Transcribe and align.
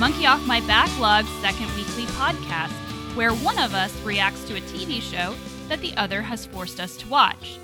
Monkey 0.00 0.24
Off 0.24 0.46
My 0.46 0.62
Backlog's 0.62 1.28
second 1.42 1.66
weekly 1.76 2.04
podcast, 2.14 2.72
where 3.14 3.34
one 3.34 3.58
of 3.58 3.74
us 3.74 3.94
reacts 4.00 4.42
to 4.44 4.56
a 4.56 4.60
TV 4.62 5.02
show 5.02 5.34
that 5.68 5.82
the 5.82 5.94
other 5.98 6.22
has 6.22 6.46
forced 6.46 6.80
us 6.80 6.96
to 6.96 7.08
watch. 7.08 7.58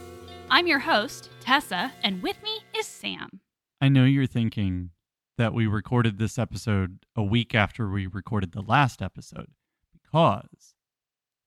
I'm 0.51 0.67
your 0.67 0.81
host, 0.81 1.31
Tessa, 1.41 1.91
and 2.03 2.23
with 2.23 2.37
me 2.43 2.59
is 2.77 2.87
Sam. 2.87 3.41
I 3.81 3.89
know 3.89 4.05
you're 4.05 4.27
thinking 4.27 4.91
that 5.39 5.55
we 5.55 5.67
recorded 5.67 6.19
this 6.19 6.39
episode 6.39 7.07
a 7.17 7.23
week 7.23 7.55
after 7.55 7.89
we 7.89 8.07
recorded 8.07 8.53
the 8.53 8.61
last 8.61 9.01
episode 9.01 9.49
because 9.95 10.75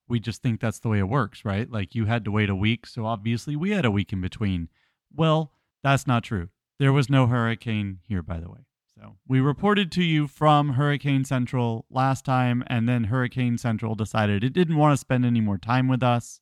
we 0.07 0.19
just 0.19 0.41
think 0.41 0.59
that's 0.59 0.79
the 0.79 0.89
way 0.89 0.97
it 0.97 1.07
works, 1.07 1.45
right? 1.45 1.69
Like 1.69 1.93
you 1.93 2.05
had 2.05 2.25
to 2.25 2.31
wait 2.31 2.49
a 2.49 2.55
week, 2.55 2.87
so 2.87 3.05
obviously 3.05 3.55
we 3.55 3.69
had 3.69 3.85
a 3.85 3.91
week 3.91 4.11
in 4.11 4.21
between. 4.21 4.69
Well, 5.15 5.51
that's 5.83 6.07
not 6.07 6.23
true. 6.23 6.49
There 6.79 6.91
was 6.91 7.11
no 7.11 7.27
hurricane 7.27 7.99
here, 8.07 8.23
by 8.23 8.39
the 8.39 8.49
way. 8.49 8.61
So 9.01 9.15
we 9.27 9.39
reported 9.39 9.91
to 9.93 10.03
you 10.03 10.27
from 10.27 10.73
Hurricane 10.73 11.23
Central 11.23 11.85
last 11.89 12.25
time, 12.25 12.63
and 12.67 12.87
then 12.87 13.05
Hurricane 13.05 13.57
Central 13.57 13.95
decided 13.95 14.43
it 14.43 14.51
didn't 14.53 14.75
want 14.75 14.91
to 14.93 14.97
spend 14.97 15.25
any 15.25 15.39
more 15.41 15.57
time 15.57 15.87
with 15.87 16.03
us. 16.03 16.41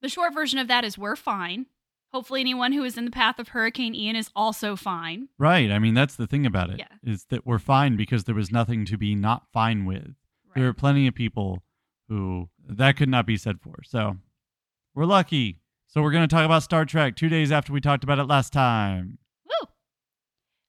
The 0.00 0.08
short 0.08 0.32
version 0.32 0.58
of 0.58 0.68
that 0.68 0.84
is 0.84 0.96
we're 0.96 1.16
fine. 1.16 1.66
Hopefully, 2.12 2.40
anyone 2.40 2.72
who 2.72 2.84
is 2.84 2.96
in 2.96 3.04
the 3.04 3.10
path 3.10 3.38
of 3.38 3.48
Hurricane 3.48 3.94
Ian 3.94 4.16
is 4.16 4.30
also 4.34 4.74
fine. 4.76 5.28
Right. 5.38 5.70
I 5.70 5.78
mean, 5.78 5.92
that's 5.92 6.16
the 6.16 6.26
thing 6.26 6.46
about 6.46 6.70
it 6.70 6.78
Yeah. 6.78 6.86
is 7.02 7.26
that 7.26 7.44
we're 7.46 7.58
fine 7.58 7.96
because 7.96 8.24
there 8.24 8.34
was 8.34 8.50
nothing 8.50 8.86
to 8.86 8.96
be 8.96 9.14
not 9.14 9.46
fine 9.52 9.84
with. 9.84 10.14
There 10.54 10.66
are 10.66 10.72
plenty 10.72 11.06
of 11.06 11.14
people 11.14 11.62
who 12.08 12.48
that 12.66 12.96
could 12.96 13.10
not 13.10 13.26
be 13.26 13.36
said 13.36 13.60
for. 13.60 13.82
So 13.84 14.16
we're 14.94 15.04
lucky. 15.04 15.60
So 15.86 16.00
we're 16.00 16.10
going 16.10 16.26
to 16.26 16.34
talk 16.34 16.46
about 16.46 16.62
Star 16.62 16.86
Trek 16.86 17.16
two 17.16 17.28
days 17.28 17.52
after 17.52 17.72
we 17.72 17.80
talked 17.82 18.02
about 18.02 18.18
it 18.18 18.24
last 18.24 18.52
time. 18.52 19.18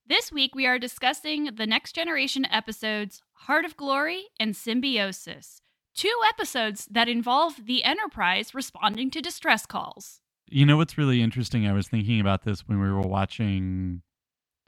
This 0.10 0.32
week 0.32 0.56
we 0.56 0.66
are 0.66 0.80
discussing 0.80 1.52
the 1.54 1.68
Next 1.68 1.94
Generation 1.94 2.44
episodes 2.46 3.22
Heart 3.32 3.64
of 3.64 3.78
Glory 3.78 4.24
and 4.40 4.56
Symbiosis, 4.56 5.62
two 5.94 6.12
episodes 6.28 6.88
that 6.90 7.08
involve 7.08 7.68
the 7.68 7.84
Enterprise 7.84 8.56
responding 8.56 9.12
to 9.12 9.22
distress 9.22 9.68
calls. 9.68 10.20
You 10.48 10.66
know 10.66 10.78
what's 10.78 10.98
really 10.98 11.22
interesting? 11.22 11.68
I 11.68 11.74
was 11.74 11.90
thinking 11.90 12.20
about 12.20 12.44
this 12.44 12.68
when 12.68 12.80
we 12.82 12.90
were 12.90 13.02
watching, 13.02 14.02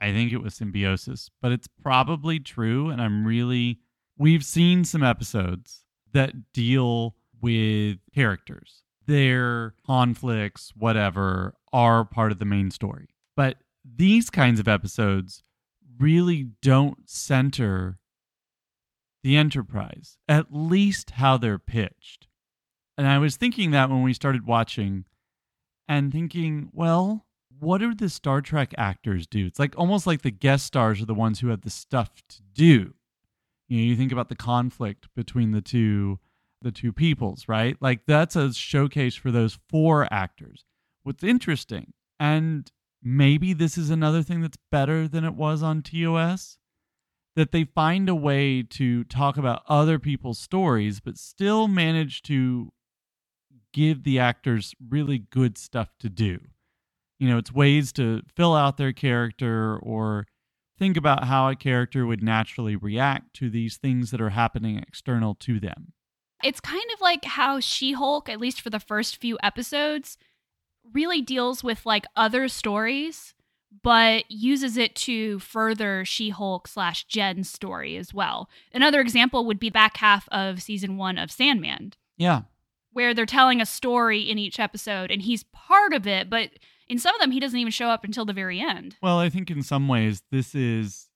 I 0.00 0.12
think 0.12 0.32
it 0.32 0.40
was 0.44 0.54
Symbiosis, 0.54 1.28
but 1.40 1.50
it's 1.50 1.66
probably 1.66 2.38
true. 2.38 2.90
And 2.90 3.02
I'm 3.02 3.26
really, 3.26 3.80
we've 4.16 4.44
seen 4.44 4.84
some 4.84 5.02
episodes 5.02 5.80
that 6.12 6.52
deal 6.52 7.16
with 7.40 7.98
characters. 8.14 8.84
Their 9.08 9.74
conflicts, 9.84 10.72
whatever, 10.76 11.56
are 11.72 12.04
part 12.04 12.30
of 12.30 12.38
the 12.38 12.44
main 12.44 12.70
story. 12.70 13.08
But 13.34 13.56
these 13.84 14.30
kinds 14.30 14.60
of 14.60 14.68
episodes 14.68 15.42
really 15.98 16.48
don't 16.62 17.08
center 17.08 17.98
the 19.22 19.36
Enterprise, 19.36 20.18
at 20.28 20.46
least 20.50 21.10
how 21.12 21.36
they're 21.36 21.58
pitched. 21.58 22.26
And 22.98 23.06
I 23.06 23.18
was 23.18 23.36
thinking 23.36 23.70
that 23.70 23.88
when 23.88 24.02
we 24.02 24.12
started 24.12 24.46
watching 24.46 25.04
and 25.88 26.12
thinking, 26.12 26.70
well, 26.72 27.26
what 27.58 27.78
do 27.78 27.94
the 27.94 28.08
Star 28.08 28.40
Trek 28.40 28.74
actors 28.76 29.26
do? 29.26 29.46
It's 29.46 29.58
like 29.58 29.78
almost 29.78 30.06
like 30.06 30.22
the 30.22 30.30
guest 30.30 30.66
stars 30.66 31.00
are 31.00 31.06
the 31.06 31.14
ones 31.14 31.40
who 31.40 31.48
have 31.48 31.62
the 31.62 31.70
stuff 31.70 32.10
to 32.28 32.42
do. 32.52 32.94
You 33.68 33.78
know, 33.78 33.84
you 33.84 33.96
think 33.96 34.12
about 34.12 34.28
the 34.28 34.36
conflict 34.36 35.08
between 35.14 35.52
the 35.52 35.62
two 35.62 36.18
the 36.60 36.72
two 36.72 36.92
peoples, 36.92 37.48
right? 37.48 37.76
Like 37.80 38.00
that's 38.06 38.36
a 38.36 38.52
showcase 38.52 39.14
for 39.14 39.30
those 39.30 39.58
four 39.68 40.06
actors. 40.12 40.64
What's 41.02 41.24
interesting, 41.24 41.92
and 42.20 42.70
maybe 43.02 43.52
this 43.52 43.76
is 43.76 43.90
another 43.90 44.22
thing 44.22 44.40
that's 44.40 44.58
better 44.70 45.08
than 45.08 45.24
it 45.24 45.34
was 45.34 45.62
on 45.62 45.82
TOS, 45.82 46.58
that 47.34 47.52
they 47.52 47.64
find 47.64 48.08
a 48.08 48.14
way 48.14 48.62
to 48.62 49.04
talk 49.04 49.36
about 49.36 49.62
other 49.68 49.98
people's 49.98 50.38
stories, 50.38 51.00
but 51.00 51.16
still 51.16 51.68
manage 51.68 52.22
to 52.22 52.72
give 53.72 54.04
the 54.04 54.18
actors 54.18 54.74
really 54.88 55.18
good 55.18 55.56
stuff 55.56 55.88
to 55.98 56.08
do. 56.08 56.38
You 57.18 57.28
know, 57.28 57.38
it's 57.38 57.52
ways 57.52 57.92
to 57.92 58.22
fill 58.36 58.54
out 58.54 58.76
their 58.76 58.92
character 58.92 59.78
or 59.78 60.26
think 60.78 60.96
about 60.96 61.24
how 61.24 61.48
a 61.48 61.56
character 61.56 62.04
would 62.04 62.22
naturally 62.22 62.76
react 62.76 63.34
to 63.34 63.48
these 63.48 63.76
things 63.76 64.10
that 64.10 64.20
are 64.20 64.30
happening 64.30 64.78
external 64.78 65.34
to 65.36 65.60
them. 65.60 65.92
It's 66.42 66.60
kind 66.60 66.84
of 66.92 67.00
like 67.00 67.24
how 67.24 67.60
She 67.60 67.92
Hulk, 67.92 68.28
at 68.28 68.40
least 68.40 68.60
for 68.60 68.70
the 68.70 68.80
first 68.80 69.16
few 69.16 69.38
episodes, 69.42 70.18
really 70.92 71.20
deals 71.22 71.62
with 71.64 71.84
like 71.86 72.06
other 72.16 72.48
stories, 72.48 73.34
but 73.82 74.24
uses 74.30 74.76
it 74.76 74.94
to 74.96 75.38
further 75.38 76.04
She 76.04 76.30
Hulk 76.30 76.68
slash 76.68 77.04
Jen's 77.04 77.48
story 77.50 77.96
as 77.96 78.12
well. 78.12 78.48
Another 78.74 79.00
example 79.00 79.44
would 79.46 79.58
be 79.58 79.70
back 79.70 79.96
half 79.98 80.28
of 80.30 80.60
season 80.62 80.96
one 80.96 81.18
of 81.18 81.30
Sandman, 81.30 81.92
Yeah. 82.18 82.42
where 82.92 83.14
they're 83.14 83.24
telling 83.26 83.60
a 83.60 83.66
story 83.66 84.20
in 84.20 84.38
each 84.38 84.60
episode 84.60 85.10
and 85.10 85.22
he's 85.22 85.44
part 85.44 85.92
of 85.94 86.06
it, 86.06 86.28
but 86.28 86.50
in 86.88 86.98
some 86.98 87.14
of 87.14 87.20
them 87.20 87.30
he 87.30 87.40
doesn't 87.40 87.58
even 87.58 87.70
show 87.72 87.88
up 87.88 88.04
until 88.04 88.24
the 88.26 88.34
very 88.34 88.60
end. 88.60 88.96
Well, 89.02 89.18
I 89.18 89.30
think 89.30 89.50
in 89.50 89.62
some 89.62 89.88
ways 89.88 90.22
this 90.30 90.54
is 90.54 91.08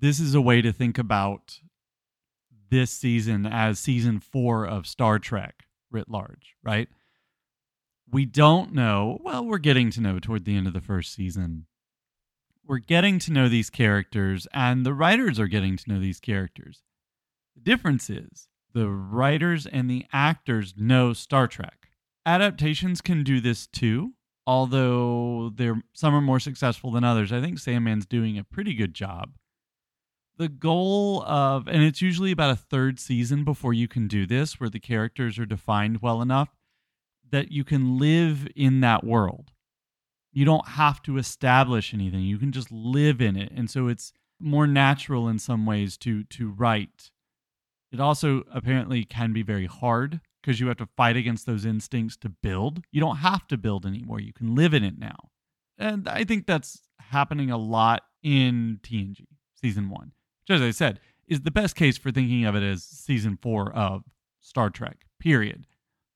this 0.00 0.18
is 0.20 0.34
a 0.34 0.40
way 0.40 0.60
to 0.62 0.72
think 0.72 0.98
about 0.98 1.58
this 2.70 2.90
season 2.90 3.44
as 3.46 3.78
season 3.78 4.20
4 4.20 4.66
of 4.66 4.86
Star 4.86 5.18
Trek 5.18 5.64
writ 5.90 6.08
large, 6.08 6.54
right? 6.62 6.88
We 8.12 8.26
don't 8.26 8.74
know, 8.74 9.18
well, 9.24 9.42
we're 9.42 9.56
getting 9.56 9.90
to 9.92 10.02
know 10.02 10.18
toward 10.18 10.44
the 10.44 10.54
end 10.54 10.66
of 10.66 10.74
the 10.74 10.82
first 10.82 11.14
season. 11.14 11.64
We're 12.62 12.76
getting 12.76 13.18
to 13.20 13.32
know 13.32 13.48
these 13.48 13.70
characters 13.70 14.46
and 14.52 14.84
the 14.84 14.92
writers 14.92 15.40
are 15.40 15.46
getting 15.46 15.78
to 15.78 15.90
know 15.90 15.98
these 15.98 16.20
characters. 16.20 16.82
The 17.54 17.62
difference 17.62 18.10
is 18.10 18.48
the 18.74 18.90
writers 18.90 19.64
and 19.64 19.90
the 19.90 20.04
actors 20.12 20.74
know 20.76 21.14
Star 21.14 21.48
Trek. 21.48 21.88
Adaptations 22.26 23.00
can 23.00 23.24
do 23.24 23.40
this 23.40 23.66
too, 23.66 24.12
although 24.46 25.50
they're 25.54 25.82
some 25.94 26.14
are 26.14 26.20
more 26.20 26.40
successful 26.40 26.90
than 26.90 27.04
others. 27.04 27.32
I 27.32 27.40
think 27.40 27.58
Sandman's 27.58 28.06
doing 28.06 28.36
a 28.36 28.44
pretty 28.44 28.74
good 28.74 28.92
job. 28.92 29.30
The 30.36 30.50
goal 30.50 31.22
of 31.22 31.66
and 31.66 31.82
it's 31.82 32.02
usually 32.02 32.30
about 32.30 32.50
a 32.50 32.56
third 32.56 33.00
season 33.00 33.42
before 33.42 33.72
you 33.72 33.88
can 33.88 34.06
do 34.06 34.26
this 34.26 34.60
where 34.60 34.70
the 34.70 34.80
characters 34.80 35.38
are 35.38 35.46
defined 35.46 36.02
well 36.02 36.20
enough 36.20 36.50
that 37.32 37.50
you 37.50 37.64
can 37.64 37.98
live 37.98 38.46
in 38.54 38.80
that 38.80 39.02
world. 39.02 39.50
You 40.32 40.44
don't 40.44 40.68
have 40.68 41.02
to 41.02 41.18
establish 41.18 41.92
anything. 41.92 42.20
You 42.20 42.38
can 42.38 42.52
just 42.52 42.70
live 42.70 43.20
in 43.20 43.36
it. 43.36 43.52
And 43.54 43.68
so 43.68 43.88
it's 43.88 44.12
more 44.38 44.66
natural 44.66 45.28
in 45.28 45.38
some 45.38 45.66
ways 45.66 45.96
to 45.98 46.24
to 46.24 46.50
write. 46.50 47.10
It 47.90 48.00
also 48.00 48.44
apparently 48.52 49.04
can 49.04 49.32
be 49.32 49.42
very 49.42 49.66
hard 49.66 50.20
because 50.42 50.58
you 50.58 50.68
have 50.68 50.78
to 50.78 50.88
fight 50.96 51.16
against 51.16 51.46
those 51.46 51.64
instincts 51.64 52.16
to 52.18 52.28
build. 52.28 52.82
You 52.90 53.00
don't 53.00 53.16
have 53.16 53.46
to 53.48 53.56
build 53.56 53.84
anymore. 53.84 54.20
You 54.20 54.32
can 54.32 54.54
live 54.54 54.74
in 54.74 54.84
it 54.84 54.98
now. 54.98 55.30
And 55.78 56.08
I 56.08 56.24
think 56.24 56.46
that's 56.46 56.80
happening 56.98 57.50
a 57.50 57.58
lot 57.58 58.02
in 58.22 58.80
TNG 58.82 59.26
season 59.60 59.90
1. 59.90 60.12
Which 60.40 60.56
as 60.56 60.62
I 60.62 60.70
said, 60.70 61.00
is 61.26 61.42
the 61.42 61.50
best 61.50 61.76
case 61.76 61.96
for 61.98 62.10
thinking 62.10 62.44
of 62.44 62.56
it 62.56 62.62
as 62.62 62.82
season 62.82 63.38
4 63.40 63.72
of 63.72 64.04
Star 64.40 64.70
Trek. 64.70 65.04
Period. 65.20 65.66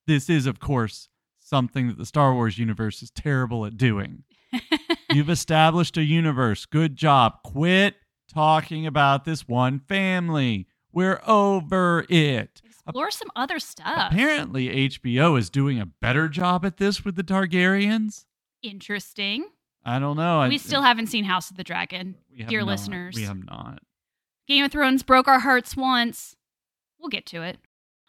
This 0.06 0.28
is 0.30 0.46
of 0.46 0.60
course 0.60 1.08
something 1.40 1.88
that 1.88 1.98
the 1.98 2.06
Star 2.06 2.34
Wars 2.34 2.58
universe 2.58 3.02
is 3.02 3.10
terrible 3.10 3.64
at 3.66 3.76
doing. 3.76 4.24
You've 5.12 5.30
established 5.30 5.96
a 5.96 6.02
universe. 6.04 6.66
Good 6.66 6.96
job. 6.96 7.34
Quit 7.44 7.94
talking 8.32 8.86
about 8.86 9.24
this 9.24 9.46
one 9.48 9.78
family. 9.80 10.66
We're 10.92 11.20
over 11.26 12.04
it. 12.08 12.60
Explore 12.64 13.10
some 13.10 13.30
other 13.36 13.58
stuff. 13.58 14.12
Apparently, 14.12 14.88
HBO 14.88 15.38
is 15.38 15.50
doing 15.50 15.80
a 15.80 15.86
better 15.86 16.28
job 16.28 16.64
at 16.64 16.76
this 16.78 17.04
with 17.04 17.16
the 17.16 17.22
Targaryens. 17.24 18.24
Interesting. 18.62 19.44
I 19.84 19.98
don't 19.98 20.16
know. 20.16 20.40
I- 20.40 20.48
We 20.48 20.58
still 20.58 20.82
haven't 20.82 21.06
seen 21.08 21.24
House 21.24 21.50
of 21.50 21.56
the 21.56 21.64
Dragon. 21.64 22.16
dear 22.48 22.60
not. 22.60 22.66
listeners. 22.68 23.14
We 23.14 23.22
have 23.22 23.44
not. 23.44 23.80
Game 24.48 24.64
of 24.64 24.72
Thrones 24.72 25.02
broke 25.02 25.28
our 25.28 25.40
hearts 25.40 25.76
once. 25.76 26.36
We'll 26.98 27.08
get 27.08 27.26
to 27.26 27.42
it. 27.42 27.58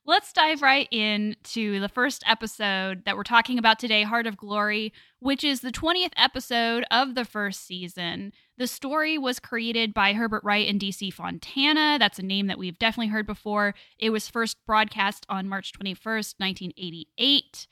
Let's 0.09 0.31
dive 0.31 0.61
right 0.61 0.87
into 0.89 1.81
the 1.81 1.89
first 1.89 2.23
episode 2.25 3.03
that 3.03 3.17
we're 3.17 3.23
talking 3.23 3.59
about 3.59 3.77
today, 3.77 4.03
Heart 4.03 4.25
of 4.25 4.37
Glory, 4.37 4.93
which 5.19 5.43
is 5.43 5.59
the 5.59 5.69
20th 5.69 6.13
episode 6.15 6.85
of 6.89 7.13
the 7.13 7.25
first 7.25 7.67
season. 7.67 8.31
The 8.57 8.67
story 8.67 9.17
was 9.17 9.41
created 9.41 9.93
by 9.93 10.13
Herbert 10.13 10.45
Wright 10.45 10.65
and 10.65 10.79
DC 10.79 11.11
Fontana. 11.11 11.97
That's 11.99 12.19
a 12.19 12.23
name 12.23 12.47
that 12.47 12.57
we've 12.57 12.79
definitely 12.79 13.09
heard 13.09 13.27
before. 13.27 13.75
It 13.99 14.11
was 14.11 14.29
first 14.29 14.65
broadcast 14.65 15.25
on 15.27 15.49
March 15.49 15.73
21st, 15.73 16.35
1988. 16.37 17.67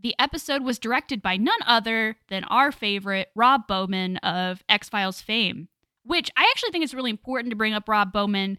The 0.00 0.14
episode 0.20 0.62
was 0.62 0.78
directed 0.78 1.20
by 1.20 1.36
none 1.36 1.58
other 1.66 2.16
than 2.28 2.44
our 2.44 2.70
favorite, 2.70 3.30
Rob 3.34 3.66
Bowman 3.66 4.18
of 4.18 4.62
X 4.68 4.88
Files 4.88 5.20
fame, 5.20 5.66
which 6.04 6.30
I 6.36 6.48
actually 6.48 6.70
think 6.70 6.84
it's 6.84 6.94
really 6.94 7.10
important 7.10 7.50
to 7.50 7.56
bring 7.56 7.74
up 7.74 7.88
Rob 7.88 8.12
Bowman 8.12 8.58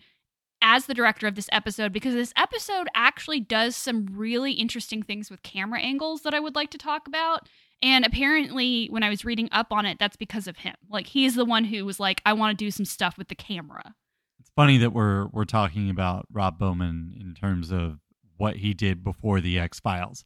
as 0.61 0.85
the 0.85 0.93
director 0.93 1.27
of 1.27 1.35
this 1.35 1.49
episode 1.51 1.93
because 1.93 2.13
this 2.13 2.33
episode 2.35 2.87
actually 2.95 3.39
does 3.39 3.75
some 3.75 4.07
really 4.11 4.53
interesting 4.53 5.03
things 5.03 5.29
with 5.29 5.43
camera 5.43 5.79
angles 5.79 6.21
that 6.21 6.33
I 6.33 6.39
would 6.39 6.55
like 6.55 6.71
to 6.71 6.77
talk 6.77 7.07
about. 7.07 7.47
And 7.81 8.05
apparently, 8.05 8.87
when 8.87 9.03
I 9.03 9.09
was 9.09 9.23
reading 9.23 9.49
up 9.51 9.71
on 9.71 9.85
it, 9.85 9.99
that's 9.99 10.17
because 10.17 10.47
of 10.47 10.57
him. 10.57 10.75
Like, 10.89 11.07
he's 11.07 11.35
the 11.35 11.45
one 11.45 11.65
who 11.65 11.85
was 11.85 11.99
like, 11.99 12.21
I 12.25 12.33
want 12.33 12.57
to 12.57 12.65
do 12.65 12.71
some 12.71 12.85
stuff 12.85 13.17
with 13.17 13.27
the 13.27 13.35
camera. 13.35 13.93
It's 14.39 14.49
funny 14.55 14.77
that 14.77 14.93
we're 14.93 15.27
we're 15.27 15.45
talking 15.45 15.89
about 15.89 16.25
Rob 16.31 16.57
Bowman 16.57 17.13
in 17.19 17.35
terms 17.35 17.71
of 17.71 17.99
what 18.37 18.57
he 18.57 18.73
did 18.73 19.03
before 19.03 19.41
the 19.41 19.59
X 19.59 19.79
Files, 19.79 20.25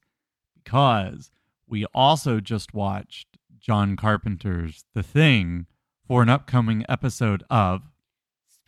because 0.64 1.30
we 1.68 1.86
also 1.94 2.40
just 2.40 2.74
watched 2.74 3.28
John 3.60 3.96
Carpenter's 3.98 4.86
The 4.94 5.04
Thing 5.04 5.66
for 6.08 6.22
an 6.22 6.30
upcoming 6.30 6.86
episode 6.90 7.44
of 7.50 7.82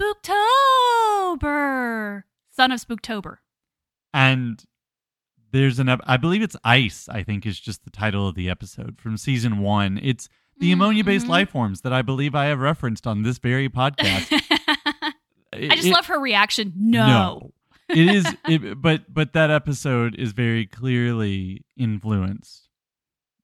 Spooktober, 0.01 0.82
son 1.41 2.71
of 2.71 2.79
Spooktober. 2.79 3.37
and 4.13 4.63
there's 5.51 5.77
an 5.77 5.87
I 6.05 6.17
believe 6.17 6.41
it's 6.41 6.55
Ice. 6.63 7.07
I 7.09 7.21
think 7.23 7.45
is 7.45 7.59
just 7.59 7.83
the 7.83 7.91
title 7.91 8.27
of 8.27 8.33
the 8.35 8.49
episode 8.49 8.99
from 8.99 9.17
season 9.17 9.59
one. 9.59 9.99
It's 10.01 10.27
the 10.57 10.71
ammonia 10.71 11.03
based 11.03 11.25
mm-hmm. 11.25 11.31
life 11.31 11.49
forms 11.51 11.81
that 11.81 11.93
I 11.93 12.01
believe 12.01 12.33
I 12.33 12.45
have 12.45 12.59
referenced 12.59 13.05
on 13.05 13.21
this 13.21 13.37
very 13.37 13.69
podcast. 13.69 14.27
I 15.53 15.75
just 15.75 15.87
It- 15.87 15.93
love 15.93 16.07
her 16.07 16.19
reaction. 16.19 16.73
No. 16.75 17.51
it 17.89 18.07
is 18.09 18.25
it, 18.47 18.81
but 18.81 19.13
but 19.13 19.33
that 19.33 19.51
episode 19.51 20.15
is 20.15 20.31
very 20.31 20.65
clearly 20.65 21.63
influenced 21.77 22.69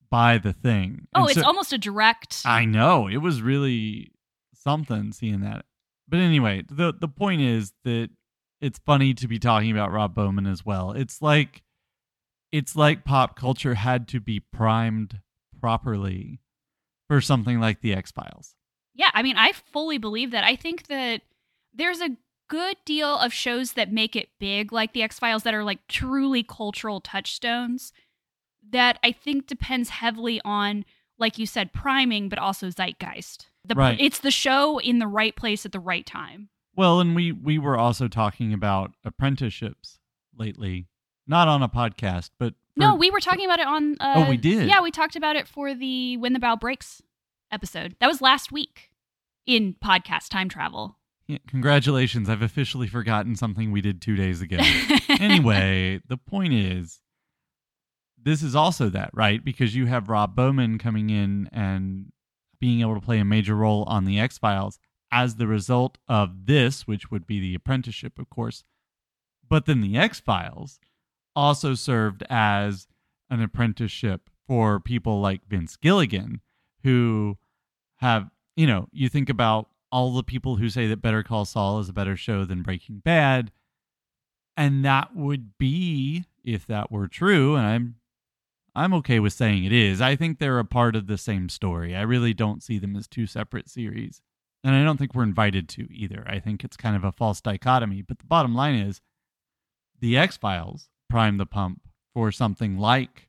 by 0.10 0.40
the 0.40 0.54
thing 0.54 1.08
Oh, 1.14 1.22
And 1.22 1.30
it's 1.30 1.40
so- 1.42 1.46
almost 1.46 1.74
a 1.74 1.78
direct. 1.78 2.42
i 2.46 2.66
know 2.66 3.08
it 3.08 3.18
was 3.18 3.44
really 3.44 4.12
something 4.56 5.12
seeing 5.12 5.42
that 5.42 5.66
but 6.10 6.20
anyway 6.20 6.64
the 6.70 6.94
the 7.00 7.08
point 7.08 7.42
is 7.42 7.74
that 7.84 8.10
it's 8.62 8.80
funny 8.86 9.14
to 9.14 9.28
be 9.28 9.40
talking 9.40 9.72
about 9.72 9.92
rob 9.92 10.14
bowman 10.16 10.48
as 10.48 10.66
well 10.66 10.92
it's 10.92 11.22
like 11.22 11.62
it's 12.52 12.76
like 12.76 13.06
pop 13.06 13.36
culture 13.36 13.76
had 13.76 14.08
to 14.08 14.20
be 14.20 14.40
primed 14.40 15.22
properly 15.62 16.40
for 17.08 17.22
something 17.22 17.60
like 17.60 17.82
the 17.82 17.94
x-files 17.94 18.56
Yeah, 18.96 19.12
I 19.14 19.24
mean, 19.24 19.38
I 19.38 19.54
fully 19.72 19.98
believe 19.98 20.32
that. 20.32 20.44
I 20.44 20.56
think 20.58 20.88
that 20.88 21.22
there's 21.74 22.02
a 22.02 22.18
good 22.50 22.76
deal 22.84 23.16
of 23.18 23.32
shows 23.32 23.74
that 23.74 23.94
make 23.94 24.16
it 24.16 24.30
big, 24.40 24.74
like 24.74 24.92
The 24.92 25.04
X 25.04 25.20
Files, 25.20 25.44
that 25.44 25.54
are 25.54 25.64
like 25.64 25.88
truly 25.88 26.44
cultural 26.44 27.00
touchstones, 27.00 27.94
that 28.72 29.00
I 29.04 29.12
think 29.14 29.48
depends 29.48 29.90
heavily 29.90 30.42
on, 30.44 30.84
like 31.18 31.38
you 31.38 31.46
said, 31.46 31.72
priming, 31.72 32.28
but 32.28 32.40
also 32.40 32.70
zeitgeist. 32.70 33.48
The, 33.66 33.76
Right. 33.76 33.98
It's 34.00 34.20
the 34.20 34.32
show 34.32 34.80
in 34.80 35.00
the 35.00 35.08
right 35.08 35.36
place 35.36 35.66
at 35.66 35.72
the 35.72 35.80
right 35.80 36.06
time. 36.06 36.50
Well, 36.76 37.00
and 37.02 37.14
we 37.16 37.32
we 37.34 37.58
were 37.60 37.78
also 37.78 38.08
talking 38.08 38.54
about 38.54 38.92
apprenticeships 39.04 40.00
lately, 40.38 40.88
not 41.28 41.48
on 41.48 41.62
a 41.62 41.68
podcast, 41.70 42.30
but 42.40 42.54
for- 42.74 42.80
no, 42.80 42.96
we 42.96 43.12
were 43.12 43.20
talking 43.20 43.46
about 43.46 43.60
it 43.60 43.68
on. 43.68 43.98
Uh, 44.00 44.14
Oh, 44.26 44.30
we 44.30 44.38
did? 44.38 44.68
Yeah, 44.68 44.82
we 44.82 44.92
talked 44.92 45.16
about 45.18 45.36
it 45.36 45.48
for 45.48 45.74
the 45.74 46.16
When 46.18 46.32
the 46.34 46.40
Bow 46.40 46.56
Breaks 46.56 47.02
episode. 47.52 47.96
That 48.00 48.08
was 48.08 48.22
last 48.22 48.52
week 48.52 48.92
in 49.46 49.76
podcast 49.84 50.30
time 50.30 50.48
travel. 50.48 50.98
Yeah, 51.28 51.40
congratulations! 51.48 52.30
I've 52.30 52.42
officially 52.42 52.88
forgotten 52.88 53.36
something 53.36 53.72
we 53.72 53.82
did 53.82 54.02
two 54.02 54.16
days 54.16 54.42
ago. 54.42 54.58
anyway, 55.10 56.00
the 56.08 56.18
point 56.18 56.54
is, 56.54 57.02
this 58.22 58.42
is 58.42 58.56
also 58.56 58.90
that 58.90 59.10
right 59.14 59.44
because 59.44 59.76
you 59.76 59.86
have 59.88 60.10
Rob 60.10 60.36
Bowman 60.36 60.78
coming 60.78 61.10
in 61.10 61.50
and 61.52 62.12
being 62.60 62.82
able 62.82 62.96
to 62.96 63.02
play 63.02 63.20
a 63.20 63.26
major 63.26 63.56
role 63.56 63.84
on 63.84 64.06
the 64.06 64.20
X 64.20 64.38
Files 64.38 64.80
as 65.12 65.36
the 65.36 65.48
result 65.48 65.98
of 66.08 66.46
this, 66.46 66.88
which 66.88 67.10
would 67.10 67.26
be 67.26 67.40
the 67.40 67.56
apprenticeship, 67.56 68.20
of 68.20 68.30
course. 68.30 68.64
But 69.48 69.66
then 69.66 69.82
the 69.82 69.98
X 69.98 70.20
Files 70.20 70.80
also 71.36 71.74
served 71.74 72.24
as 72.30 72.88
an 73.30 73.42
apprenticeship 73.42 74.30
for 74.48 74.80
people 74.80 75.22
like 75.22 75.48
Vince 75.48 75.76
Gilligan, 75.78 76.42
who 76.84 77.38
have, 77.98 78.30
you 78.56 78.68
know, 78.68 78.88
you 78.92 79.10
think 79.10 79.30
about 79.30 79.70
all 79.92 80.14
the 80.14 80.24
people 80.24 80.58
who 80.58 80.70
say 80.70 80.88
that 80.88 81.02
Better 81.02 81.24
Call 81.24 81.46
Saul 81.46 81.80
is 81.80 81.90
a 81.90 81.94
better 81.94 82.16
show 82.16 82.46
than 82.46 82.62
Breaking 82.62 83.00
Bad. 83.00 83.52
And 84.58 84.84
that 84.84 85.16
would 85.16 85.58
be, 85.58 86.26
if 86.44 86.68
that 86.68 86.92
were 86.92 87.08
true, 87.08 87.56
and 87.56 87.66
I'm 87.66 87.96
I'm 88.80 88.94
okay 88.94 89.20
with 89.20 89.34
saying 89.34 89.66
it 89.66 89.74
is. 89.74 90.00
I 90.00 90.16
think 90.16 90.40
they're 90.40 90.58
a 90.58 90.64
part 90.64 90.96
of 90.96 91.08
the 91.08 91.18
same 91.18 91.50
story. 91.50 91.94
I 91.94 92.02
really 92.02 92.34
don't 92.34 92.64
see 92.64 92.80
them 92.80 92.96
as 92.96 93.08
two 93.08 93.28
separate 93.28 93.70
series. 93.70 94.22
And 94.64 94.74
I 94.74 94.86
don't 94.86 94.96
think 94.96 95.14
we're 95.14 95.24
invited 95.24 95.68
to 95.70 95.94
either. 95.94 96.24
I 96.26 96.40
think 96.40 96.64
it's 96.64 96.78
kind 96.78 96.96
of 96.96 97.04
a 97.04 97.12
false 97.12 97.42
dichotomy. 97.42 98.02
But 98.02 98.20
the 98.20 98.26
bottom 98.26 98.56
line 98.56 98.76
is 98.76 99.02
the 100.00 100.18
X 100.18 100.38
Files 100.38 100.88
prime 101.10 101.38
the 101.38 101.46
pump 101.46 101.82
for 102.14 102.32
something 102.32 102.78
like 102.78 103.28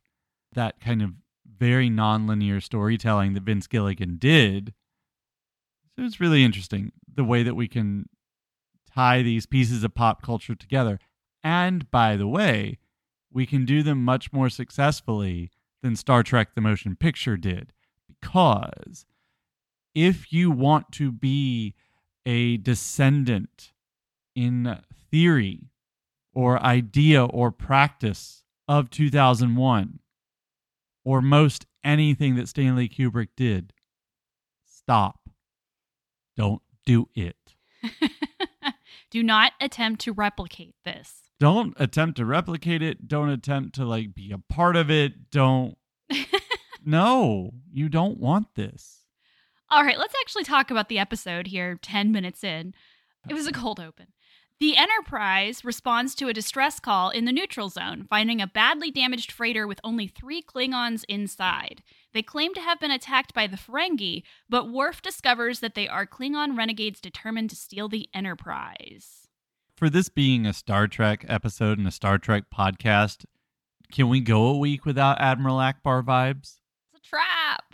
that 0.53 0.79
kind 0.79 1.01
of 1.01 1.11
very 1.57 1.89
nonlinear 1.89 2.63
storytelling 2.63 3.33
that 3.33 3.43
Vince 3.43 3.67
Gilligan 3.67 4.15
did. 4.17 4.73
So 5.97 6.05
it's 6.05 6.21
really 6.21 6.45
interesting 6.45 6.93
the 7.13 7.25
way 7.25 7.43
that 7.43 7.55
we 7.55 7.67
can 7.67 8.07
tie 8.95 9.21
these 9.21 9.45
pieces 9.45 9.83
of 9.83 9.95
pop 9.95 10.21
culture 10.21 10.55
together. 10.55 10.97
And 11.43 11.91
by 11.91 12.15
the 12.15 12.27
way, 12.27 12.77
we 13.31 13.45
can 13.45 13.65
do 13.65 13.83
them 13.83 14.03
much 14.03 14.33
more 14.33 14.49
successfully 14.49 15.51
than 15.81 15.95
Star 15.95 16.23
Trek 16.23 16.53
the 16.55 16.61
Motion 16.61 16.95
Picture 16.95 17.37
did. 17.37 17.73
Because 18.07 19.05
if 19.95 20.31
you 20.31 20.51
want 20.51 20.91
to 20.93 21.11
be 21.11 21.75
a 22.25 22.57
descendant 22.57 23.71
in 24.35 24.79
theory 25.09 25.71
or 26.33 26.61
idea 26.61 27.25
or 27.25 27.51
practice 27.51 28.43
of 28.67 28.89
2001 28.89 29.99
or 31.03 31.21
most 31.21 31.65
anything 31.83 32.35
that 32.35 32.47
Stanley 32.47 32.87
Kubrick 32.87 33.29
did, 33.35 33.73
stop. 34.65 35.29
Don't 36.37 36.61
do 36.85 37.09
it. 37.15 37.35
Do 39.11 39.23
not 39.23 39.51
attempt 39.59 40.01
to 40.01 40.13
replicate 40.13 40.75
this. 40.85 41.30
Don't 41.41 41.73
attempt 41.77 42.17
to 42.17 42.25
replicate 42.25 42.83
it. 42.83 43.07
Don't 43.07 43.29
attempt 43.29 43.73
to 43.73 43.83
like 43.83 44.13
be 44.13 44.31
a 44.31 44.37
part 44.37 44.75
of 44.75 44.91
it. 44.91 45.31
Don't. 45.31 45.75
no, 46.85 47.49
you 47.73 47.89
don't 47.89 48.19
want 48.19 48.53
this. 48.53 48.99
All 49.71 49.83
right, 49.83 49.97
let's 49.97 50.13
actually 50.21 50.43
talk 50.43 50.69
about 50.69 50.87
the 50.87 50.99
episode 50.99 51.47
here 51.47 51.79
10 51.81 52.11
minutes 52.11 52.43
in. 52.43 52.75
It 53.27 53.33
was 53.33 53.47
a 53.47 53.51
cold 53.51 53.79
open. 53.79 54.09
The 54.59 54.77
Enterprise 54.77 55.65
responds 55.65 56.13
to 56.15 56.27
a 56.27 56.33
distress 56.33 56.79
call 56.79 57.09
in 57.09 57.25
the 57.25 57.31
neutral 57.31 57.69
zone, 57.69 58.05
finding 58.07 58.39
a 58.39 58.45
badly 58.45 58.91
damaged 58.91 59.31
freighter 59.31 59.65
with 59.65 59.79
only 59.83 60.05
three 60.05 60.43
Klingons 60.43 61.03
inside. 61.09 61.81
They 62.13 62.21
claim 62.21 62.53
to 62.53 62.61
have 62.61 62.79
been 62.79 62.91
attacked 62.91 63.33
by 63.33 63.47
the 63.47 63.57
Ferengi, 63.57 64.21
but 64.47 64.69
Worf 64.71 65.01
discovers 65.01 65.59
that 65.61 65.73
they 65.73 65.87
are 65.87 66.05
Klingon 66.05 66.55
renegades 66.55 67.01
determined 67.01 67.49
to 67.49 67.55
steal 67.55 67.89
the 67.89 68.09
Enterprise. 68.13 69.21
For 69.81 69.89
this 69.89 70.09
being 70.09 70.45
a 70.45 70.53
Star 70.53 70.87
Trek 70.87 71.25
episode 71.27 71.79
and 71.79 71.87
a 71.87 71.91
Star 71.91 72.19
Trek 72.19 72.43
podcast, 72.55 73.25
can 73.91 74.09
we 74.09 74.19
go 74.19 74.43
a 74.43 74.57
week 74.59 74.85
without 74.85 75.19
Admiral 75.19 75.57
Ackbar 75.57 76.03
vibes? 76.03 76.59
It's 76.93 77.03
a 77.03 77.09
trap. 77.09 77.73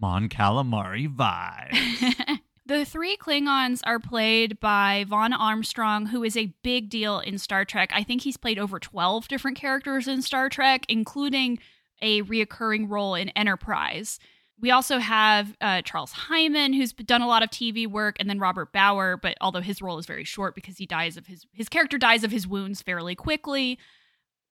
Mon 0.00 0.30
Calamari 0.30 1.06
vibes. 1.06 2.38
the 2.66 2.86
three 2.86 3.18
Klingons 3.18 3.82
are 3.84 3.98
played 3.98 4.58
by 4.58 5.04
Vaughn 5.06 5.34
Armstrong, 5.34 6.06
who 6.06 6.24
is 6.24 6.34
a 6.34 6.54
big 6.62 6.88
deal 6.88 7.18
in 7.18 7.36
Star 7.36 7.66
Trek. 7.66 7.90
I 7.92 8.04
think 8.04 8.22
he's 8.22 8.38
played 8.38 8.58
over 8.58 8.80
12 8.80 9.28
different 9.28 9.58
characters 9.58 10.08
in 10.08 10.22
Star 10.22 10.48
Trek, 10.48 10.86
including 10.88 11.58
a 12.00 12.22
reoccurring 12.22 12.88
role 12.88 13.14
in 13.14 13.28
Enterprise. 13.36 14.18
We 14.60 14.70
also 14.70 14.98
have 14.98 15.56
uh, 15.60 15.82
Charles 15.82 16.12
Hyman, 16.12 16.72
who's 16.72 16.92
done 16.92 17.22
a 17.22 17.28
lot 17.28 17.42
of 17.42 17.50
TV 17.50 17.86
work, 17.86 18.16
and 18.18 18.28
then 18.28 18.38
Robert 18.38 18.72
Bauer. 18.72 19.16
But 19.16 19.36
although 19.40 19.60
his 19.60 19.80
role 19.80 19.98
is 19.98 20.06
very 20.06 20.24
short 20.24 20.54
because 20.54 20.76
he 20.76 20.86
dies 20.86 21.16
of 21.16 21.26
his 21.26 21.46
his 21.52 21.68
character 21.68 21.98
dies 21.98 22.24
of 22.24 22.32
his 22.32 22.46
wounds 22.46 22.82
fairly 22.82 23.14
quickly. 23.14 23.78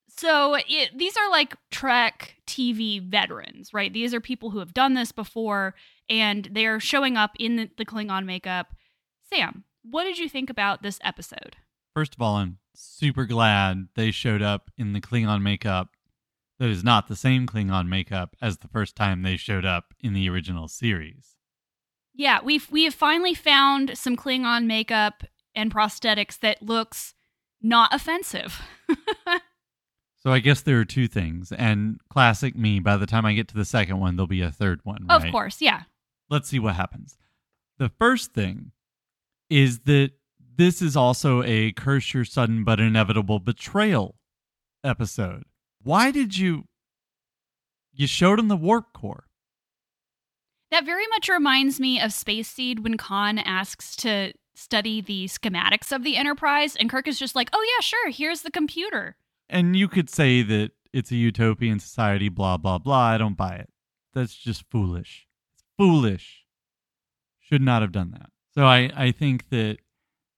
So 0.08 0.54
it, 0.54 0.96
these 0.96 1.16
are 1.16 1.30
like 1.30 1.54
Trek 1.70 2.36
TV 2.46 3.02
veterans, 3.02 3.74
right? 3.74 3.92
These 3.92 4.14
are 4.14 4.20
people 4.20 4.50
who 4.50 4.58
have 4.58 4.74
done 4.74 4.94
this 4.94 5.12
before, 5.12 5.74
and 6.08 6.48
they're 6.50 6.80
showing 6.80 7.16
up 7.16 7.32
in 7.38 7.56
the, 7.56 7.70
the 7.76 7.84
Klingon 7.84 8.24
makeup. 8.24 8.74
Sam, 9.22 9.64
what 9.82 10.04
did 10.04 10.18
you 10.18 10.28
think 10.28 10.48
about 10.48 10.82
this 10.82 10.98
episode? 11.04 11.56
First 11.94 12.14
of 12.14 12.22
all, 12.22 12.36
I'm 12.36 12.58
super 12.74 13.26
glad 13.26 13.88
they 13.94 14.10
showed 14.10 14.42
up 14.42 14.70
in 14.78 14.92
the 14.92 15.00
Klingon 15.00 15.42
makeup 15.42 15.90
that 16.58 16.68
is 16.68 16.84
not 16.84 17.08
the 17.08 17.16
same 17.16 17.46
Klingon 17.46 17.88
makeup 17.88 18.36
as 18.40 18.58
the 18.58 18.68
first 18.68 18.96
time 18.96 19.22
they 19.22 19.36
showed 19.36 19.64
up 19.64 19.94
in 20.00 20.12
the 20.12 20.28
original 20.28 20.68
series. 20.68 21.36
Yeah, 22.14 22.40
we've 22.42 22.70
we 22.70 22.84
have 22.84 22.94
finally 22.94 23.34
found 23.34 23.96
some 23.96 24.16
Klingon 24.16 24.66
makeup 24.66 25.24
and 25.54 25.72
prosthetics 25.72 26.38
that 26.40 26.62
looks 26.62 27.14
not 27.62 27.94
offensive. 27.94 28.60
So 30.20 30.32
I 30.32 30.40
guess 30.40 30.62
there 30.62 30.80
are 30.80 30.84
two 30.84 31.06
things, 31.06 31.52
and 31.52 32.00
classic 32.10 32.56
me. 32.56 32.80
By 32.80 32.96
the 32.96 33.06
time 33.06 33.24
I 33.24 33.34
get 33.34 33.48
to 33.48 33.54
the 33.54 33.64
second 33.64 34.00
one, 34.00 34.16
there'll 34.16 34.26
be 34.26 34.42
a 34.42 34.50
third 34.50 34.80
one. 34.82 35.06
Of 35.08 35.24
course, 35.30 35.62
yeah. 35.62 35.82
Let's 36.28 36.48
see 36.48 36.58
what 36.58 36.74
happens. 36.74 37.16
The 37.78 37.88
first 37.88 38.34
thing 38.34 38.72
is 39.48 39.80
that 39.80 40.10
this 40.56 40.82
is 40.82 40.96
also 40.96 41.42
a 41.44 41.70
curse 41.72 42.12
your 42.12 42.24
sudden 42.24 42.64
but 42.64 42.80
inevitable 42.80 43.38
betrayal 43.38 44.16
episode. 44.82 45.44
Why 45.82 46.10
did 46.10 46.36
you? 46.36 46.64
You 47.92 48.06
showed 48.06 48.38
him 48.38 48.48
the 48.48 48.56
warp 48.56 48.92
core. 48.92 49.24
That 50.70 50.84
very 50.84 51.06
much 51.08 51.28
reminds 51.28 51.80
me 51.80 52.00
of 52.00 52.12
Space 52.12 52.48
Seed 52.48 52.80
when 52.80 52.96
Khan 52.96 53.38
asks 53.38 53.96
to 53.96 54.32
study 54.54 55.00
the 55.00 55.26
schematics 55.26 55.92
of 55.92 56.04
the 56.04 56.16
Enterprise, 56.16 56.76
and 56.76 56.90
Kirk 56.90 57.08
is 57.08 57.18
just 57.18 57.34
like, 57.34 57.48
"Oh 57.52 57.74
yeah, 57.76 57.80
sure. 57.80 58.10
Here's 58.10 58.42
the 58.42 58.50
computer." 58.50 59.16
And 59.48 59.74
you 59.76 59.88
could 59.88 60.10
say 60.10 60.42
that 60.42 60.72
it's 60.92 61.10
a 61.10 61.16
utopian 61.16 61.80
society, 61.80 62.28
blah 62.28 62.56
blah 62.58 62.78
blah. 62.78 62.98
I 63.14 63.18
don't 63.18 63.36
buy 63.36 63.54
it. 63.54 63.70
That's 64.12 64.34
just 64.34 64.64
foolish. 64.70 65.26
It's 65.54 65.64
foolish. 65.78 66.44
Should 67.40 67.62
not 67.62 67.82
have 67.82 67.92
done 67.92 68.10
that. 68.10 68.30
So 68.54 68.66
I 68.66 68.90
I 68.94 69.10
think 69.12 69.48
that 69.48 69.78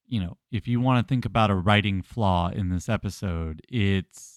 you 0.06 0.20
know 0.20 0.36
if 0.52 0.68
you 0.68 0.80
want 0.80 1.04
to 1.04 1.08
think 1.08 1.24
about 1.24 1.50
a 1.50 1.54
writing 1.56 2.02
flaw 2.02 2.50
in 2.50 2.68
this 2.68 2.88
episode, 2.88 3.62
it's 3.68 4.29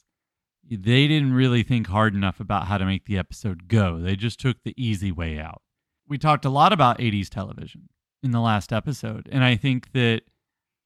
they 0.70 1.08
didn't 1.08 1.34
really 1.34 1.64
think 1.64 1.88
hard 1.88 2.16
enough 2.16 2.40
about 2.40 2.68
how 2.68 2.78
to 2.78 2.86
make 2.86 3.06
the 3.06 3.18
episode 3.18 3.68
go. 3.68 4.00
They 4.00 4.16
just 4.16 4.40
took 4.40 4.64
the 4.64 4.74
easy 4.78 5.12
way 5.12 5.40
out. 5.40 5.62
We 6.08 6.18
talked 6.18 6.46
a 6.46 6.50
lot 6.50 6.74
about 6.74 7.00
80s 7.00 7.30
television 7.30 7.90
in 8.22 8.32
the 8.32 8.40
last 8.40 8.72
episode, 8.72 9.28
and 9.32 9.44
I 9.44 9.56
think 9.56 9.92
that 9.94 10.22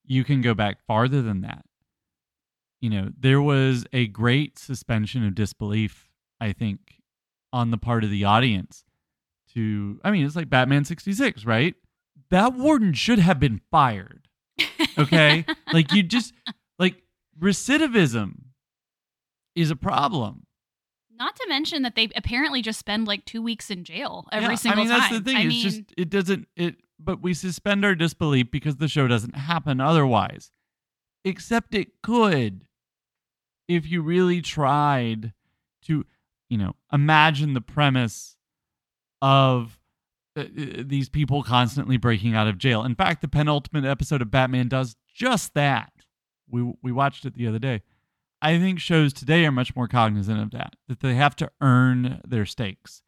you 0.05 0.24
can 0.24 0.41
go 0.41 0.53
back 0.53 0.81
farther 0.86 1.22
than 1.22 1.41
that. 1.41 1.65
You 2.81 2.89
know, 2.89 3.10
there 3.17 3.41
was 3.41 3.86
a 3.91 4.07
great 4.07 4.57
suspension 4.60 5.25
of 5.25 5.36
disbelief, 5.36 6.10
I 6.39 6.53
think, 6.53 7.01
on 7.51 7.72
the 7.72 7.77
part 7.77 8.03
of 8.03 8.10
the 8.10 8.24
audience 8.24 8.84
to 9.53 10.00
I 10.03 10.12
mean, 10.12 10.25
it's 10.25 10.36
like 10.36 10.50
Batman 10.50 10.86
66, 10.86 11.46
right? 11.46 11.75
That 12.29 12.53
warden 12.53 12.93
should 12.93 13.19
have 13.19 13.39
been 13.39 13.62
fired. 13.72 14.27
Okay? 14.98 15.46
like 15.74 15.91
you 15.93 16.03
just 16.03 16.34
like 16.77 17.01
recidivism 17.39 18.34
is 19.57 19.71
a 19.71 19.75
problem. 19.75 20.45
Not 21.17 21.35
to 21.35 21.45
mention 21.49 21.81
that 21.81 21.95
they 21.95 22.09
apparently 22.15 22.61
just 22.61 22.77
spend 22.79 23.07
like 23.07 23.25
two 23.25 23.41
weeks 23.41 23.71
in 23.71 23.83
jail 23.83 24.27
every 24.31 24.49
Yeah, 24.49 24.55
single 24.55 24.81
I 24.81 24.83
mean, 24.83 24.91
time. 24.91 24.99
that's 24.99 25.13
the 25.13 25.21
thing. 25.23 25.37
I 25.37 25.41
it's 25.41 25.49
mean, 25.49 25.63
just 25.63 25.81
it 25.97 26.09
doesn't 26.09 26.47
it 26.55 26.75
but 26.99 27.21
we 27.21 27.33
suspend 27.33 27.83
our 27.83 27.95
disbelief 27.95 28.51
because 28.51 28.75
the 28.77 28.87
show 28.87 29.07
doesn't 29.07 29.35
happen 29.35 29.81
otherwise. 29.81 30.51
Except 31.25 31.73
it 31.73 32.01
could 32.03 32.65
if 33.67 33.89
you 33.89 34.01
really 34.01 34.41
tried 34.41 35.33
to, 35.85 36.05
you 36.49 36.57
know, 36.57 36.75
imagine 36.93 37.53
the 37.53 37.61
premise 37.61 38.37
of 39.21 39.79
uh, 40.37 40.41
uh, 40.41 40.45
these 40.85 41.09
people 41.09 41.41
constantly 41.43 41.97
breaking 41.97 42.35
out 42.35 42.47
of 42.47 42.57
jail. 42.59 42.83
In 42.83 42.93
fact, 42.95 43.21
the 43.21 43.27
penultimate 43.27 43.85
episode 43.85 44.21
of 44.21 44.29
Batman 44.31 44.67
does 44.67 44.95
just 45.13 45.55
that. 45.55 45.91
We 46.49 46.73
we 46.83 46.91
watched 46.91 47.25
it 47.25 47.33
the 47.33 47.47
other 47.47 47.59
day. 47.59 47.81
I 48.41 48.60
think 48.60 48.79
shows 48.79 49.13
today 49.13 49.46
are 49.46 49.51
much 49.51 49.75
more 49.75 49.88
cognizant 49.88 50.39
of 50.39 50.51
that, 50.51 50.75
that 50.88 51.00
they 51.00 51.15
have 51.15 51.36
to 51.38 51.50
earn 51.62 52.22
their 52.27 52.46
stakes, 52.46 53.01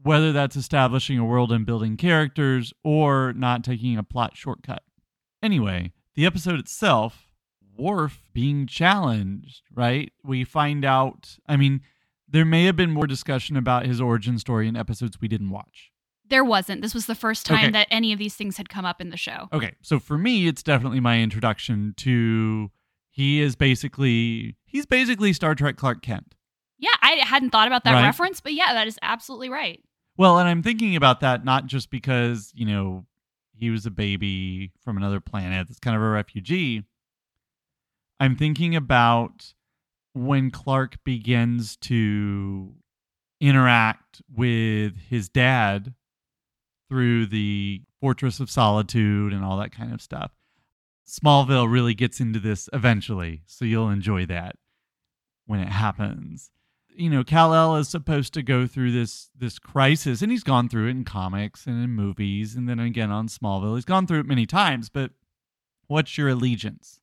whether 0.00 0.32
that's 0.32 0.54
establishing 0.56 1.18
a 1.18 1.24
world 1.24 1.50
and 1.50 1.66
building 1.66 1.96
characters 1.96 2.72
or 2.84 3.32
not 3.32 3.64
taking 3.64 3.96
a 3.96 4.02
plot 4.04 4.36
shortcut. 4.36 4.82
Anyway, 5.42 5.92
the 6.14 6.26
episode 6.26 6.58
itself, 6.58 7.24
Worf 7.76 8.22
being 8.32 8.66
challenged, 8.66 9.62
right? 9.72 10.12
We 10.24 10.42
find 10.44 10.84
out, 10.84 11.36
I 11.46 11.56
mean, 11.56 11.80
there 12.28 12.44
may 12.44 12.64
have 12.64 12.74
been 12.76 12.90
more 12.90 13.06
discussion 13.06 13.56
about 13.56 13.86
his 13.86 14.00
origin 14.00 14.38
story 14.38 14.66
in 14.66 14.76
episodes 14.76 15.20
we 15.20 15.28
didn't 15.28 15.50
watch. 15.50 15.90
there 16.28 16.44
wasn't. 16.44 16.82
This 16.82 16.92
was 16.92 17.06
the 17.06 17.14
first 17.14 17.46
time 17.46 17.58
Okay. 17.66 17.70
that 17.70 17.86
any 17.90 18.12
of 18.12 18.18
these 18.18 18.34
things 18.34 18.56
had 18.58 18.68
come 18.68 18.84
up 18.84 19.00
in 19.00 19.08
the 19.10 19.16
show. 19.16 19.48
Okay, 19.52 19.72
so 19.80 19.98
for 19.98 20.18
me, 20.18 20.46
it's 20.46 20.62
definitely 20.62 21.00
my 21.00 21.20
introduction 21.20 21.94
to. 21.98 22.70
He 23.18 23.40
is 23.40 23.56
basically 23.56 24.54
he's 24.64 24.86
basically 24.86 25.32
Star 25.32 25.56
Trek 25.56 25.76
Clark 25.76 26.02
Kent. 26.02 26.36
Yeah, 26.78 26.94
I 27.02 27.14
hadn't 27.24 27.50
thought 27.50 27.66
about 27.66 27.82
that 27.82 27.94
Right. 27.94 28.04
reference, 28.04 28.40
but 28.40 28.52
yeah, 28.54 28.72
that 28.74 28.86
is 28.86 28.96
absolutely 29.02 29.48
right. 29.48 29.82
Well, 30.16 30.38
and 30.38 30.48
I'm 30.48 30.62
thinking 30.62 30.94
about 30.94 31.18
that 31.18 31.44
not 31.44 31.66
just 31.66 31.90
because 31.90 32.52
you 32.54 32.64
know 32.64 33.06
he 33.56 33.70
was 33.70 33.86
a 33.86 33.90
baby 33.90 34.70
from 34.84 34.96
another 34.96 35.18
planet 35.18 35.66
that's 35.66 35.80
kind 35.80 35.96
of 35.96 36.02
a 36.02 36.08
refugee. 36.08 36.84
I'm 38.20 38.36
thinking 38.36 38.76
about 38.76 39.52
when 40.12 40.52
Clark 40.52 41.02
begins 41.02 41.76
to 41.78 42.72
interact 43.40 44.22
with 44.32 44.96
his 45.08 45.28
dad 45.28 45.92
through 46.88 47.26
the 47.26 47.82
Fortress 48.00 48.38
of 48.38 48.48
Solitude 48.48 49.32
and 49.32 49.44
all 49.44 49.58
that 49.58 49.72
kind 49.72 49.92
of 49.92 50.00
stuff. 50.00 50.30
Smallville 51.08 51.70
really 51.70 51.94
gets 51.94 52.20
into 52.20 52.38
this 52.38 52.68
eventually, 52.72 53.42
so 53.46 53.64
you'll 53.64 53.88
enjoy 53.88 54.26
that 54.26 54.56
when 55.46 55.58
it 55.58 55.68
happens. 55.68 56.50
You 56.94 57.08
know, 57.08 57.24
Kal-El 57.24 57.76
is 57.76 57.88
supposed 57.88 58.34
to 58.34 58.42
go 58.42 58.66
through 58.66 58.92
this 58.92 59.30
this 59.34 59.58
crisis, 59.58 60.20
and 60.20 60.30
he's 60.30 60.44
gone 60.44 60.68
through 60.68 60.88
it 60.88 60.90
in 60.90 61.04
comics 61.04 61.66
and 61.66 61.82
in 61.82 61.90
movies, 61.90 62.54
and 62.54 62.68
then 62.68 62.78
again 62.78 63.10
on 63.10 63.28
Smallville. 63.28 63.76
He's 63.76 63.84
gone 63.84 64.06
through 64.06 64.20
it 64.20 64.26
many 64.26 64.44
times, 64.44 64.88
but 64.90 65.12
what's 65.86 66.18
your 66.18 66.28
allegiance? 66.28 67.00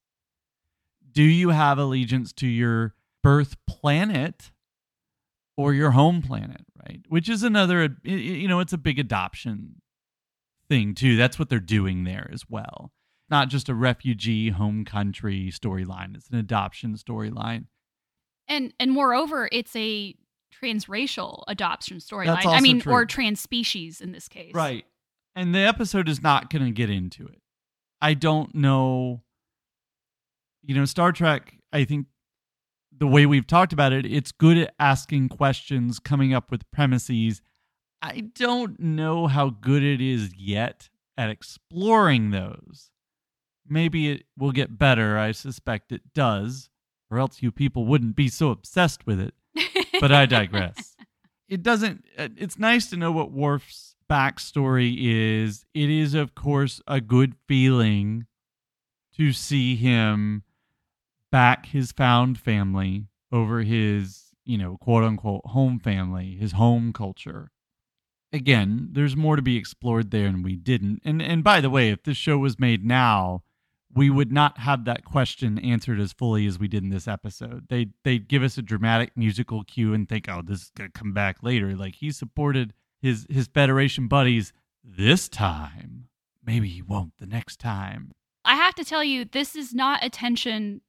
Do 1.11 1.23
you 1.23 1.49
have 1.49 1.79
allegiance 1.79 2.31
to 2.33 2.47
your 2.47 2.93
birth 3.23 3.55
planet 3.65 4.51
or 5.57 5.73
your 5.73 5.91
home 5.91 6.21
planet, 6.21 6.65
right? 6.85 7.01
Which 7.07 7.29
is 7.29 7.41
another, 7.41 7.95
you 8.03 8.47
know, 8.47 8.59
it's 8.59 8.73
a 8.73 8.77
big 8.77 8.99
adoption 8.99 9.81
thing 10.67 10.93
too. 10.93 11.15
That's 11.15 11.39
what 11.39 11.49
they're 11.49 11.59
doing 11.59 12.03
there 12.03 12.29
as 12.31 12.49
well. 12.49 12.91
Not 13.29 13.49
just 13.49 13.69
a 13.69 13.73
refugee 13.73 14.49
home 14.49 14.85
country 14.85 15.51
storyline, 15.51 16.15
it's 16.15 16.29
an 16.29 16.37
adoption 16.37 16.95
storyline. 16.95 17.65
And 18.47 18.73
and 18.79 18.91
moreover, 18.91 19.49
it's 19.51 19.75
a 19.75 20.15
transracial 20.61 21.43
adoption 21.47 21.97
storyline. 21.97 22.45
I 22.45 22.61
mean, 22.61 22.79
true. 22.79 22.93
or 22.93 23.05
trans 23.05 23.41
species 23.41 24.01
in 24.01 24.11
this 24.11 24.27
case. 24.27 24.53
Right. 24.53 24.85
And 25.35 25.53
the 25.53 25.59
episode 25.59 26.07
is 26.07 26.21
not 26.21 26.49
going 26.49 26.63
to 26.63 26.71
get 26.71 26.89
into 26.89 27.25
it. 27.25 27.41
I 28.01 28.13
don't 28.13 28.53
know. 28.55 29.23
You 30.63 30.75
know, 30.75 30.85
Star 30.85 31.11
Trek, 31.11 31.57
I 31.73 31.83
think 31.83 32.07
the 32.97 33.07
way 33.07 33.25
we've 33.25 33.45
talked 33.45 33.73
about 33.73 33.93
it, 33.93 34.05
it's 34.05 34.31
good 34.31 34.57
at 34.57 34.73
asking 34.79 35.29
questions, 35.29 35.99
coming 35.99 36.33
up 36.33 36.51
with 36.51 36.69
premises. 36.71 37.41
I 38.01 38.21
don't 38.35 38.79
know 38.79 39.27
how 39.27 39.49
good 39.49 39.83
it 39.83 40.01
is 40.01 40.31
yet 40.37 40.89
at 41.17 41.29
exploring 41.29 42.31
those. 42.31 42.91
Maybe 43.67 44.09
it 44.11 44.25
will 44.37 44.51
get 44.51 44.77
better. 44.77 45.17
I 45.17 45.31
suspect 45.31 45.91
it 45.91 46.13
does, 46.13 46.69
or 47.09 47.19
else 47.19 47.41
you 47.41 47.51
people 47.51 47.85
wouldn't 47.85 48.15
be 48.15 48.27
so 48.29 48.49
obsessed 48.51 49.05
with 49.07 49.19
it 49.19 49.33
but 50.01 50.11
I 50.11 50.25
digress. 50.25 50.95
It 51.47 51.61
doesn't. 51.61 52.03
uh, 52.17 52.29
It's 52.37 52.57
nice 52.57 52.89
to 52.89 52.97
know 52.97 53.11
what 53.11 53.31
Worf's 53.31 53.95
backstory 54.09 54.95
is. 54.99 55.63
It 55.75 55.91
is, 55.91 56.15
of 56.15 56.33
course, 56.33 56.81
a 56.87 56.99
good 56.99 57.35
feeling 57.47 58.25
to 59.15 59.31
see 59.31 59.75
him 59.75 60.41
back 61.31 61.67
his 61.67 61.91
found 61.91 62.39
family 62.39 63.05
over 63.31 63.61
his, 63.61 64.23
you 64.43 64.57
know, 64.57 64.77
quote 64.77 65.03
unquote 65.03 65.45
home 65.45 65.77
family, 65.79 66.35
his 66.35 66.53
home 66.53 66.91
culture. 66.91 67.51
Again, 68.33 68.89
there's 68.91 69.15
more 69.15 69.35
to 69.35 69.41
be 69.43 69.55
explored 69.55 70.09
there, 70.09 70.25
and 70.25 70.43
we 70.43 70.55
didn't. 70.55 71.01
And 71.05 71.21
and 71.21 71.43
by 71.43 71.61
the 71.61 71.69
way, 71.69 71.91
if 71.91 72.01
this 72.03 72.17
show 72.17 72.39
was 72.39 72.59
made 72.59 72.83
now, 72.83 73.43
we 73.95 74.09
would 74.09 74.31
not 74.31 74.59
have 74.59 74.85
that 74.85 75.05
question 75.05 75.57
answered 75.57 75.99
as 75.99 76.11
fully 76.11 76.45
as 76.45 76.59
we 76.59 76.67
did 76.67 76.83
in 76.83 76.89
this 76.89 77.07
episode. 77.07 77.67
They 77.69 77.87
they'd 78.03 78.27
give 78.27 78.43
us 78.43 78.57
a 78.57 78.61
dramatic 78.61 79.15
musical 79.15 79.63
cue 79.63 79.93
and 79.93 80.07
think, 80.07 80.27
oh, 80.29 80.41
this 80.43 80.63
is 80.63 80.71
gonna 80.75 80.89
come 80.89 81.13
back 81.13 81.41
later. 81.41 81.75
Like 81.75 81.95
he 81.95 82.11
supported 82.11 82.73
his 83.01 83.25
his 83.29 83.47
Federation 83.47 84.07
buddies 84.07 84.51
this 84.83 85.29
time. 85.29 86.09
Maybe 86.45 86.67
he 86.67 86.81
won't 86.81 87.13
the 87.17 87.25
next 87.25 87.59
time. 87.59 88.11
I 88.43 88.55
have 88.55 88.75
to 88.75 88.83
tell 88.83 89.03
you, 89.03 89.25
this 89.25 89.55
is 89.55 89.73
not 89.73 90.03
a 90.03 90.09
tension 90.09 90.81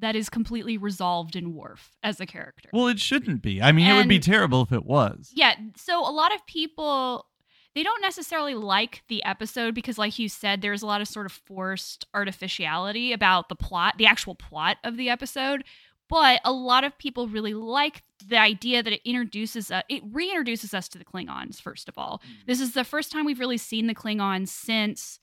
that 0.00 0.16
is 0.16 0.28
completely 0.28 0.76
resolved 0.76 1.36
in 1.36 1.54
Worf 1.54 1.92
as 2.02 2.18
a 2.18 2.26
character. 2.26 2.68
Well, 2.72 2.88
it 2.88 2.98
shouldn't 2.98 3.42
be. 3.42 3.62
I 3.62 3.70
mean, 3.70 3.86
it 3.86 3.94
would 3.94 4.08
be 4.08 4.18
terrible 4.18 4.62
if 4.62 4.72
it 4.72 4.84
was. 4.84 5.30
Yeah, 5.32 5.54
so 5.76 6.00
a 6.00 6.10
lot 6.10 6.34
of 6.34 6.44
people 6.46 7.26
they 7.74 7.82
don't 7.82 8.02
necessarily 8.02 8.54
like 8.54 9.02
the 9.08 9.24
episode 9.24 9.74
because 9.74 9.98
like 9.98 10.18
you 10.18 10.28
said 10.28 10.60
there's 10.60 10.82
a 10.82 10.86
lot 10.86 11.00
of 11.00 11.08
sort 11.08 11.26
of 11.26 11.32
forced 11.32 12.06
artificiality 12.14 13.12
about 13.12 13.48
the 13.48 13.56
plot, 13.56 13.94
the 13.98 14.06
actual 14.06 14.34
plot 14.34 14.76
of 14.84 14.96
the 14.96 15.10
episode, 15.10 15.64
but 16.08 16.40
a 16.44 16.52
lot 16.52 16.84
of 16.84 16.96
people 16.98 17.28
really 17.28 17.54
like 17.54 18.02
the 18.26 18.38
idea 18.38 18.82
that 18.82 18.92
it 18.92 19.00
introduces 19.04 19.70
uh, 19.70 19.82
it 19.88 20.10
reintroduces 20.12 20.74
us 20.74 20.88
to 20.88 20.98
the 20.98 21.04
Klingons 21.04 21.60
first 21.60 21.88
of 21.88 21.98
all. 21.98 22.22
This 22.46 22.60
is 22.60 22.72
the 22.72 22.84
first 22.84 23.10
time 23.10 23.24
we've 23.24 23.40
really 23.40 23.58
seen 23.58 23.86
the 23.86 23.94
Klingons 23.94 24.48
since 24.48 25.18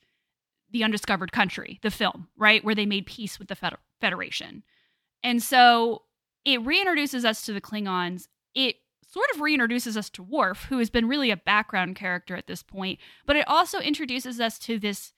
the 0.72 0.84
Undiscovered 0.84 1.32
Country, 1.32 1.80
the 1.82 1.92
film, 1.92 2.30
right, 2.38 2.64
where 2.64 2.76
they 2.76 2.86
made 2.86 3.06
peace 3.06 3.38
with 3.38 3.50
the 3.50 3.56
Feder- 3.56 3.80
Federation. 4.00 4.64
And 5.24 5.44
so 5.44 6.04
it 6.46 6.64
reintroduces 6.64 7.26
us 7.26 7.46
to 7.46 7.54
the 7.54 7.62
Klingons. 7.62 8.28
It 8.56 8.78
sort 9.12 9.28
of 9.34 9.42
reintroduces 9.42 9.98
us 9.98 10.10
to 10.12 10.24
Worf, 10.24 10.66
who 10.70 10.80
has 10.80 10.90
been 10.90 11.08
really 11.08 11.32
a 11.32 11.38
background 11.38 11.96
character 11.96 12.36
at 12.36 12.48
this 12.48 12.64
point, 12.64 12.98
but 13.26 13.36
it 13.36 13.48
also 13.48 13.80
introduces 13.80 14.40
us 14.40 14.58
to 14.60 14.80
this 14.80 15.14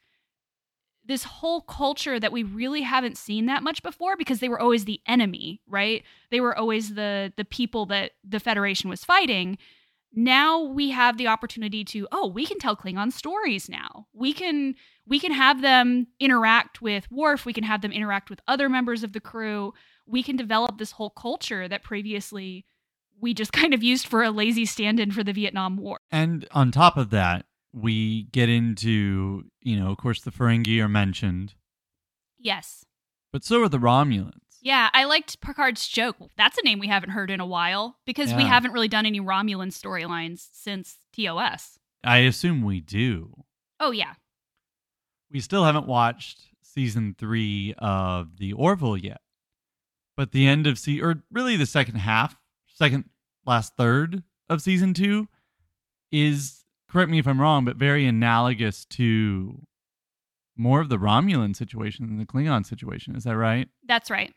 this 1.05 1.25
whole 1.25 1.59
culture 1.61 2.17
that 2.17 2.31
we 2.31 2.43
really 2.43 2.81
haven't 2.81 3.17
seen 3.17 3.45
that 3.47 3.61
much 3.61 3.83
before 3.83 4.15
because 4.15 4.39
they 4.39 4.47
were 4.47 4.59
always 4.59 4.85
the 4.85 5.01
enemy, 5.05 5.61
right? 5.67 6.01
They 6.31 6.39
were 6.39 6.57
always 6.57 6.95
the 6.95 7.33
the 7.35 7.45
people 7.45 7.85
that 7.87 8.11
the 8.23 8.39
Federation 8.39 8.89
was 8.89 9.03
fighting. 9.03 9.57
now 10.15 10.61
we 10.61 10.91
have 10.91 11.17
the 11.17 11.27
opportunity 11.27 11.83
to 11.83 12.07
oh 12.11 12.27
we 12.27 12.45
can 12.45 12.59
tell 12.59 12.75
klingon 12.75 13.11
stories 13.11 13.67
now 13.67 14.05
we 14.13 14.31
can 14.31 14.75
we 15.07 15.19
can 15.19 15.31
have 15.31 15.61
them 15.61 16.07
interact 16.19 16.81
with 16.81 17.09
Worf 17.11 17.45
we 17.45 17.53
can 17.53 17.63
have 17.63 17.81
them 17.81 17.91
interact 17.91 18.29
with 18.29 18.39
other 18.47 18.69
members 18.69 19.03
of 19.03 19.13
the 19.13 19.19
crew 19.19 19.73
we 20.05 20.21
can 20.21 20.35
develop 20.35 20.77
this 20.77 20.91
whole 20.91 21.09
culture 21.09 21.67
that 21.67 21.83
previously 21.83 22.65
we 23.23 23.33
just 23.33 23.53
kind 23.53 23.73
of 23.73 23.81
used 23.81 24.05
for 24.05 24.21
a 24.21 24.29
lazy 24.29 24.65
stand-in 24.65 25.11
for 25.11 25.23
the 25.23 25.31
vietnam 25.33 25.77
war. 25.77 25.99
And 26.11 26.47
on 26.51 26.71
top 26.71 26.97
of 26.97 27.09
that, 27.11 27.45
we 27.73 28.23
get 28.25 28.49
into, 28.49 29.45
you 29.61 29.79
know, 29.79 29.89
of 29.89 29.97
course, 29.97 30.21
the 30.21 30.29
Ferengi 30.31 30.79
are 30.79 30.89
mentioned, 30.89 31.55
yes. 32.37 32.85
But 33.31 33.43
so 33.43 33.63
are 33.63 33.69
the 33.69 33.79
Romulans. 33.79 34.59
yeah 34.61 34.89
i 34.93 35.05
liked 35.05 35.41
picard's 35.41 35.87
joke. 35.87 36.17
That's 36.37 36.57
a 36.59 36.63
name 36.63 36.77
we 36.79 36.87
haven't 36.87 37.09
heard 37.11 37.31
in 37.31 37.39
a 37.39 37.47
while 37.47 37.97
because 38.05 38.33
we 38.33 38.43
haven't 38.43 38.73
really 38.73 38.87
done 38.89 39.05
any 39.07 39.19
romulan 39.19 39.71
storylines 39.71 40.47
since 40.51 40.97
tos 41.15 41.79
I 42.03 42.17
assume 42.17 42.61
we 42.63 42.81
do. 42.81 43.45
oh 43.79 43.91
yeah. 43.91 44.13
We 45.31 45.39
still 45.39 45.63
haven't 45.63 45.87
watched 45.87 46.41
season 46.61 47.15
three 47.17 47.73
of 47.79 48.37
The 48.37 48.53
Orville 48.53 48.97
yet, 48.97 49.21
but 50.17 50.31
the 50.31 50.45
end 50.47 50.67
of 50.67 50.77
se 50.77 50.99
or 50.99 51.23
really 51.31 51.55
the 51.55 51.65
second 51.65 51.95
half, 51.95 52.35
second 52.67 53.05
last 53.45 53.75
third 53.77 54.23
of 54.49 54.61
season 54.61 54.93
two 54.93 55.27
is 56.11 56.63
correct 56.89 57.09
me 57.09 57.19
if 57.19 57.27
I'm 57.27 57.41
wrong, 57.41 57.65
but 57.65 57.75
very 57.75 58.05
analogous 58.05 58.85
to 58.85 59.61
more 60.55 60.79
of 60.81 60.89
the 60.89 60.97
Romulan 60.97 61.55
situation 61.55 62.07
than 62.07 62.19
the 62.19 62.25
Klingon 62.25 62.65
situation. 62.65 63.15
Is 63.15 63.23
that 63.23 63.35
right? 63.35 63.67
that's 63.87 64.11
right 64.11 64.33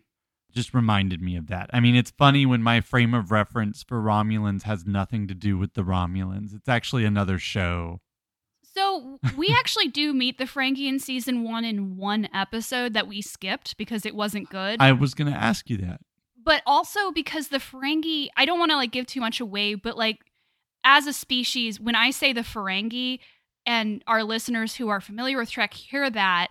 Just 0.55 0.73
reminded 0.73 1.21
me 1.21 1.37
of 1.37 1.49
that. 1.49 1.69
I 1.73 1.81
mean, 1.81 1.95
it's 1.95 2.11
funny 2.11 2.47
when 2.47 2.63
my 2.63 2.81
frame 2.81 3.13
of 3.15 3.31
reference 3.31 3.83
for 3.83 4.01
Romulans 4.01 4.63
has 4.63 4.87
nothing 4.87 5.29
to 5.29 5.35
do 5.35 5.59
with 5.59 5.75
the 5.75 5.83
Romulans. 5.83 6.55
It's 6.55 6.69
actually 6.69 7.05
another 7.05 7.39
show. 7.39 8.01
So 8.63 9.19
we 9.37 9.49
actually 9.59 9.89
do 9.89 10.13
meet 10.15 10.39
the 10.39 10.45
Ferengi 10.45 10.87
in 10.87 10.99
season 10.99 11.45
one 11.45 11.65
in 11.65 11.97
one 11.97 12.29
episode 12.35 12.95
that 12.95 13.07
we 13.07 13.21
skipped 13.21 13.77
because 13.77 14.07
it 14.07 14.15
wasn't 14.15 14.49
good. 14.49 14.81
I 14.81 14.93
was 14.93 15.15
going 15.15 15.31
to 15.31 15.39
ask 15.39 15.69
you 15.69 15.77
that. 15.79 16.01
But 16.47 16.63
also 16.65 17.11
because 17.13 17.49
the 17.49 17.59
Ferengi, 17.59 18.29
I 18.39 18.47
don't 18.47 18.59
want 18.59 18.71
to 18.71 18.77
like 18.77 18.93
give 18.93 19.07
too 19.07 19.21
much 19.21 19.39
away, 19.41 19.75
but 19.75 19.99
like 19.99 20.21
as 20.85 21.07
a 21.07 21.13
species, 21.13 21.79
when 21.79 21.95
I 21.95 22.11
say 22.11 22.33
the 22.33 22.41
Ferengi 22.41 23.19
and 23.67 24.03
our 24.07 24.23
listeners 24.25 24.77
who 24.77 24.89
are 24.89 25.01
familiar 25.01 25.37
with 25.37 25.51
Trek 25.51 25.75
hear 25.75 26.09
that, 26.09 26.49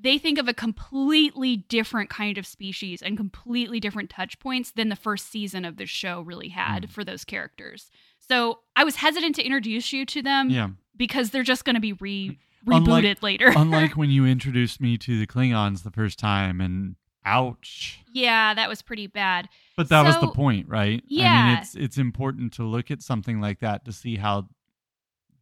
they 0.00 0.18
think 0.18 0.38
of 0.38 0.46
a 0.48 0.54
completely 0.54 1.56
different 1.56 2.10
kind 2.10 2.36
of 2.38 2.46
species 2.46 3.00
and 3.02 3.16
completely 3.16 3.80
different 3.80 4.10
touch 4.10 4.38
points 4.38 4.72
than 4.72 4.90
the 4.90 4.96
first 4.96 5.30
season 5.30 5.64
of 5.64 5.76
the 5.76 5.86
show 5.86 6.20
really 6.20 6.48
had 6.50 6.82
Mm. 6.84 6.90
for 6.90 7.04
those 7.04 7.24
characters. 7.24 7.90
So 8.18 8.60
I 8.76 8.84
was 8.84 8.96
hesitant 8.96 9.34
to 9.36 9.42
introduce 9.44 9.92
you 9.92 10.04
to 10.06 10.22
them 10.22 10.50
Yeah. 10.50 10.68
because 10.96 11.30
they're 11.30 11.42
just 11.42 11.64
going 11.64 11.74
to 11.74 11.80
be 11.80 11.94
re 11.94 12.38
Unlike- 12.66 13.04
rebooted 13.04 13.22
later. 13.22 13.52
Unlike 13.56 13.92
when 13.96 14.10
you 14.10 14.26
introduced 14.26 14.80
me 14.80 14.98
to 14.98 15.18
the 15.18 15.26
Klingons 15.26 15.82
the 15.84 15.90
first 15.92 16.18
time, 16.18 16.60
and 16.60 16.96
ouch. 17.28 18.00
yeah, 18.12 18.54
that 18.54 18.68
was 18.68 18.82
pretty 18.82 19.06
bad. 19.06 19.48
But 19.76 19.88
that 19.90 20.04
was 20.04 20.18
the 20.18 20.28
point, 20.28 20.68
right? 20.68 21.00
I 21.00 21.04
Yeah. 21.06 21.46
mean, 21.46 21.58
it's 21.58 21.74
it's 21.74 21.98
important 21.98 22.52
to 22.54 22.64
look 22.64 22.90
at 22.90 23.02
something 23.02 23.40
like 23.40 23.60
that 23.60 23.84
to 23.84 23.92
see 23.92 24.16
how 24.16 24.48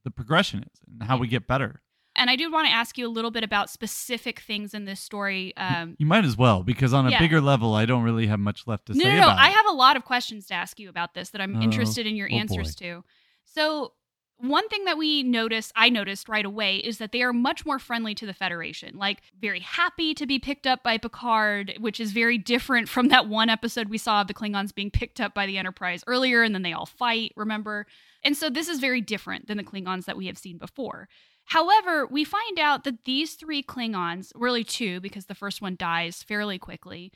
the 0.04 0.10
progression 0.10 0.64
is 0.64 0.80
and 0.88 1.02
how 1.08 1.16
we 1.16 1.26
get 1.28 1.46
better. 1.46 1.80
And 2.18 2.30
I 2.30 2.36
do 2.36 2.50
want 2.50 2.66
to 2.66 2.72
ask 2.72 2.96
you 2.96 3.06
a 3.06 3.10
little 3.10 3.30
bit 3.30 3.44
about 3.44 3.68
specific 3.68 4.40
things 4.40 4.72
in 4.72 4.86
this 4.86 5.00
story. 5.00 5.54
Um, 5.56 5.96
You 5.98 6.06
might 6.06 6.24
as 6.24 6.36
well, 6.36 6.62
because 6.62 6.94
on 6.94 7.06
a 7.06 7.10
Yeah. 7.10 7.18
bigger 7.18 7.40
level, 7.42 7.74
I 7.74 7.84
don't 7.84 8.02
really 8.04 8.26
have 8.26 8.40
much 8.40 8.66
left 8.66 8.86
to 8.86 8.94
no, 8.94 9.04
say 9.04 9.14
no, 9.16 9.20
no. 9.20 9.28
I 9.28 9.48
have 9.50 9.66
a 9.66 9.72
lot 9.72 9.96
of 9.96 10.04
questions 10.04 10.46
to 10.46 10.54
ask 10.54 10.80
you 10.80 10.88
about 10.88 11.12
this 11.14 11.30
that 11.30 11.40
I'm 11.42 11.56
Oh, 11.56 11.60
interested 11.60 12.06
in 12.06 12.16
your 12.16 12.28
oh 12.32 12.36
answers 12.36 12.74
to. 12.76 13.04
So, 13.44 13.92
one 14.38 14.68
thing 14.68 14.84
that 14.84 14.98
we 14.98 15.22
noticed, 15.22 15.72
I 15.74 15.88
noticed 15.88 16.28
right 16.28 16.44
away, 16.44 16.76
is 16.76 16.98
that 16.98 17.12
they 17.12 17.22
are 17.22 17.32
much 17.32 17.64
more 17.64 17.78
friendly 17.78 18.14
to 18.16 18.26
the 18.26 18.34
Federation. 18.34 18.98
Like, 18.98 19.22
very 19.40 19.60
happy 19.60 20.12
to 20.14 20.26
be 20.26 20.38
picked 20.38 20.66
up 20.66 20.82
by 20.82 20.98
Picard, 20.98 21.74
which 21.80 22.00
is 22.00 22.12
very 22.12 22.36
different 22.36 22.88
from 22.88 23.08
that 23.08 23.28
one 23.28 23.48
episode 23.48 23.88
we 23.88 23.98
saw 23.98 24.20
of 24.20 24.26
the 24.26 24.34
Klingons 24.34 24.74
being 24.74 24.90
picked 24.90 25.20
up 25.20 25.32
by 25.32 25.46
the 25.46 25.56
Enterprise 25.56 26.04
earlier, 26.06 26.42
and 26.42 26.54
then 26.54 26.62
they 26.62 26.72
all 26.72 26.86
fight, 26.86 27.32
remember? 27.34 27.86
And 28.22 28.36
so, 28.36 28.50
this 28.50 28.68
is 28.68 28.78
very 28.78 29.00
different 29.00 29.46
than 29.46 29.56
the 29.56 29.64
Klingons 29.64 30.04
that 30.04 30.16
we 30.16 30.26
have 30.26 30.38
seen 30.38 30.58
before. 30.58 31.08
However, 31.46 32.06
we 32.06 32.24
find 32.24 32.58
out 32.58 32.84
that 32.84 33.04
these 33.04 33.34
three 33.34 33.62
Klingons, 33.62 34.32
really 34.34 34.64
two, 34.64 35.00
because 35.00 35.26
the 35.26 35.34
first 35.34 35.62
one 35.62 35.76
dies 35.76 36.22
fairly 36.22 36.58
quickly, 36.58 37.12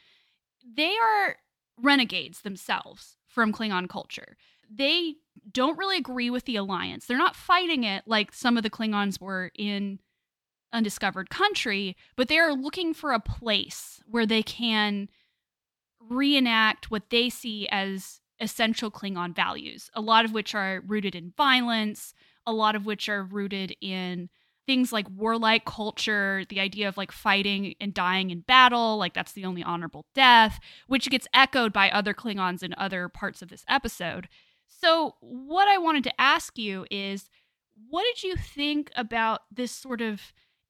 they 0.64 0.94
are 0.96 1.36
renegades 1.82 2.42
themselves 2.42 3.16
from 3.26 3.52
Klingon 3.52 3.88
culture. 3.88 4.36
They 4.72 5.14
don't 5.50 5.78
really 5.78 5.96
agree 5.96 6.30
with 6.30 6.44
the 6.44 6.56
alliance. 6.56 7.06
They're 7.06 7.18
not 7.18 7.36
fighting 7.36 7.84
it 7.84 8.04
like 8.06 8.32
some 8.32 8.56
of 8.56 8.62
the 8.62 8.70
Klingons 8.70 9.20
were 9.20 9.50
in 9.54 9.98
Undiscovered 10.72 11.30
Country, 11.30 11.96
but 12.16 12.28
they 12.28 12.38
are 12.38 12.52
looking 12.52 12.94
for 12.94 13.12
a 13.12 13.20
place 13.20 14.00
where 14.06 14.26
they 14.26 14.42
can 14.42 15.08
reenact 16.00 16.90
what 16.90 17.10
they 17.10 17.28
see 17.28 17.68
as 17.68 18.20
essential 18.40 18.90
Klingon 18.90 19.34
values, 19.34 19.90
a 19.94 20.00
lot 20.00 20.24
of 20.24 20.32
which 20.32 20.54
are 20.54 20.82
rooted 20.86 21.14
in 21.14 21.32
violence, 21.36 22.14
a 22.46 22.52
lot 22.52 22.74
of 22.74 22.86
which 22.86 23.08
are 23.08 23.22
rooted 23.22 23.76
in 23.80 24.30
things 24.66 24.92
like 24.92 25.06
warlike 25.10 25.64
culture, 25.64 26.44
the 26.48 26.60
idea 26.60 26.88
of 26.88 26.96
like 26.96 27.12
fighting 27.12 27.74
and 27.80 27.92
dying 27.92 28.30
in 28.30 28.40
battle, 28.40 28.96
like 28.96 29.14
that's 29.14 29.32
the 29.32 29.44
only 29.44 29.62
honorable 29.62 30.06
death, 30.14 30.60
which 30.86 31.10
gets 31.10 31.26
echoed 31.34 31.72
by 31.72 31.90
other 31.90 32.14
Klingons 32.14 32.62
in 32.62 32.74
other 32.78 33.08
parts 33.08 33.42
of 33.42 33.48
this 33.48 33.64
episode. 33.68 34.28
So, 34.70 35.16
what 35.20 35.68
I 35.68 35.78
wanted 35.78 36.04
to 36.04 36.20
ask 36.20 36.56
you 36.56 36.86
is 36.90 37.28
what 37.88 38.04
did 38.04 38.22
you 38.22 38.36
think 38.36 38.90
about 38.96 39.42
this 39.52 39.72
sort 39.72 40.00
of 40.00 40.20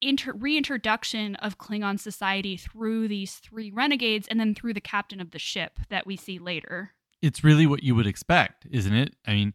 inter- 0.00 0.32
reintroduction 0.32 1.36
of 1.36 1.58
Klingon 1.58 2.00
society 2.00 2.56
through 2.56 3.08
these 3.08 3.34
three 3.34 3.70
renegades 3.70 4.26
and 4.28 4.40
then 4.40 4.54
through 4.54 4.74
the 4.74 4.80
captain 4.80 5.20
of 5.20 5.30
the 5.30 5.38
ship 5.38 5.78
that 5.90 6.06
we 6.06 6.16
see 6.16 6.38
later? 6.38 6.92
it's 7.22 7.44
really 7.44 7.66
what 7.66 7.82
you 7.82 7.94
would 7.94 8.06
expect, 8.06 8.66
isn't 8.70 8.94
it? 8.94 9.14
I 9.26 9.34
mean, 9.34 9.54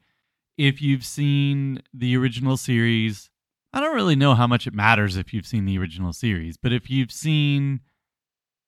if 0.57 0.81
you've 0.81 1.05
seen 1.05 1.81
the 1.93 2.15
original 2.15 2.57
series, 2.57 3.29
I 3.73 3.81
don't 3.81 3.95
really 3.95 4.15
know 4.15 4.35
how 4.35 4.47
much 4.47 4.67
it 4.67 4.73
matters 4.73 5.17
if 5.17 5.33
you've 5.33 5.47
seen 5.47 5.65
the 5.65 5.77
original 5.77 6.13
series, 6.13 6.57
but 6.57 6.71
if 6.71 6.89
you've 6.89 7.11
seen 7.11 7.81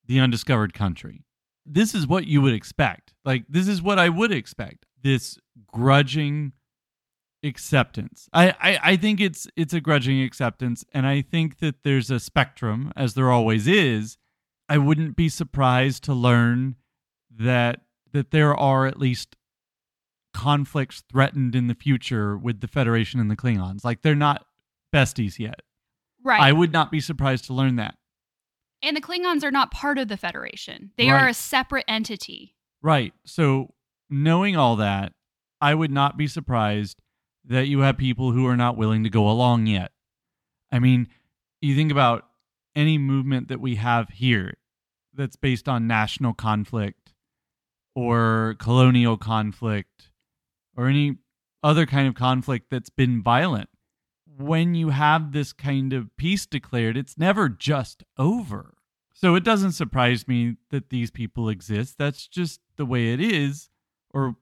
The 0.05 0.19
Undiscovered 0.19 0.73
Country, 0.73 1.25
this 1.65 1.93
is 1.93 2.07
what 2.07 2.27
you 2.27 2.41
would 2.41 2.53
expect. 2.53 3.13
Like, 3.23 3.45
this 3.47 3.67
is 3.67 3.81
what 3.81 3.99
I 3.99 4.09
would 4.09 4.31
expect. 4.31 4.85
This 5.07 5.37
grudging 5.71 6.51
acceptance. 7.43 8.27
I, 8.33 8.49
I, 8.61 8.79
I 8.91 8.95
think 8.97 9.21
it's 9.21 9.47
it's 9.55 9.73
a 9.73 9.79
grudging 9.79 10.21
acceptance, 10.21 10.83
and 10.93 11.07
I 11.07 11.21
think 11.21 11.59
that 11.59 11.83
there's 11.83 12.11
a 12.11 12.19
spectrum, 12.19 12.91
as 12.95 13.13
there 13.13 13.31
always 13.31 13.67
is. 13.67 14.17
I 14.67 14.77
wouldn't 14.77 15.15
be 15.15 15.29
surprised 15.29 16.03
to 16.05 16.13
learn 16.13 16.75
that 17.39 17.81
that 18.11 18.31
there 18.31 18.53
are 18.55 18.85
at 18.85 18.99
least 18.99 19.35
conflicts 20.33 21.03
threatened 21.09 21.55
in 21.55 21.67
the 21.67 21.75
future 21.75 22.37
with 22.37 22.59
the 22.59 22.67
Federation 22.67 23.19
and 23.21 23.31
the 23.31 23.35
Klingons. 23.37 23.85
Like 23.85 24.01
they're 24.01 24.13
not 24.15 24.45
besties 24.93 25.39
yet. 25.39 25.61
Right. 26.23 26.41
I 26.41 26.51
would 26.51 26.73
not 26.73 26.91
be 26.91 26.99
surprised 26.99 27.45
to 27.45 27.53
learn 27.53 27.77
that. 27.77 27.95
and 28.83 28.95
the 28.97 29.01
Klingons 29.01 29.43
are 29.43 29.51
not 29.51 29.71
part 29.71 29.97
of 29.97 30.09
the 30.09 30.17
Federation, 30.17 30.91
they 30.97 31.09
are 31.09 31.27
a 31.29 31.33
separate 31.33 31.85
entity. 31.87 32.55
Right. 32.81 33.13
So 33.25 33.73
knowing 34.09 34.55
all 34.55 34.75
that, 34.77 35.13
I 35.59 35.73
would 35.73 35.91
not 35.91 36.17
be 36.17 36.27
surprised 36.27 37.01
that 37.45 37.67
you 37.67 37.79
have 37.79 37.97
people 37.97 38.31
who 38.31 38.45
are 38.45 38.57
not 38.57 38.77
willing 38.77 39.03
to 39.03 39.09
go 39.09 39.29
along 39.29 39.67
yet. 39.67 39.91
I 40.71 40.79
mean, 40.79 41.07
you 41.61 41.75
think 41.75 41.91
about 41.91 42.25
any 42.75 42.97
movement 42.97 43.47
that 43.47 43.61
we 43.61 43.75
have 43.75 44.09
here 44.09 44.55
that's 45.13 45.35
based 45.35 45.67
on 45.67 45.87
national 45.87 46.33
conflict 46.33 47.13
or 47.95 48.55
colonial 48.59 49.17
conflict 49.17 50.11
or 50.75 50.87
any 50.87 51.15
other 51.63 51.85
kind 51.85 52.07
of 52.07 52.13
conflict 52.13 52.67
that's 52.69 52.91
been 52.91 53.23
violent. 53.23 53.69
When 54.37 54.75
you 54.75 54.89
have 54.89 55.31
this 55.31 55.53
kind 55.53 55.93
of 55.93 56.15
peace 56.17 56.45
declared, 56.45 56.95
it's 56.95 57.17
never 57.17 57.49
just 57.49 58.03
over. 58.17 58.75
So 59.13 59.33
it 59.33 59.43
doesn't 59.43 59.71
surprise 59.71 60.27
me 60.27 60.57
that 60.69 60.89
these 60.91 61.09
people 61.09 61.49
exist. 61.49 61.95
That's 61.97 62.27
just 62.27 62.61
the 62.75 62.85
way 62.85 63.13
it 63.13 63.19
is, 63.19 63.69
or 64.17 64.35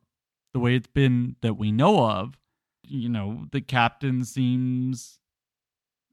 the 0.53 0.59
way 0.59 0.75
it's 0.75 0.87
been 0.87 1.35
that 1.41 1.55
we 1.55 1.71
know 1.71 2.09
of. 2.09 2.37
You 2.87 3.09
know, 3.09 3.45
the 3.51 3.61
captain 3.61 4.23
seems 4.23 5.19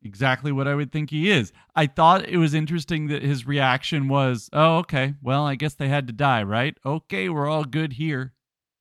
exactly 0.03 0.51
what 0.51 0.67
I 0.67 0.75
would 0.75 0.91
think 0.91 1.11
he 1.11 1.31
is. 1.31 1.53
I 1.77 1.87
thought 1.87 2.29
it 2.29 2.39
was 2.39 2.55
interesting 2.55 3.07
that 3.07 3.23
his 3.23 3.47
reaction 3.47 4.09
was, 4.09 4.51
oh, 4.53 4.79
okay, 4.79 5.15
well, 5.23 5.47
I 5.47 5.55
guess 5.55 5.75
they 5.75 5.89
had 5.89 6.09
to 6.09 6.13
die, 6.13 6.43
right? 6.43 6.77
Okay, 6.85 7.29
we're 7.29 7.49
all 7.49 7.65
good 7.65 7.93
here. 7.95 8.33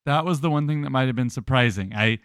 That 0.05 0.25
was 0.25 0.41
the 0.41 0.49
one 0.49 0.67
thing 0.67 0.81
that 0.81 0.89
might 0.89 1.07
have 1.07 1.15
been 1.15 1.29
surprising. 1.29 1.93
I 1.93 2.19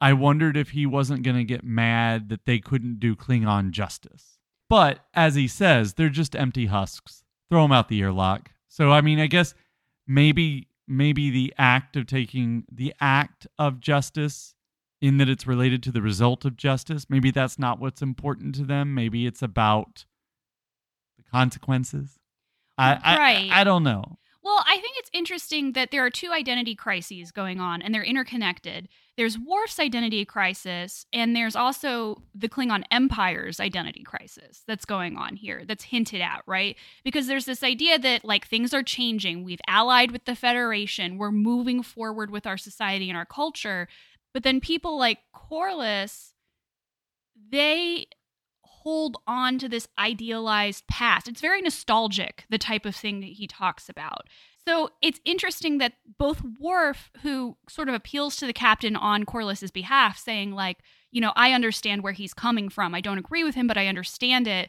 I 0.00 0.12
wondered 0.12 0.56
if 0.56 0.70
he 0.70 0.86
wasn't 0.86 1.24
going 1.24 1.36
to 1.36 1.44
get 1.44 1.64
mad 1.64 2.28
that 2.28 2.46
they 2.46 2.60
couldn't 2.60 3.00
do 3.00 3.16
Klingon 3.16 3.72
justice. 3.72 4.38
But 4.70 5.00
as 5.12 5.34
he 5.34 5.48
says, 5.48 5.94
they're 5.94 6.08
just 6.08 6.36
empty 6.36 6.66
husks. 6.66 7.24
Throw 7.50 7.62
them 7.62 7.72
out 7.72 7.88
the 7.88 8.00
airlock. 8.00 8.52
So 8.68 8.92
I 8.92 9.00
mean, 9.00 9.18
I 9.18 9.26
guess 9.26 9.54
maybe 10.06 10.68
maybe 10.88 11.30
the 11.30 11.54
act 11.58 11.96
of 11.96 12.06
taking 12.06 12.64
the 12.70 12.94
act 13.00 13.46
of 13.58 13.80
justice 13.80 14.54
in 15.00 15.18
that 15.18 15.28
it's 15.28 15.46
related 15.46 15.82
to 15.84 15.92
the 15.92 16.02
result 16.02 16.44
of 16.44 16.56
justice. 16.56 17.06
Maybe 17.08 17.30
that's 17.30 17.58
not 17.58 17.78
what's 17.78 18.02
important 18.02 18.54
to 18.56 18.64
them. 18.64 18.94
Maybe 18.94 19.26
it's 19.26 19.42
about 19.42 20.04
the 21.16 21.22
consequences. 21.30 22.18
I, 22.76 22.92
Right. 22.92 23.50
I, 23.52 23.60
I 23.60 23.64
don't 23.64 23.82
know. 23.82 24.18
Well, 24.48 24.64
I 24.66 24.78
think 24.80 24.96
it's 24.96 25.10
interesting 25.12 25.72
that 25.72 25.90
there 25.90 26.06
are 26.06 26.08
two 26.08 26.32
identity 26.32 26.74
crises 26.74 27.30
going 27.30 27.60
on 27.60 27.82
and 27.82 27.94
they're 27.94 28.02
interconnected. 28.02 28.88
There's 29.18 29.38
Worf's 29.38 29.78
identity 29.78 30.24
crisis, 30.24 31.04
and 31.12 31.36
there's 31.36 31.54
also 31.54 32.22
the 32.34 32.48
Klingon 32.48 32.84
Empire's 32.90 33.60
identity 33.60 34.02
crisis 34.04 34.62
that's 34.66 34.86
going 34.86 35.18
on 35.18 35.36
here, 35.36 35.64
that's 35.68 35.84
hinted 35.84 36.22
at, 36.22 36.44
right? 36.46 36.76
Because 37.04 37.26
there's 37.26 37.44
this 37.44 37.62
idea 37.62 37.98
that, 37.98 38.24
like, 38.24 38.46
things 38.46 38.72
are 38.72 38.82
changing. 38.82 39.44
We've 39.44 39.60
allied 39.66 40.12
with 40.12 40.24
the 40.24 40.34
Federation, 40.34 41.18
we're 41.18 41.30
moving 41.30 41.82
forward 41.82 42.30
with 42.30 42.46
our 42.46 42.56
society 42.56 43.10
and 43.10 43.18
our 43.18 43.26
culture. 43.26 43.86
But 44.32 44.44
then 44.44 44.60
people 44.60 44.98
like 44.98 45.18
Korris, 45.34 46.32
they 47.52 48.06
hold 48.82 49.16
on 49.26 49.58
to 49.58 49.68
this 49.68 49.88
idealized 49.98 50.86
past. 50.86 51.28
It's 51.28 51.40
very 51.40 51.60
nostalgic, 51.60 52.44
the 52.48 52.58
type 52.58 52.86
of 52.86 52.94
thing 52.94 53.20
that 53.20 53.26
he 53.26 53.46
talks 53.46 53.88
about. 53.88 54.28
So 54.66 54.90
it's 55.00 55.20
interesting 55.24 55.78
that 55.78 55.94
both 56.18 56.42
Worf, 56.60 57.10
who 57.22 57.56
sort 57.68 57.88
of 57.88 57.94
appeals 57.94 58.36
to 58.36 58.46
the 58.46 58.52
captain 58.52 58.96
on 58.96 59.24
Korris's 59.24 59.70
behalf, 59.70 60.18
saying, 60.18 60.52
like, 60.52 60.78
you 61.10 61.20
know, 61.20 61.32
I 61.36 61.52
understand 61.52 62.02
where 62.02 62.12
he's 62.12 62.34
coming 62.34 62.68
from. 62.68 62.94
I 62.94 63.00
don't 63.00 63.18
agree 63.18 63.44
with 63.44 63.54
him, 63.54 63.66
but 63.66 63.78
I 63.78 63.86
understand 63.86 64.46
it. 64.46 64.68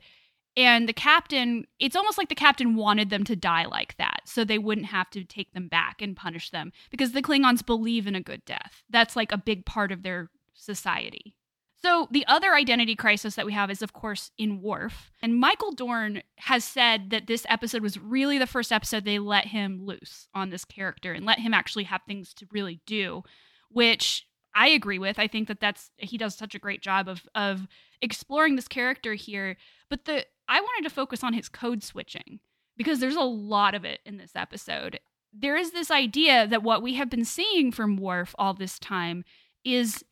And 0.55 0.89
the 0.89 0.93
captain, 0.93 1.65
it's 1.79 1.95
almost 1.95 2.17
like 2.17 2.29
the 2.29 2.35
captain 2.35 2.75
wanted 2.75 3.09
them 3.09 3.23
to 3.25 3.35
die 3.35 3.65
like 3.65 3.95
that 3.97 4.21
so 4.25 4.43
they 4.43 4.57
wouldn't 4.57 4.87
have 4.87 5.09
to 5.11 5.23
take 5.23 5.53
them 5.53 5.67
back 5.67 6.01
and 6.01 6.15
punish 6.15 6.49
them 6.49 6.71
because 6.89 7.11
the 7.11 7.21
Klingons 7.21 7.65
believe 7.65 8.07
in 8.07 8.15
a 8.15 8.21
good 8.21 8.43
death. 8.45 8.83
That's 8.89 9.15
like 9.15 9.31
a 9.31 9.37
big 9.37 9.65
part 9.65 9.91
of 9.91 10.03
their 10.03 10.29
society. 10.53 11.35
So 11.81 12.07
the 12.11 12.25
other 12.27 12.53
identity 12.53 12.95
crisis 12.95 13.35
that 13.35 13.45
we 13.45 13.53
have 13.53 13.71
is, 13.71 13.81
of 13.81 13.93
course, 13.93 14.31
in 14.37 14.61
Worf. 14.61 15.11
And 15.21 15.39
Michael 15.39 15.71
Dorn 15.71 16.21
has 16.37 16.65
said 16.65 17.09
that 17.11 17.27
this 17.27 17.45
episode 17.47 17.81
was 17.81 17.97
really 17.97 18.37
the 18.37 18.47
first 18.47 18.71
episode 18.71 19.05
they 19.05 19.19
let 19.19 19.47
him 19.47 19.85
loose 19.85 20.27
on 20.33 20.49
this 20.49 20.65
character 20.65 21.13
and 21.13 21.25
let 21.25 21.39
him 21.39 21.53
actually 21.53 21.85
have 21.85 22.01
things 22.05 22.33
to 22.35 22.47
really 22.51 22.81
do, 22.85 23.23
which 23.69 24.25
I 24.53 24.67
agree 24.69 24.99
with. 24.99 25.19
I 25.19 25.27
think 25.27 25.47
that 25.47 25.61
that's 25.61 25.91
he 25.97 26.17
does 26.17 26.35
such 26.35 26.53
a 26.53 26.59
great 26.59 26.81
job 26.81 27.07
of 27.07 27.25
of 27.33 27.67
exploring 28.01 28.55
this 28.55 28.67
character 28.67 29.13
here. 29.13 29.55
But 29.89 30.05
the 30.05 30.25
I 30.47 30.59
wanted 30.59 30.89
to 30.89 30.93
focus 30.93 31.23
on 31.23 31.33
his 31.33 31.47
code 31.47 31.83
switching 31.83 32.39
because 32.75 32.99
there's 32.99 33.15
a 33.15 33.21
lot 33.21 33.73
of 33.75 33.85
it 33.85 33.99
in 34.05 34.17
this 34.17 34.31
episode. 34.35 34.99
There 35.31 35.55
is 35.55 35.71
this 35.71 35.91
idea 35.91 36.47
that 36.47 36.63
what 36.63 36.81
we 36.81 36.95
have 36.95 37.09
been 37.09 37.25
seeing 37.25 37.71
from 37.71 37.97
Worf 37.97 38.33
all 38.39 38.53
this 38.53 38.79
time 38.79 39.23
is 39.63 40.03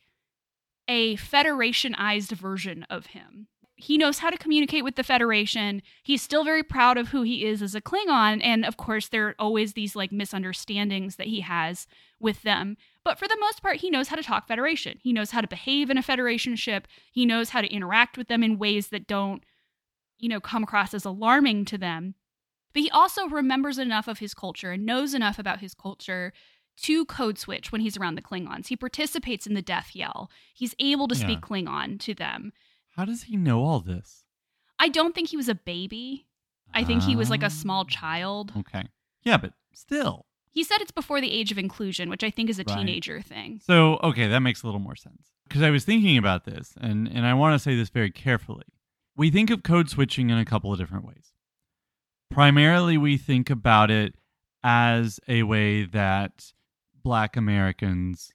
a 0.88 1.15
federationized 1.17 2.32
version 2.32 2.84
of 2.89 3.08
him. 3.08 3.47
He 3.80 3.97
knows 3.97 4.19
how 4.19 4.32
to 4.32 4.38
communicate 4.38 4.84
with 4.84 4.95
the 4.95 5.04
Federation. 5.04 5.84
He's 6.02 6.23
still 6.23 6.43
very 6.43 6.63
proud 6.63 6.97
of 6.97 7.10
who 7.10 7.21
he 7.21 7.45
is 7.45 7.62
as 7.62 7.76
a 7.76 7.82
Klingon. 7.82 8.41
And 8.43 8.65
of 8.65 8.76
course, 8.76 9.08
there 9.08 9.28
are 9.28 9.36
always 9.38 9.73
these 9.73 9.95
like 9.95 10.12
misunderstandings 10.12 11.17
that 11.17 11.28
he 11.28 11.41
has 11.41 11.86
with 12.19 12.41
them. 12.41 12.76
But 13.04 13.19
for 13.19 13.28
the 13.28 13.38
most 13.39 13.62
part, 13.62 13.78
he 13.78 13.91
knows 13.91 14.08
how 14.08 14.15
to 14.15 14.23
talk 14.23 14.47
Federation. 14.47 14.97
He 15.04 15.13
knows 15.13 15.30
how 15.30 15.41
to 15.41 15.47
behave 15.47 15.91
in 15.91 15.97
a 15.97 16.02
Federation 16.02 16.56
ship. 16.56 16.88
He 17.12 17.23
knows 17.23 17.52
how 17.52 17.62
to 17.62 17.71
interact 17.71 18.17
with 18.17 18.30
them 18.30 18.43
in 18.43 18.58
ways 18.58 18.88
that 18.88 19.06
don't, 19.06 19.43
you 20.17 20.28
know, 20.28 20.39
come 20.39 20.63
across 20.63 20.95
as 20.95 21.06
alarming 21.06 21.65
to 21.65 21.78
them. 21.78 22.15
But 22.73 22.82
he 22.82 22.89
also 22.89 23.28
remembers 23.28 23.78
enough 23.78 24.08
of 24.08 24.19
his 24.19 24.34
culture 24.34 24.71
and 24.71 24.88
knows 24.88 25.13
enough 25.13 25.38
about 25.38 25.60
his 25.60 25.76
culture 25.76 26.34
to 26.84 27.06
code 27.06 27.38
switch 27.38 27.72
when 27.72 27.82
he's 27.82 27.98
around 27.98 28.16
the 28.16 28.22
Klingons. 28.22 28.68
He 28.68 28.76
participates 28.76 29.48
in 29.48 29.54
the 29.54 29.62
death 29.62 29.92
yell. 29.96 30.30
He's 30.54 30.76
able 30.80 31.08
to 31.08 31.16
speak 31.16 31.42
Klingon 31.42 32.00
to 32.02 32.13
them. 32.13 32.54
How 32.96 33.06
does 33.06 33.24
he 33.24 33.36
know 33.38 33.63
all 33.63 33.80
this? 33.80 34.24
I 34.80 34.90
don't 34.90 35.13
think 35.16 35.30
he 35.30 35.38
was 35.38 35.50
a 35.50 35.56
baby. 35.56 36.28
I 36.74 36.84
think 36.84 37.02
he 37.04 37.16
was 37.16 37.30
like 37.30 37.44
a 37.44 37.50
small 37.50 37.82
Ah. 37.82 37.90
child. 37.90 38.54
Okay. 38.58 38.88
Yeah, 39.24 39.38
but 39.38 39.54
still. 39.74 40.26
He 40.52 40.63
said 40.63 40.82
it's 40.82 40.92
before 40.92 41.22
the 41.22 41.32
age 41.32 41.52
of 41.52 41.58
inclusion, 41.58 42.10
which 42.10 42.24
I 42.24 42.30
think 42.32 42.50
is 42.50 42.60
a 42.60 42.63
Right. 42.63 42.78
teenager 42.78 43.22
thing. 43.22 43.60
So, 43.63 43.98
okay, 44.04 44.28
that 44.28 44.40
makes 44.40 44.63
a 44.63 44.66
little 44.68 44.80
more 44.80 44.96
sense. 44.96 45.28
Because 45.48 45.62
I 45.62 45.70
was 45.70 45.86
thinking 45.86 46.18
about 46.18 46.46
this, 46.46 46.74
and, 46.82 47.08
and 47.08 47.26
I 47.26 47.34
want 47.34 47.54
to 47.56 47.60
say 47.60 47.76
this 47.76 47.90
very 47.90 48.12
carefully. 48.12 48.66
We 49.16 49.30
think 49.32 49.50
of 49.50 49.63
code 49.63 49.90
switching 49.90 50.30
in 50.30 50.38
a 50.38 50.46
couple 50.46 50.72
of 50.74 50.80
different 50.80 51.06
ways. 51.06 51.32
Primarily, 52.30 52.98
we 52.98 53.18
think 53.18 53.50
about 53.50 53.90
it 53.90 54.16
as 54.63 55.20
a 55.28 55.44
way 55.44 55.86
that 55.86 56.52
Black 57.08 57.38
Americans 57.38 58.34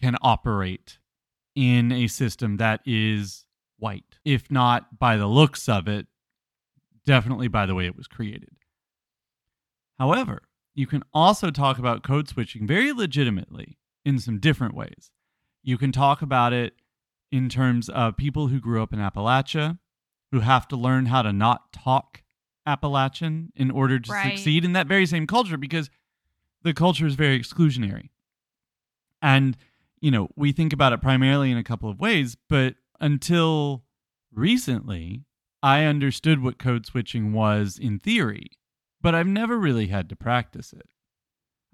can 0.00 0.16
operate 0.22 0.96
in 1.54 1.92
a 1.92 2.06
system 2.06 2.56
that 2.56 2.80
is 2.86 3.44
white, 3.78 4.18
if 4.24 4.50
not 4.50 4.98
by 4.98 5.18
the 5.18 5.26
looks 5.26 5.68
of 5.68 5.86
it, 5.86 6.06
definitely 7.04 7.48
by 7.48 7.66
the 7.66 7.74
way 7.74 7.84
it 7.84 7.94
was 7.94 8.06
created. 8.06 8.56
However, 9.98 10.40
you 10.74 10.86
can 10.86 11.02
also 11.12 11.50
talk 11.50 11.78
about 11.78 12.02
code 12.02 12.28
switching 12.30 12.66
very 12.66 12.94
legitimately 12.94 13.76
in 14.06 14.18
some 14.18 14.38
different 14.38 14.74
ways. 14.74 15.10
You 15.62 15.76
can 15.76 15.92
talk 15.92 16.22
about 16.22 16.54
it 16.54 16.76
in 17.30 17.50
terms 17.50 17.90
of 17.90 18.16
people 18.16 18.46
who 18.46 18.58
grew 18.58 18.82
up 18.82 18.94
in 18.94 19.00
Appalachia 19.00 19.80
who 20.32 20.40
have 20.40 20.66
to 20.68 20.76
learn 20.76 21.04
how 21.06 21.20
to 21.20 21.32
not 21.34 21.74
talk 21.74 22.22
Appalachian 22.64 23.52
in 23.54 23.70
order 23.70 24.00
to 24.00 24.10
Right. 24.10 24.22
succeed 24.32 24.64
in 24.64 24.72
that 24.72 24.86
very 24.86 25.04
same 25.04 25.26
culture 25.26 25.58
because 25.58 25.90
the 26.62 26.74
culture 26.74 27.06
is 27.06 27.14
very 27.14 27.38
exclusionary. 27.38 28.10
And, 29.20 29.56
you 30.00 30.10
know, 30.10 30.28
we 30.36 30.52
think 30.52 30.72
about 30.72 30.92
it 30.92 31.02
primarily 31.02 31.50
in 31.50 31.58
a 31.58 31.64
couple 31.64 31.90
of 31.90 32.00
ways, 32.00 32.36
but 32.48 32.74
until 33.00 33.84
recently, 34.32 35.24
I 35.62 35.84
understood 35.84 36.42
what 36.42 36.58
code 36.58 36.86
switching 36.86 37.32
was 37.32 37.78
in 37.78 37.98
theory, 37.98 38.46
but 39.00 39.14
I've 39.14 39.26
never 39.26 39.58
really 39.58 39.88
had 39.88 40.08
to 40.10 40.16
practice 40.16 40.72
it. 40.72 40.88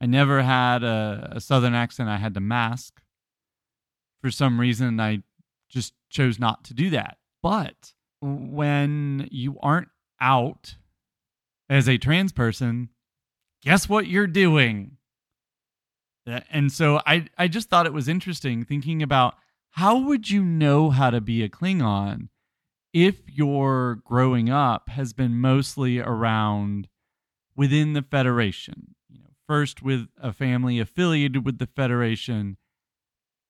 I 0.00 0.06
never 0.06 0.42
had 0.42 0.82
a, 0.82 1.32
a 1.36 1.40
southern 1.40 1.74
accent 1.74 2.08
I 2.08 2.16
had 2.16 2.34
to 2.34 2.40
mask. 2.40 3.00
For 4.22 4.30
some 4.30 4.58
reason, 4.58 5.00
I 5.00 5.22
just 5.68 5.92
chose 6.08 6.38
not 6.38 6.64
to 6.64 6.74
do 6.74 6.90
that. 6.90 7.18
But 7.42 7.92
when 8.20 9.28
you 9.30 9.58
aren't 9.62 9.88
out 10.20 10.76
as 11.68 11.88
a 11.88 11.98
trans 11.98 12.32
person, 12.32 12.88
guess 13.64 13.88
what 13.88 14.06
you're 14.06 14.26
doing? 14.26 14.98
And 16.50 16.70
so 16.70 17.00
I, 17.06 17.26
I 17.36 17.48
just 17.48 17.68
thought 17.68 17.86
it 17.86 17.92
was 17.92 18.08
interesting 18.08 18.64
thinking 18.64 19.02
about 19.02 19.34
how 19.72 19.98
would 19.98 20.30
you 20.30 20.44
know 20.44 20.90
how 20.90 21.10
to 21.10 21.20
be 21.20 21.42
a 21.42 21.48
Klingon 21.48 22.28
if 22.92 23.16
your 23.26 23.96
growing 24.04 24.48
up 24.48 24.88
has 24.90 25.12
been 25.12 25.34
mostly 25.34 25.98
around 25.98 26.88
within 27.56 27.92
the 27.92 28.02
Federation? 28.02 28.94
You 29.08 29.20
know, 29.20 29.30
first 29.46 29.82
with 29.82 30.08
a 30.20 30.32
family 30.32 30.78
affiliated 30.78 31.44
with 31.44 31.58
the 31.58 31.66
Federation 31.66 32.56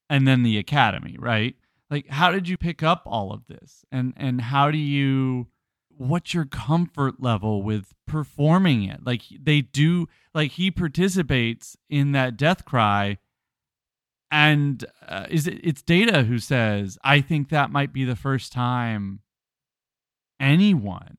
and 0.09 0.27
then 0.27 0.43
the 0.43 0.59
Academy, 0.59 1.17
right? 1.19 1.57
Like 1.91 2.09
how 2.09 2.33
did 2.33 2.49
you 2.49 2.57
pick 2.57 2.83
up 2.83 3.03
all 3.07 3.33
of 3.33 3.47
this? 3.47 3.85
And 3.93 4.15
and 4.17 4.41
how 4.41 4.71
do 4.71 4.79
you 4.79 5.49
what's 5.97 6.35
your 6.35 6.45
comfort 6.45 7.23
level 7.23 7.63
with 7.63 7.93
performing 8.07 8.85
it? 8.85 9.05
Like 9.05 9.23
they 9.41 9.61
do 9.61 10.09
like 10.35 10.53
he 10.53 10.71
participates 10.71 11.77
in 11.89 12.13
that 12.13 12.37
death 12.37 12.65
cry 12.65 13.19
and 14.31 14.85
uh, 15.07 15.27
is 15.31 15.47
it 15.47 15.61
it's 15.63 15.83
data 15.83 16.23
who 16.25 16.39
says 16.39 16.99
i 17.05 17.21
think 17.21 17.51
that 17.51 17.71
might 17.71 17.93
be 17.93 18.05
the 18.05 18.17
first 18.17 18.53
time 18.53 19.21
anyone 20.41 21.17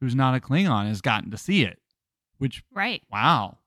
who's 0.00 0.14
not 0.14 0.34
a 0.34 0.40
klingon 0.40 0.86
has 0.86 1.00
gotten 1.00 1.30
to 1.30 1.36
see 1.36 1.62
it 1.64 1.78
which 2.38 2.62
Right. 2.72 3.02
wow 3.10 3.58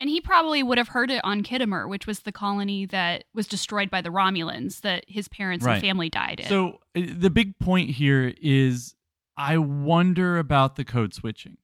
And 0.00 0.08
he 0.08 0.20
probably 0.20 0.62
would 0.62 0.78
have 0.78 0.88
heard 0.88 1.10
it 1.10 1.20
on 1.24 1.42
Khitomer, 1.42 1.88
which 1.88 2.06
was 2.06 2.20
the 2.20 2.30
colony 2.32 2.86
that 2.86 3.24
was 3.34 3.46
destroyed 3.48 3.90
by 3.90 4.00
the 4.00 4.10
Romulans 4.10 4.80
that 4.82 5.04
his 5.08 5.28
parents 5.28 5.64
Right. 5.64 5.74
and 5.74 5.82
family 5.82 6.08
died 6.08 6.40
in. 6.40 6.46
so 6.46 6.78
uh, 6.96 7.02
the 7.16 7.30
big 7.30 7.58
point 7.58 7.90
here 7.90 8.32
is 8.40 8.94
i 9.38 9.56
wonder 9.56 10.38
about 10.38 10.76
the 10.76 10.84
code 10.84 11.14
switching. 11.14 11.56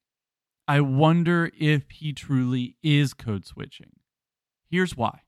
I 0.66 0.80
wonder 0.80 1.50
if 1.58 1.90
he 1.90 2.14
truly 2.14 2.76
is 2.82 3.12
code 3.12 3.44
switching. 3.44 3.96
Here's 4.70 4.96
why. 4.96 5.20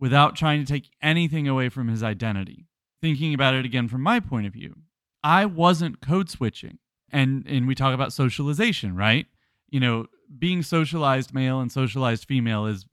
Without 0.00 0.34
trying 0.34 0.64
to 0.64 0.72
take 0.72 0.88
anything 1.02 1.46
away 1.46 1.68
from 1.68 1.88
his 1.88 2.02
identity 2.02 2.66
thinking 3.02 3.34
about 3.34 3.54
it 3.54 3.64
again 3.64 3.86
from 3.86 4.00
my 4.00 4.18
point 4.18 4.46
of 4.46 4.52
view 4.52 4.74
i 5.22 5.44
wasn't 5.44 6.00
code 6.00 6.30
switching. 6.30 6.78
And 7.10 7.44
and 7.46 7.66
we 7.66 7.74
talk 7.74 7.94
about 7.94 8.12
socialization 8.12 8.94
right? 8.94 9.26
You 9.68 9.80
know 9.80 10.06
being 10.38 10.62
socialized 10.62 11.34
male 11.34 11.60
and 11.60 11.70
socialized 11.72 12.26
female 12.26 12.66
is 12.66 12.86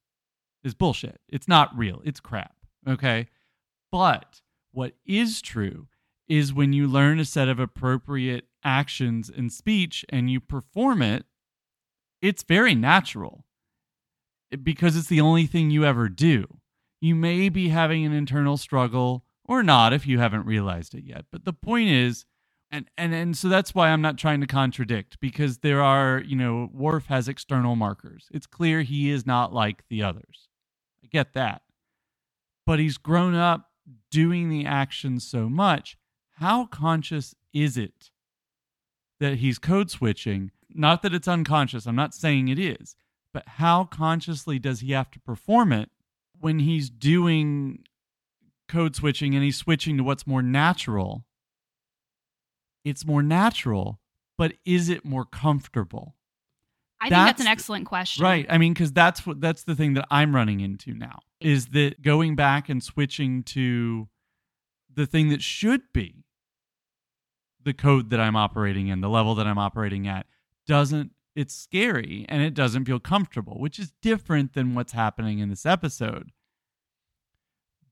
is 0.64 0.74
bullshit. 0.74 1.22
It's 1.30 1.48
not 1.48 1.78
real. 1.78 2.02
It's 2.04 2.20
crap 2.20 2.56
okay? 2.88 3.28
But 3.92 4.42
what 4.72 4.94
is 5.06 5.42
true 5.42 5.88
is 6.28 6.54
when 6.54 6.74
you 6.74 6.88
learn 6.88 7.20
a 7.20 7.26
set 7.26 7.48
of 7.48 7.60
appropriate 7.60 8.46
actions 8.66 9.30
and 9.30 9.54
speech 9.54 10.04
and 10.10 10.30
you 10.30 10.42
perform 10.42 11.02
it 11.02 11.26
it's 12.22 12.44
very 12.44 12.76
natural 12.76 13.46
eh, 14.52 14.58
because 14.62 14.98
it's 14.98 15.08
the 15.08 15.22
only 15.22 15.46
thing 15.46 15.70
you 15.70 15.86
ever 15.86 16.10
do 16.10 16.46
you 17.02 17.16
may 17.16 17.50
be 17.50 17.70
having 17.70 18.06
an 18.06 18.14
internal 18.14 18.58
struggle 18.58 19.24
or 19.44 19.62
not 19.62 19.94
if 19.94 20.08
you 20.08 20.20
haven't 20.20 20.46
realized 20.46 20.96
it 20.96 21.04
yet. 21.04 21.26
But 21.32 21.46
the 21.46 21.54
point 21.54 21.90
is, 21.90 22.26
and 22.72 22.90
and 22.98 23.14
and 23.14 23.38
so 23.38 23.48
that's 23.48 23.76
why 23.76 23.90
I'm 23.90 24.02
not 24.02 24.18
trying 24.18 24.42
to 24.42 24.48
contradict 24.48 25.20
because 25.20 25.60
there 25.60 25.82
are, 25.82 26.24
you 26.26 26.36
know, 26.36 26.70
Worf 26.74 27.06
has 27.06 27.28
external 27.28 27.76
markers. 27.76 28.28
It's 28.34 28.48
clear 28.48 28.82
he 28.82 29.12
is 29.12 29.26
not 29.26 29.54
like 29.54 29.84
the 29.88 30.04
others. 30.04 30.50
I 31.04 31.08
get 31.08 31.34
that. 31.34 31.62
But 32.66 32.80
he's 32.80 32.98
grown 32.98 33.36
up 33.36 33.70
doing 34.10 34.50
the 34.50 34.66
action 34.66 35.20
so 35.20 35.48
much. 35.48 35.98
How 36.38 36.66
conscious 36.66 37.36
is 37.54 37.78
it 37.78 38.10
that 39.20 39.36
he's 39.36 39.60
code 39.60 39.90
switching? 39.90 40.52
Not 40.70 41.02
that 41.04 41.14
it's 41.14 41.28
unconscious. 41.28 41.86
I'm 41.86 41.96
not 41.96 42.14
saying 42.14 42.48
it 42.48 42.60
is. 42.60 42.96
But 43.34 43.48
how 43.48 43.84
consciously 43.86 44.60
does 44.60 44.80
he 44.80 44.94
have 44.94 45.12
to 45.12 45.20
perform 45.20 45.74
it 45.74 45.90
when 46.40 46.60
he's 46.60 46.90
doing 46.90 47.80
code 48.68 48.96
switching 48.96 49.36
and 49.36 49.44
he's 49.44 49.58
switching 49.58 49.98
to 49.98 50.04
what's 50.04 50.26
more 50.26 50.42
natural? 50.42 51.26
It's 52.84 53.06
more 53.06 53.24
natural, 53.24 54.00
but 54.38 54.54
is 54.64 54.90
it 54.90 55.04
more 55.04 55.26
comfortable? 55.26 56.16
I 57.02 57.06
think 57.06 57.12
that's 57.12 57.30
That's 57.32 57.42
an 57.42 57.48
excellent 57.48 57.86
question. 57.86 58.24
Right. 58.24 58.46
I 58.50 58.58
mean, 58.58 58.74
because 58.74 58.92
that's 58.92 59.26
what 59.26 59.42
that's 59.42 59.64
the 59.64 59.76
thing 59.76 59.96
that 59.96 60.08
I'm 60.10 60.36
running 60.36 60.62
into 60.62 60.94
now 60.94 61.20
is 61.40 61.68
that 61.68 62.02
going 62.02 62.36
back 62.36 62.70
and 62.70 62.82
switching 62.82 63.44
to 63.44 64.08
the 64.94 65.06
thing 65.06 65.30
that 65.30 65.42
should 65.42 65.82
be 65.94 66.25
the 67.66 67.74
code 67.74 68.10
that 68.12 68.20
I'm 68.20 68.36
operating 68.36 68.88
in, 68.88 69.02
the 69.02 69.10
level 69.10 69.36
that 69.36 69.48
I'm 69.48 69.58
operating 69.58 70.08
at, 70.08 70.26
doesn't. 70.66 71.12
It's 71.36 71.54
scary 71.54 72.26
and 72.30 72.42
it 72.42 72.54
doesn't 72.54 72.86
feel 72.86 73.00
comfortable, 73.00 73.60
which 73.60 73.78
is 73.78 73.92
different 74.02 74.54
than 74.54 74.74
what's 74.74 74.94
happening 74.94 75.40
in 75.40 75.50
this 75.50 75.66
episode. 75.66 76.32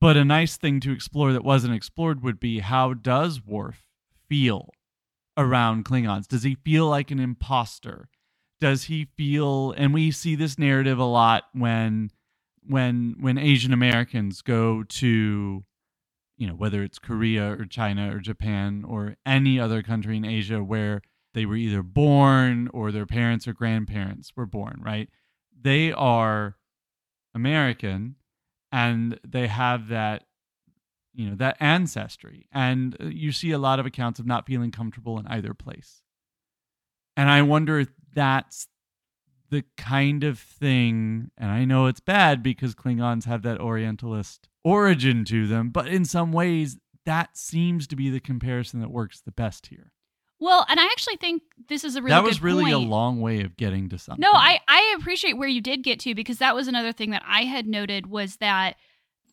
But 0.00 0.16
a 0.16 0.24
nice 0.24 0.56
thing 0.56 0.80
to 0.80 0.92
explore 0.92 1.34
that 1.34 1.44
wasn't 1.44 1.74
explored 1.74 2.22
would 2.22 2.40
be 2.40 2.60
how 2.60 2.94
does 2.94 3.44
Worf 3.44 3.86
feel 4.30 4.70
around 5.36 5.84
Klingons? 5.84 6.26
Does 6.26 6.42
he 6.42 6.54
feel 6.54 6.88
like 6.88 7.10
an 7.10 7.20
imposter? 7.20 8.08
does 8.60 8.84
he 8.84 9.08
feel 9.16 9.72
and 9.72 9.92
we 9.92 10.10
see 10.10 10.34
this 10.34 10.58
narrative 10.58 10.98
a 10.98 11.04
lot 11.04 11.44
when 11.52 12.10
when 12.66 13.14
when 13.20 13.36
asian 13.36 13.74
americans 13.74 14.40
go 14.40 14.82
to 14.84 15.62
you 16.36 16.46
know 16.46 16.54
whether 16.54 16.82
it's 16.82 16.98
korea 16.98 17.52
or 17.52 17.64
china 17.64 18.14
or 18.14 18.18
japan 18.18 18.84
or 18.86 19.16
any 19.24 19.58
other 19.58 19.82
country 19.82 20.16
in 20.16 20.24
asia 20.24 20.62
where 20.62 21.02
they 21.32 21.46
were 21.46 21.56
either 21.56 21.82
born 21.82 22.68
or 22.72 22.92
their 22.92 23.06
parents 23.06 23.46
or 23.46 23.52
grandparents 23.52 24.32
were 24.36 24.46
born 24.46 24.80
right? 24.82 25.08
They 25.60 25.92
are 25.92 26.56
american 27.34 28.16
and 28.70 29.18
they 29.26 29.48
have 29.48 29.88
that 29.88 30.24
you 31.14 31.30
know 31.30 31.36
that 31.36 31.56
ancestry. 31.60 32.46
And 32.52 32.96
uh, 33.00 33.06
you 33.06 33.32
see 33.32 33.52
a 33.52 33.58
lot 33.58 33.78
of 33.78 33.86
accounts 33.86 34.18
of 34.18 34.26
not 34.26 34.46
feeling 34.46 34.70
comfortable 34.70 35.18
in 35.18 35.26
either 35.28 35.54
place. 35.54 36.02
And 37.16 37.30
I 37.30 37.42
wonder 37.42 37.78
if 37.78 37.88
that's 38.12 38.66
the 39.50 39.64
kind 39.76 40.24
of 40.24 40.38
thing, 40.38 41.30
and 41.38 41.50
I 41.50 41.64
know 41.64 41.86
it's 41.86 42.00
bad 42.00 42.42
because 42.42 42.74
Klingons 42.74 43.24
have 43.26 43.42
that 43.42 43.60
Orientalist 43.60 44.48
origin 44.64 45.24
to 45.26 45.46
them, 45.46 45.70
but 45.70 45.86
in 45.86 46.04
some 46.04 46.32
ways, 46.32 46.78
that 47.04 47.36
seems 47.36 47.86
to 47.88 47.96
be 47.96 48.10
the 48.10 48.20
comparison 48.20 48.80
that 48.80 48.90
works 48.90 49.20
the 49.20 49.32
best 49.32 49.66
here. 49.66 49.92
Well, 50.40 50.66
and 50.68 50.80
I 50.80 50.84
actually 50.84 51.16
think 51.16 51.42
this 51.68 51.84
is 51.84 51.96
a 51.96 52.02
really 52.02 52.10
that 52.10 52.22
good 52.22 52.28
was 52.28 52.42
really 52.42 52.70
a 52.70 52.78
long 52.78 53.20
way 53.20 53.42
of 53.42 53.56
getting 53.56 53.88
to 53.90 53.98
something. 53.98 54.20
No, 54.20 54.32
I 54.32 54.58
I 54.68 54.96
appreciate 54.98 55.38
where 55.38 55.48
you 55.48 55.60
did 55.60 55.82
get 55.82 56.00
to 56.00 56.14
because 56.14 56.38
that 56.38 56.54
was 56.54 56.66
another 56.66 56.92
thing 56.92 57.10
that 57.10 57.22
I 57.26 57.42
had 57.42 57.66
noted 57.66 58.08
was 58.08 58.36
that 58.36 58.76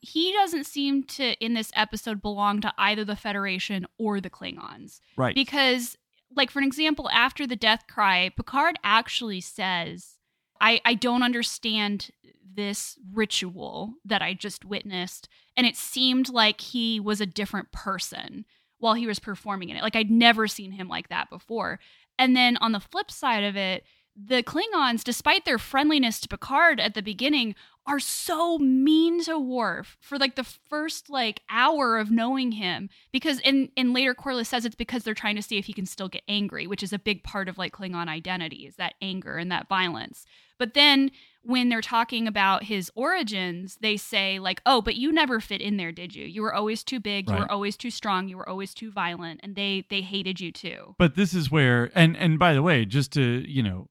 he 0.02 0.32
doesn't 0.34 0.66
seem 0.66 1.04
to 1.04 1.34
in 1.44 1.54
this 1.54 1.72
episode 1.76 2.22
belong 2.22 2.62
to 2.62 2.74
either 2.78 3.04
the 3.04 3.16
Federation 3.16 3.86
or 3.98 4.20
the 4.20 4.30
Klingons 4.30 5.00
right. 5.16 5.36
because 5.36 5.98
like 6.36 6.50
for 6.50 6.60
an 6.60 6.66
example 6.66 7.10
after 7.12 7.46
the 7.46 7.56
death 7.56 7.84
cry 7.88 8.32
Picard 8.36 8.78
actually 8.84 9.42
says 9.42 10.18
I 10.62 10.80
I 10.86 10.94
don't 10.94 11.24
understand 11.24 12.12
this 12.54 12.98
ritual 13.14 13.96
that 14.06 14.22
I 14.22 14.34
just 14.34 14.64
witnessed 14.64 15.28
and 15.58 15.66
it 15.68 15.76
seemed 15.76 16.30
like 16.30 16.62
he 16.62 17.00
was 17.00 17.20
a 17.20 17.26
different 17.26 17.72
person 17.72 18.46
while 18.78 18.94
he 18.94 19.08
was 19.08 19.20
performing 19.20 19.70
in 19.70 19.78
it. 19.78 19.84
Like 19.84 19.96
I'd 19.96 20.12
never 20.12 20.48
seen 20.48 20.72
him 20.72 20.88
like 20.88 21.10
that 21.10 21.30
before. 21.30 21.80
And 22.18 22.36
then 22.36 22.58
on 22.58 22.72
the 22.72 22.80
flip 22.80 23.10
side 23.12 23.44
of 23.44 23.56
it 23.56 23.84
the 24.16 24.44
Klingons, 24.44 25.04
despite 25.04 25.46
their 25.46 25.58
friendliness 25.58 26.20
to 26.22 26.28
Picard 26.28 26.80
at 26.80 26.94
the 26.94 27.02
beginning, 27.02 27.56
are 27.88 28.00
so 28.00 28.58
mean 28.60 29.24
to 29.24 29.40
Worf 29.40 29.98
for 30.00 30.18
like 30.18 30.36
the 30.36 30.44
first 30.44 31.10
like 31.10 31.42
hour 31.50 31.98
of 31.98 32.12
knowing 32.12 32.54
him. 32.54 32.90
Because 33.12 33.40
in 33.40 33.70
in 33.76 33.94
later 33.94 34.14
Korris 34.14 34.48
says 34.48 34.66
it's 34.66 34.76
because 34.76 35.04
they're 35.04 35.14
trying 35.14 35.36
to 35.36 35.42
see 35.42 35.58
if 35.58 35.66
he 35.66 35.74
can 35.74 35.86
still 35.86 36.10
get 36.10 36.24
angry, 36.28 36.68
which 36.68 36.84
is 36.84 36.94
a 36.94 37.00
big 37.00 37.24
part 37.24 37.50
of 37.50 37.58
like 37.58 37.74
Klingon 37.74 38.08
identity, 38.08 38.68
is 38.68 38.76
that 38.76 38.94
anger 39.02 39.38
and 39.38 39.52
that 39.52 39.68
violence. 39.68 40.26
But 40.60 40.76
then 40.76 41.10
when 41.44 41.70
they're 41.70 41.82
talking 41.82 42.28
about 42.28 42.66
his 42.66 42.92
origins, 42.94 43.78
they 43.82 43.98
say 43.98 44.38
like, 44.38 44.62
"Oh, 44.64 44.82
but 44.82 44.96
you 44.96 45.12
never 45.12 45.40
fit 45.40 45.60
in 45.60 45.78
there, 45.78 45.92
did 45.92 46.16
you? 46.16 46.26
You 46.26 46.44
were 46.44 46.54
always 46.54 46.84
too 46.84 47.00
big. 47.00 47.28
You 47.28 47.36
were 47.36 47.52
always 47.52 47.76
too 47.78 47.90
strong. 47.90 48.28
You 48.28 48.38
were 48.38 48.48
always 48.48 48.76
too 48.76 48.92
violent, 48.92 49.40
and 49.42 49.56
they 49.56 49.86
they 49.90 50.02
hated 50.02 50.40
you 50.40 50.52
too." 50.52 50.96
But 51.00 51.16
this 51.16 51.34
is 51.34 51.50
where, 51.50 51.90
and 51.96 52.16
and 52.16 52.38
by 52.38 52.54
the 52.54 52.62
way, 52.62 52.86
just 52.86 53.12
to 53.14 53.44
you 53.48 53.64
know, 53.64 53.88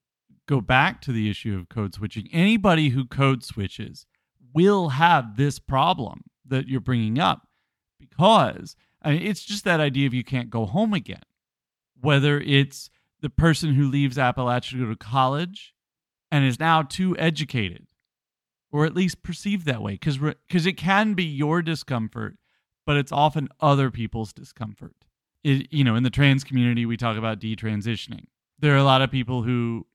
go 0.50 0.60
back 0.60 1.00
to 1.02 1.12
the 1.12 1.30
issue 1.30 1.56
of 1.56 1.68
code 1.68 1.94
switching. 1.94 2.28
Anybody 2.32 2.90
who 2.90 3.04
code 3.04 3.44
switches 3.44 4.06
will 4.52 4.90
have 4.90 5.36
this 5.36 5.58
problem 5.58 6.22
that 6.46 6.66
you're 6.66 6.80
bringing 6.80 7.18
up 7.18 7.46
because 7.98 8.76
I 9.02 9.12
mean, 9.12 9.22
it's 9.22 9.44
just 9.44 9.64
that 9.64 9.80
idea 9.80 10.06
of 10.06 10.14
you 10.14 10.24
can't 10.24 10.50
go 10.50 10.66
home 10.66 10.92
again. 10.92 11.22
Whether 11.98 12.40
it's 12.40 12.90
the 13.20 13.30
person 13.30 13.74
who 13.74 13.88
leaves 13.88 14.16
Appalachia 14.16 14.72
to 14.72 14.78
go 14.78 14.90
to 14.90 14.96
college 14.96 15.74
and 16.30 16.44
is 16.44 16.58
now 16.60 16.82
too 16.82 17.16
educated, 17.18 17.86
or 18.72 18.84
at 18.84 18.94
least 18.94 19.22
perceived 19.22 19.66
that 19.66 19.82
way, 19.82 19.92
because 19.92 20.18
because 20.18 20.66
it 20.66 20.76
can 20.76 21.14
be 21.14 21.24
your 21.24 21.62
discomfort, 21.62 22.36
but 22.84 22.96
it's 22.96 23.12
often 23.12 23.48
other 23.60 23.90
people's 23.90 24.32
discomfort 24.32 24.94
it, 25.42 25.72
you 25.72 25.84
know, 25.84 25.96
in 25.96 26.02
the 26.02 26.10
trans 26.10 26.44
community, 26.44 26.86
we 26.86 26.96
talk 26.96 27.16
about 27.16 27.40
detransitioning. 27.40 28.24
There 28.58 28.74
are 28.74 28.78
a 28.78 28.84
lot 28.84 29.02
of 29.02 29.10
people 29.10 29.42
who 29.42 29.86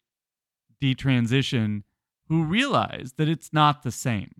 detransition 0.85 1.83
who 2.27 2.43
realize 2.43 3.13
that 3.17 3.29
it's 3.29 3.53
not 3.53 3.83
the 3.83 3.91
same. 3.91 4.31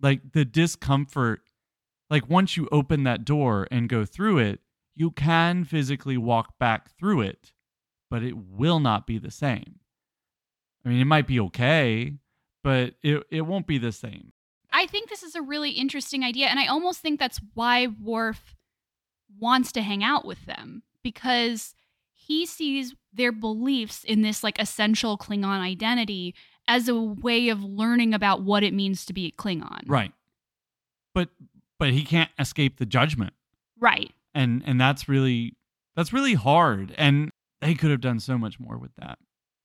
Like 0.00 0.32
the 0.32 0.44
discomfort, 0.44 1.42
like 2.10 2.28
once 2.28 2.56
you 2.56 2.68
open 2.70 3.04
that 3.04 3.24
door 3.24 3.66
and 3.70 3.88
go 3.88 4.04
through 4.04 4.38
it, 4.38 4.60
you 4.94 5.10
can 5.10 5.64
physically 5.64 6.16
walk 6.16 6.58
back 6.58 6.90
through 6.98 7.22
it, 7.22 7.52
but 8.10 8.22
it 8.22 8.36
will 8.36 8.80
not 8.80 9.06
be 9.06 9.18
the 9.18 9.30
same. 9.30 9.80
I 10.84 10.88
mean, 10.88 11.00
it 11.00 11.06
might 11.06 11.26
be 11.26 11.40
okay, 11.40 12.14
but 12.62 12.94
it, 13.02 13.22
it 13.30 13.42
won't 13.42 13.66
be 13.66 13.78
the 13.78 13.92
same. 13.92 14.32
I 14.72 14.86
think 14.86 15.08
this 15.08 15.22
is 15.22 15.34
a 15.34 15.42
really 15.42 15.70
interesting 15.70 16.24
idea, 16.24 16.46
and 16.46 16.58
I 16.58 16.66
almost 16.66 17.00
think 17.00 17.20
that's 17.20 17.40
why 17.54 17.88
Worf 18.02 18.56
wants 19.38 19.72
to 19.72 19.82
hang 19.82 20.02
out 20.02 20.24
with 20.24 20.44
them 20.46 20.82
because 21.02 21.74
he 22.12 22.46
sees 22.46 22.94
their 23.12 23.32
beliefs 23.32 24.04
in 24.04 24.22
this 24.22 24.42
like 24.42 24.58
essential 24.58 25.18
Klingon 25.18 25.60
identity 25.60 26.34
as 26.68 26.88
a 26.88 26.94
way 26.94 27.48
of 27.48 27.62
learning 27.62 28.14
about 28.14 28.42
what 28.42 28.62
it 28.62 28.72
means 28.72 29.04
to 29.06 29.12
be 29.12 29.26
a 29.26 29.30
Klingon. 29.32 29.82
Right. 29.86 30.12
But 31.14 31.28
but 31.78 31.90
he 31.90 32.04
can't 32.04 32.30
escape 32.38 32.78
the 32.78 32.86
judgment. 32.86 33.34
Right. 33.80 34.12
and 34.34 34.62
and 34.64 34.80
that's 34.80 35.08
really 35.08 35.56
that's 35.96 36.12
really 36.12 36.34
hard 36.34 36.94
and 36.96 37.30
they 37.60 37.74
could 37.74 37.90
have 37.90 38.00
done 38.00 38.20
so 38.20 38.38
much 38.38 38.58
more 38.60 38.78
with 38.78 38.92
that 38.96 39.18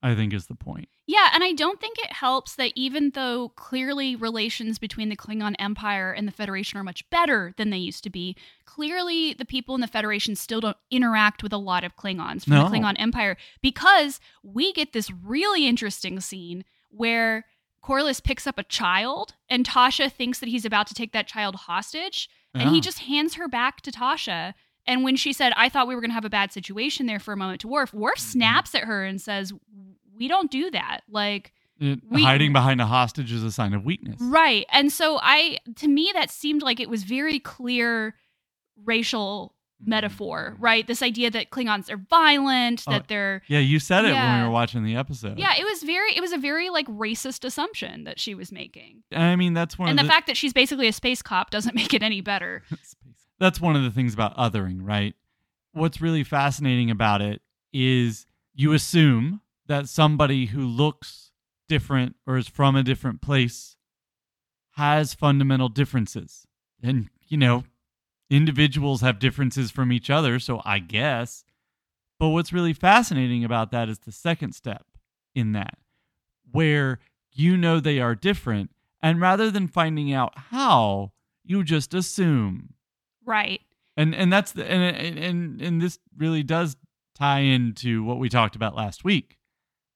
i 0.04 0.14
think 0.16 0.34
is 0.34 0.48
the 0.48 0.56
point 0.56 0.88
Yeah, 1.10 1.30
and 1.34 1.42
I 1.42 1.54
don't 1.54 1.80
think 1.80 1.98
it 2.00 2.12
helps 2.12 2.56
that 2.56 2.74
even 2.76 3.12
though 3.12 3.50
clearly 3.56 4.14
relations 4.18 4.78
between 4.78 5.08
the 5.08 5.16
Klingon 5.16 5.56
Empire 5.58 6.12
and 6.12 6.28
the 6.28 6.34
Federation 6.34 6.78
are 6.78 6.84
much 6.84 7.10
better 7.10 7.54
than 7.56 7.70
they 7.70 7.78
used 7.78 8.04
to 8.04 8.10
be, 8.10 8.36
clearly 8.66 9.34
the 9.34 9.46
people 9.46 9.74
in 9.74 9.80
the 9.80 9.88
Federation 9.88 10.36
still 10.36 10.60
don't 10.60 10.76
interact 10.92 11.44
with 11.44 11.54
a 11.54 11.58
lot 11.58 11.86
of 11.86 11.96
Klingons 11.96 12.44
from 12.44 12.56
No. 12.56 12.64
the 12.64 12.70
Klingon 12.70 13.00
Empire 13.00 13.38
because 13.62 14.20
we 14.44 14.74
get 14.74 14.92
this 14.92 15.10
really 15.10 15.66
interesting 15.66 16.20
scene 16.20 16.66
where 16.90 17.46
Korris 17.82 18.22
picks 18.22 18.46
up 18.46 18.60
a 18.60 18.64
child 18.64 19.36
and 19.50 19.66
Tasha 19.66 20.12
thinks 20.12 20.40
that 20.40 20.50
he's 20.50 20.66
about 20.66 20.88
to 20.88 20.94
take 20.94 21.14
that 21.14 21.26
child 21.28 21.56
hostage 21.56 22.30
and 22.54 22.70
he 22.70 22.80
ah. 22.80 22.82
just 22.82 23.00
hands 23.00 23.36
her 23.36 23.48
back 23.48 23.80
to 23.82 23.92
Tasha. 23.92 24.54
And 24.88 25.04
when 25.04 25.16
she 25.16 25.34
said, 25.34 25.54
I 25.58 25.70
thought 25.70 25.88
we 25.88 25.96
were 25.96 26.02
going 26.02 26.12
to 26.12 26.16
have 26.16 26.26
a 26.26 26.30
bad 26.30 26.52
situation 26.54 27.06
there 27.06 27.20
for 27.20 27.34
a 27.34 27.38
moment 27.38 27.62
to 27.62 27.68
Worf, 27.68 27.94
Worf 27.94 28.16
Mhm. 28.18 28.22
snaps 28.22 28.74
at 28.76 28.84
her 28.86 29.04
and 29.04 29.20
says, 29.22 29.54
We 30.18 30.28
don't 30.28 30.50
do 30.50 30.72
that. 30.72 31.02
Like, 31.10 31.54
It- 31.80 32.00
We- 32.10 32.24
hiding 32.24 32.54
behind 32.54 32.82
a 32.82 32.88
hostage 32.88 33.32
is 33.32 33.44
a 33.44 33.52
sign 33.52 33.74
of 33.76 33.86
weakness 33.86 34.16
Right. 34.20 34.66
And 34.72 34.92
so 34.92 35.20
I 35.22 35.60
to 35.76 35.88
me 35.88 36.10
that 36.16 36.32
seemed 36.32 36.64
like 36.64 36.80
it 36.80 36.90
was 36.90 37.04
very 37.04 37.38
clear 37.40 38.16
racial 38.84 39.54
metaphor, 39.80 40.56
right? 40.60 40.88
This 40.88 41.04
idea 41.04 41.30
that 41.30 41.52
Klingons 41.52 41.92
are 41.92 41.98
violent, 41.98 42.84
Oh, 42.88 42.92
that 42.94 43.08
they're 43.10 43.44
yeah 43.48 43.60
you 43.60 43.78
said 43.80 44.06
it 44.06 44.12
when 44.14 44.40
we 44.40 44.44
were 44.44 44.50
watching 44.52 44.84
the 44.84 44.96
episode 44.96 45.38
Yeah, 45.38 45.54
it 45.56 45.66
was 45.66 45.84
very 45.84 46.16
it 46.16 46.22
was 46.22 46.32
a 46.32 46.38
very 46.40 46.72
like 46.72 46.88
racist 46.88 47.46
assumption 47.46 48.04
that 48.06 48.20
she 48.20 48.34
was 48.34 48.52
making. 48.52 49.04
i 49.16 49.36
mean 49.36 49.54
that's 49.54 49.78
one 49.78 49.90
and 49.90 50.00
the, 50.00 50.04
of 50.04 50.08
fact 50.10 50.26
that 50.28 50.36
she's 50.36 50.52
basically 50.54 50.88
a 50.88 50.94
space 50.94 51.22
cop 51.22 51.52
doesn't 51.52 51.76
make 51.82 51.94
it 51.94 52.02
any 52.02 52.22
better. 52.22 52.64
That's 53.40 53.62
one 53.62 53.76
of 53.76 53.84
the 53.84 53.92
things 53.92 54.14
about 54.14 54.36
othering, 54.38 54.80
right? 54.82 55.16
What's 55.74 56.02
really 56.02 56.24
fascinating 56.24 56.90
about 56.90 57.22
it 57.22 57.42
is 57.72 58.26
you 58.54 58.74
assume 58.74 59.42
that 59.68 59.90
somebody 59.90 60.48
who 60.48 60.66
looks 60.66 61.32
different 61.68 62.16
or 62.26 62.38
is 62.38 62.48
from 62.48 62.76
a 62.76 62.84
different 62.84 63.22
place 63.22 63.76
has 64.72 65.14
fundamental 65.14 65.70
differences. 65.70 66.48
And, 66.82 67.10
you 67.28 67.38
know, 67.38 67.64
individuals 68.30 69.02
have 69.02 69.20
differences 69.20 69.72
from 69.72 69.92
each 69.92 70.10
other, 70.10 70.40
so 70.40 70.62
I 70.66 70.80
guess. 70.80 71.44
But 72.20 72.30
what's 72.30 72.54
really 72.54 72.74
fascinating 72.74 73.44
about 73.44 73.72
that 73.72 73.90
is 73.90 74.00
the 74.00 74.12
second 74.12 74.54
step 74.54 74.86
in 75.36 75.52
that, 75.52 75.78
where 76.52 77.00
you 77.32 77.58
know 77.58 77.80
they 77.80 78.00
are 78.00 78.16
different. 78.16 78.72
And 79.02 79.22
rather 79.22 79.52
than 79.52 79.68
finding 79.68 80.12
out 80.12 80.34
how, 80.50 81.12
you 81.44 81.64
just 81.64 81.94
assume. 81.94 82.74
Right. 83.28 83.62
And 83.96 84.16
and 84.16 84.34
that's 84.34 84.54
the 84.54 84.66
and 84.66 85.20
and 85.20 85.62
and 85.62 85.82
this 85.82 86.00
really 86.18 86.42
does 86.42 86.76
tie 87.14 87.42
into 87.42 88.04
what 88.04 88.18
we 88.18 88.30
talked 88.30 88.56
about 88.56 88.76
last 88.76 89.04
week. 89.04 89.38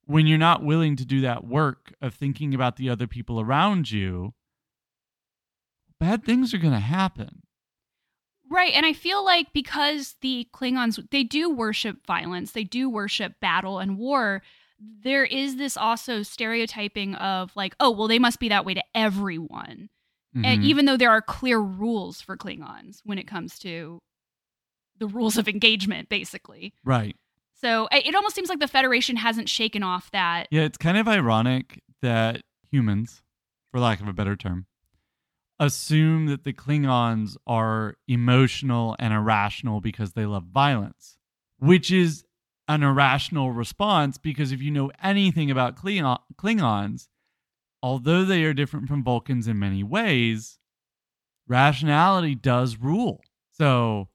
When 0.05 0.27
you're 0.27 0.37
not 0.37 0.63
willing 0.63 0.95
to 0.97 1.05
do 1.05 1.21
that 1.21 1.47
work 1.47 1.93
of 2.01 2.13
thinking 2.13 2.53
about 2.53 2.75
the 2.75 2.89
other 2.89 3.07
people 3.07 3.39
around 3.39 3.89
you, 3.89 4.33
bad 5.99 6.25
things 6.25 6.53
are 6.53 6.57
going 6.57 6.73
to 6.73 6.79
happen. 6.79 7.43
Right. 8.49 8.73
And 8.73 8.85
I 8.85 8.91
feel 8.91 9.23
like 9.23 9.53
because 9.53 10.15
the 10.19 10.47
Klingons, 10.53 11.09
they 11.11 11.23
do 11.23 11.49
worship 11.49 12.05
violence, 12.05 12.51
they 12.51 12.65
do 12.65 12.89
worship 12.89 13.39
battle 13.39 13.79
and 13.79 13.97
war, 13.97 14.41
there 15.03 15.23
is 15.23 15.55
this 15.55 15.77
also 15.77 16.23
stereotyping 16.23 17.15
of 17.15 17.55
like, 17.55 17.75
oh, 17.79 17.91
well, 17.91 18.07
they 18.07 18.19
must 18.19 18.39
be 18.39 18.49
that 18.49 18.65
way 18.65 18.73
to 18.73 18.83
everyone. 18.93 19.89
Mm-hmm. 20.35 20.45
And 20.45 20.63
even 20.63 20.85
though 20.85 20.97
there 20.97 21.09
are 21.09 21.21
clear 21.21 21.59
rules 21.59 22.21
for 22.21 22.37
Klingons 22.37 23.01
when 23.03 23.17
it 23.17 23.27
comes 23.27 23.59
to 23.59 23.99
the 24.97 25.07
rules 25.07 25.37
of 25.37 25.47
engagement, 25.47 26.09
basically. 26.09 26.73
Right. 26.85 27.15
So 27.53 27.87
it 27.91 28.15
almost 28.15 28.35
seems 28.35 28.49
like 28.49 28.59
the 28.59 28.67
Federation 28.67 29.17
hasn't 29.17 29.49
shaken 29.49 29.83
off 29.83 30.09
that. 30.11 30.47
Yeah, 30.51 30.61
it's 30.61 30.77
kind 30.77 30.97
of 30.97 31.07
ironic 31.07 31.81
that 32.01 32.41
humans, 32.71 33.21
for 33.71 33.79
lack 33.79 33.99
of 33.99 34.07
a 34.07 34.13
better 34.13 34.35
term, 34.35 34.65
assume 35.59 36.25
that 36.27 36.43
the 36.43 36.53
Klingons 36.53 37.37
are 37.45 37.95
emotional 38.07 38.95
and 38.97 39.13
irrational 39.13 39.79
because 39.81 40.13
they 40.13 40.25
love 40.25 40.45
violence, 40.45 41.17
which 41.59 41.91
is 41.91 42.23
an 42.67 42.81
irrational 42.81 43.51
response 43.51 44.17
because 44.17 44.51
if 44.51 44.61
you 44.61 44.71
know 44.71 44.91
anything 45.03 45.51
about 45.51 45.75
Klingons, 45.75 47.09
although 47.81 48.23
they 48.23 48.43
are 48.43 48.53
different 48.53 48.87
from 48.87 49.03
Vulcans 49.03 49.47
in 49.47 49.59
many 49.59 49.83
ways, 49.83 50.59
rationality 51.47 52.35
does 52.35 52.77
rule. 52.77 53.21
So 53.51 54.09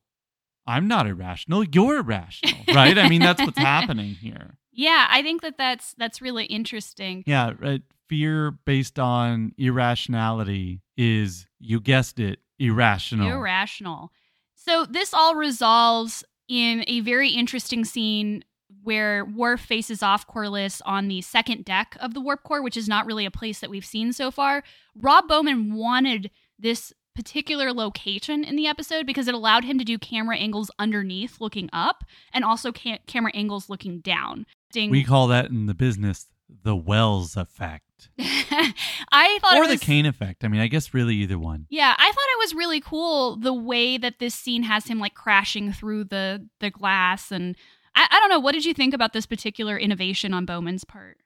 I'm 0.67 0.89
not 0.89 1.07
irrational, 1.07 1.65
you're 1.65 1.99
irrational, 1.99 2.61
right? 2.75 2.99
I 2.99 3.09
mean, 3.09 3.21
that's 3.21 3.41
what's 3.41 3.59
happening 3.59 4.15
here. 4.15 4.59
Yeah, 4.73 5.07
I 5.09 5.23
think 5.23 5.43
that 5.43 5.57
that's 5.57 5.95
that's 5.97 6.21
really 6.21 6.45
interesting. 6.45 7.25
Yeah, 7.27 7.53
right. 7.59 7.83
Fear 8.09 8.53
based 8.65 8.99
on 8.99 9.53
irrationality 9.59 10.83
is, 10.97 11.47
you 11.59 11.81
guessed 11.81 12.21
it, 12.21 12.41
irrational. 12.59 13.29
Irrational. 13.29 14.13
So 14.55 14.85
this 14.85 15.15
all 15.15 15.35
resolves 15.35 16.25
in 16.49 16.85
a 16.87 17.01
very 17.01 17.31
interesting 17.31 17.85
scene 17.85 18.45
where 18.87 19.25
Worf 19.25 19.61
faces 19.61 20.01
off 20.01 20.29
Korris 20.29 20.81
on 20.87 21.09
the 21.09 21.21
second 21.21 21.65
deck 21.65 21.97
of 21.99 22.15
the 22.15 22.21
Warp 22.21 22.45
Core, 22.45 22.63
which 22.63 22.77
is 22.77 22.89
not 22.89 23.05
really 23.05 23.27
a 23.27 23.31
place 23.33 23.59
that 23.59 23.69
we've 23.69 23.85
seen 23.85 24.13
so 24.13 24.31
far. 24.31 24.63
Rob 24.95 25.27
Bowman 25.27 25.75
wanted 25.75 26.31
this 26.57 26.93
particular 27.17 27.73
location 27.73 28.45
in 28.45 28.55
the 28.55 28.69
episode 28.69 29.05
because 29.05 29.27
it 29.27 29.35
allowed 29.35 29.65
him 29.65 29.77
to 29.79 29.85
do 29.85 29.99
camera 29.99 30.37
angles 30.37 30.71
underneath 30.79 31.41
looking 31.41 31.69
up 31.73 32.05
and 32.33 32.45
also 32.45 32.71
ca- 32.71 33.01
camera 33.09 33.33
angles 33.35 33.69
looking 33.69 33.99
down. 33.99 34.47
We 34.75 35.03
call 35.03 35.27
that 35.29 35.47
in 35.47 35.67
the 35.67 35.75
business 35.75 36.27
the 36.63 36.77
Welles 36.77 37.37
effect. 37.37 38.11
I 38.19 39.39
thought 39.41 39.57
or 39.57 39.63
was, 39.63 39.81
the 39.81 39.85
Kane 39.85 40.07
effect. 40.07 40.45
I 40.45 40.49
mean, 40.49 40.61
I 40.61 40.69
guess 40.69 40.95
really 40.95 41.17
either 41.17 41.39
one. 41.39 41.67
Yeah, 41.71 41.95
I 41.97 42.07
thought 42.07 42.15
it 42.15 42.39
was 42.39 42.55
really 42.55 42.81
cool 42.81 43.37
the 43.37 43.55
way 43.55 43.99
that 43.99 44.19
this 44.19 44.35
scene 44.35 44.63
has 44.65 44.87
him 44.87 44.99
like 44.99 45.15
crashing 45.15 45.73
through 45.73 46.05
the 46.05 46.47
the 46.61 46.71
glass, 46.71 47.33
and 47.33 47.57
I, 47.97 48.07
I 48.11 48.21
don't 48.21 48.29
know. 48.29 48.39
What 48.39 48.53
did 48.53 48.65
you 48.65 48.75
think 48.75 48.95
about 48.95 49.13
this 49.13 49.27
particular 49.27 49.77
innovation 49.77 50.33
on 50.33 50.45
Bowman's 50.47 50.85
part? 50.85 51.19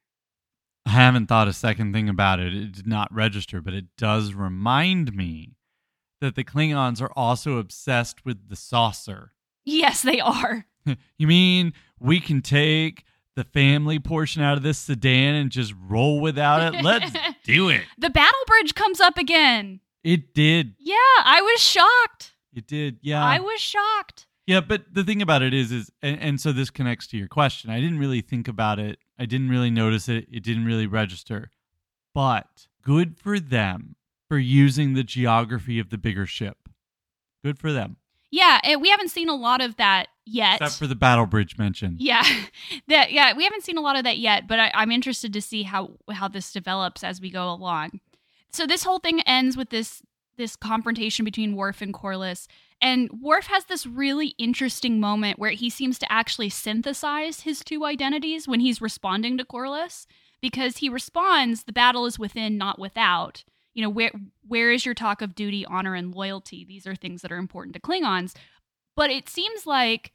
I 0.87 0.90
haven't 0.90 1.26
thought 1.26 1.48
a 1.48 1.52
second 1.52 1.92
thing 1.92 2.09
about 2.09 2.40
it. 2.40 2.54
It 2.54 2.72
did 2.72 2.87
not 2.87 3.12
register, 3.12 3.61
but 3.61 3.74
it 3.74 3.96
does 3.98 4.33
remind 4.33 5.14
me 5.14 5.56
that 6.20 6.37
the 6.37 6.44
Klingons 6.44 7.02
are 7.02 7.12
also 7.14 7.59
obsessed 7.59 8.24
with 8.24 8.48
the 8.48 8.56
saucer. 8.56 9.33
Yes, 9.64 10.02
they 10.02 10.20
are. 10.20 10.66
you 11.18 11.26
mean 11.26 11.74
we 11.98 12.20
can 12.20 12.40
take 12.40 13.04
the 13.37 13.44
family 13.44 13.98
portion 13.98 14.42
out 14.42 14.56
of 14.56 14.62
this 14.62 14.78
sedan 14.78 15.35
and 15.35 15.50
just 15.50 15.74
roll 15.88 16.20
without 16.20 16.74
it? 16.74 16.83
Let's 16.83 17.12
do 17.44 17.68
it. 17.68 17.83
The 17.98 18.11
battle 18.11 18.40
bridge 18.46 18.74
comes 18.74 19.00
up 19.00 19.18
again. 19.18 19.80
It 20.02 20.35
did. 20.35 20.74
Yeah, 20.78 20.96
I 21.24 21.40
was 21.42 21.61
shocked. 21.61 22.35
It 22.54 22.66
did. 22.66 22.98
Yeah. 23.02 23.24
I 23.24 23.38
was 23.38 23.61
shocked. 23.61 24.26
Yeah, 24.50 24.60
but 24.60 24.82
the 24.92 25.04
thing 25.04 25.22
about 25.22 25.42
it 25.42 25.54
is 25.54 25.70
is 25.70 25.92
and, 26.02 26.20
and 26.20 26.40
so 26.40 26.50
this 26.50 26.70
connects 26.70 27.06
to 27.08 27.16
your 27.16 27.28
question. 27.28 27.70
I 27.70 27.78
didn't 27.78 28.00
really 28.00 28.20
think 28.20 28.48
about 28.48 28.80
it. 28.80 28.98
I 29.16 29.24
didn't 29.24 29.48
really 29.48 29.70
notice 29.70 30.08
it. 30.08 30.26
It 30.28 30.42
didn't 30.42 30.64
really 30.64 30.88
register. 30.88 31.52
But 32.16 32.66
good 32.82 33.16
for 33.16 33.38
them 33.38 33.94
for 34.28 34.38
using 34.38 34.94
the 34.94 35.04
geography 35.04 35.78
of 35.78 35.90
the 35.90 35.98
bigger 35.98 36.26
ship. 36.26 36.68
Good 37.44 37.60
for 37.60 37.72
them. 37.72 37.98
Yeah, 38.32 38.58
we 38.74 38.90
haven't 38.90 39.10
seen 39.10 39.28
a 39.28 39.36
lot 39.36 39.60
of 39.60 39.76
that 39.76 40.08
yet. 40.26 40.60
Except 40.60 40.80
for 40.80 40.88
the 40.88 40.96
battle 40.96 41.26
bridge 41.26 41.56
mentioned. 41.56 42.00
Yeah, 42.00 42.24
that 42.88 43.12
yeah, 43.12 43.36
we 43.36 43.44
haven't 43.44 43.62
seen 43.62 43.78
a 43.78 43.80
lot 43.80 43.94
of 43.94 44.02
that 44.02 44.18
yet. 44.18 44.48
But 44.48 44.58
I, 44.58 44.72
I'm 44.74 44.90
interested 44.90 45.32
to 45.32 45.40
see 45.40 45.62
how 45.62 45.92
how 46.10 46.26
this 46.26 46.52
develops 46.52 47.04
as 47.04 47.20
we 47.20 47.30
go 47.30 47.48
along. 47.48 48.00
So 48.50 48.66
this 48.66 48.82
whole 48.82 48.98
thing 48.98 49.20
ends 49.20 49.56
with 49.56 49.70
this 49.70 50.02
this 50.36 50.56
confrontation 50.56 51.24
between 51.24 51.54
Worf 51.54 51.80
and 51.82 51.94
Korris, 51.94 52.48
and 52.81 53.11
Worf 53.21 53.47
has 53.47 53.64
this 53.66 53.87
really 53.87 54.35
interesting 54.38 55.01
moment 55.01 55.38
where 55.38 55.51
he 55.51 55.71
seems 55.71 55.99
to 55.99 56.12
actually 56.12 56.49
synthesize 56.49 57.40
his 57.40 57.61
two 57.64 57.85
identities 57.85 58.49
when 58.49 58.61
he's 58.61 58.81
responding 58.81 59.37
to 59.38 59.45
Korris, 59.45 60.07
because 60.40 60.79
he 60.79 60.88
responds, 60.88 61.64
"The 61.64 61.73
battle 61.73 62.07
is 62.07 62.19
within, 62.19 62.57
not 62.57 62.79
without." 62.79 63.45
you 63.75 63.83
know 63.83 63.90
where 63.90 64.12
where 64.47 64.73
is 64.73 64.85
your 64.85 64.95
talk 64.95 65.23
of 65.23 65.35
duty 65.35 65.64
honor 65.66 65.95
and 65.95 66.14
loyalty? 66.14 66.64
These 66.64 66.87
are 66.87 66.95
things 66.95 67.23
that 67.23 67.33
are 67.33 67.38
important 67.38 67.75
to 67.75 67.81
klingons. 67.81 68.35
But 68.97 69.11
it 69.11 69.29
seems 69.29 69.66
like 69.66 70.12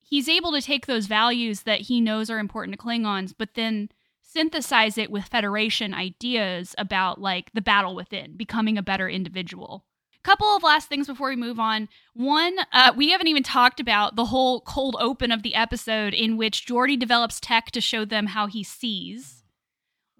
he's 0.00 0.28
able 0.28 0.52
to 0.52 0.62
take 0.62 0.86
those 0.86 1.06
values 1.06 1.62
that 1.62 1.82
he 1.82 2.00
knows 2.00 2.30
are 2.30 2.38
important 2.38 2.78
to 2.78 2.84
klingons 2.84 3.34
but 3.36 3.54
then 3.54 3.88
synthesize 4.22 4.98
it 4.98 5.10
with 5.10 5.24
federation 5.24 5.94
ideas 5.94 6.74
about 6.78 7.20
like 7.20 7.50
the 7.52 7.60
battle 7.60 7.94
within 7.94 8.36
becoming 8.36 8.78
a 8.78 8.82
better 8.82 9.08
individual 9.08 9.84
couple 10.26 10.48
of 10.48 10.62
last 10.62 10.88
things 10.88 11.06
before 11.06 11.28
we 11.28 11.36
move 11.36 11.60
on 11.60 11.88
one 12.14 12.56
uh, 12.72 12.92
we 12.96 13.10
haven't 13.10 13.28
even 13.28 13.42
talked 13.42 13.78
about 13.78 14.16
the 14.16 14.24
whole 14.24 14.60
cold 14.62 14.96
open 14.98 15.30
of 15.30 15.42
the 15.42 15.54
episode 15.54 16.12
in 16.12 16.36
which 16.36 16.66
Geordi 16.66 16.98
develops 16.98 17.38
tech 17.38 17.70
to 17.70 17.80
show 17.80 18.04
them 18.04 18.26
how 18.26 18.46
he 18.46 18.64
sees 18.64 19.36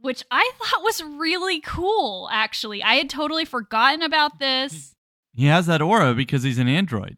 which 0.06 0.22
I 0.30 0.50
thought 0.58 0.82
was 0.82 1.02
really 1.02 1.60
cool, 1.60 2.28
actually. 2.32 2.82
I 2.82 2.94
had 2.94 3.10
totally 3.10 3.44
forgotten 3.44 4.02
about 4.02 4.38
this. 4.38 4.94
He 5.34 5.46
has 5.46 5.66
that 5.66 5.82
aura 5.82 6.14
because 6.14 6.42
he's 6.42 6.58
an 6.58 6.68
android. 6.68 7.16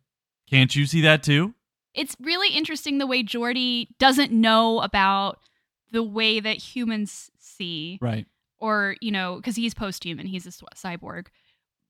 Can't 0.51 0.74
you 0.74 0.86
see 0.86 1.03
that 1.03 1.22
too? 1.22 1.55
It's 1.95 2.16
really 2.20 2.57
interesting 2.57 2.99
the 2.99 3.07
way 3.07 3.22
Geordi 3.22 3.89
doesn't 3.99 4.32
know 4.32 4.80
about 4.80 5.39
the 5.93 6.03
way 6.03 6.41
that 6.41 6.57
humans 6.57 7.30
see. 7.39 7.99
Right. 8.01 8.26
Or, 8.59 8.97
you 9.01 9.11
know, 9.11 9.36
because 9.36 9.57
he's 9.57 9.74
post 9.74 10.03
human, 10.05 10.26
he's 10.26 10.47
a 10.47 10.51
cyborg. 10.74 11.26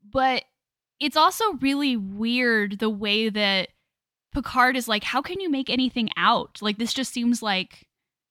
But 0.04 0.44
it's 1.00 1.16
also 1.16 1.44
really 1.60 1.96
weird 1.96 2.78
the 2.78 2.90
way 2.90 3.28
that 3.28 3.68
Picard 4.34 4.76
is 4.76 4.88
like, 4.88 5.04
how 5.04 5.22
can 5.22 5.40
you 5.40 5.50
make 5.50 5.70
anything 5.70 6.10
out? 6.16 6.58
Like, 6.60 6.78
this 6.78 6.92
just 6.92 7.12
seems 7.12 7.42
like 7.42 7.86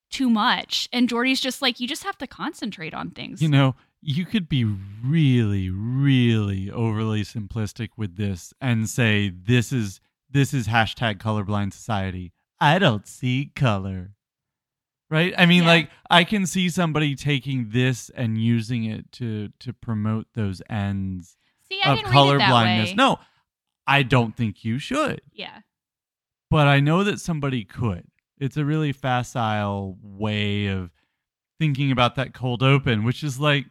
too 0.10 0.30
much. 0.30 0.88
And 0.94 1.10
Geordi's 1.10 1.42
just 1.42 1.62
like, 1.62 1.80
you 1.80 1.88
just 1.88 2.04
have 2.04 2.18
to 2.20 2.28
concentrate 2.28 2.94
on 2.94 3.12
things. 3.12 3.42
You 3.42 3.50
know, 3.50 3.76
you 4.02 4.26
could 4.26 4.48
be 4.48 4.64
really, 4.64 5.70
really 5.70 6.72
overly 6.72 7.24
simplistic 7.24 7.90
with 7.98 8.16
this 8.16 8.54
and 8.62 8.90
say 8.90 9.30
this 9.30 9.72
is 9.72 10.00
this 10.30 10.54
is 10.54 10.68
hashtag 10.68 11.18
colorblind 11.18 11.74
society. 11.74 12.34
I 12.60 12.80
don't 12.80 13.08
see 13.08 13.52
color. 13.56 14.12
Right? 15.10 15.34
I 15.38 15.46
mean, 15.46 15.64
yeah. 15.64 15.70
like 15.70 15.90
I 16.10 16.26
can 16.26 16.46
see 16.46 16.70
somebody 16.70 17.16
taking 17.16 17.70
this 17.70 18.12
and 18.14 18.38
using 18.38 18.84
it 18.84 19.12
to 19.14 19.50
to 19.60 19.74
promote 19.74 20.28
those 20.36 20.62
ends 20.70 21.38
see, 21.72 21.80
of 21.86 22.04
color 22.04 22.38
blindness. 22.38 22.96
No, 22.96 23.20
I 23.86 24.04
don't 24.04 24.36
think 24.36 24.64
you 24.66 24.80
should. 24.80 25.22
Yeah. 25.34 25.60
But 26.50 26.68
I 26.68 26.80
know 26.80 27.04
that 27.04 27.20
somebody 27.20 27.64
could 27.66 28.06
it's 28.40 28.56
a 28.58 28.64
really 28.66 28.92
facile 28.94 29.98
way 30.02 30.68
of 30.68 30.92
thinking 31.60 31.92
about 31.92 32.16
that 32.16 32.34
cold 32.34 32.62
open, 32.62 33.04
which 33.04 33.24
is 33.24 33.40
like 33.40 33.66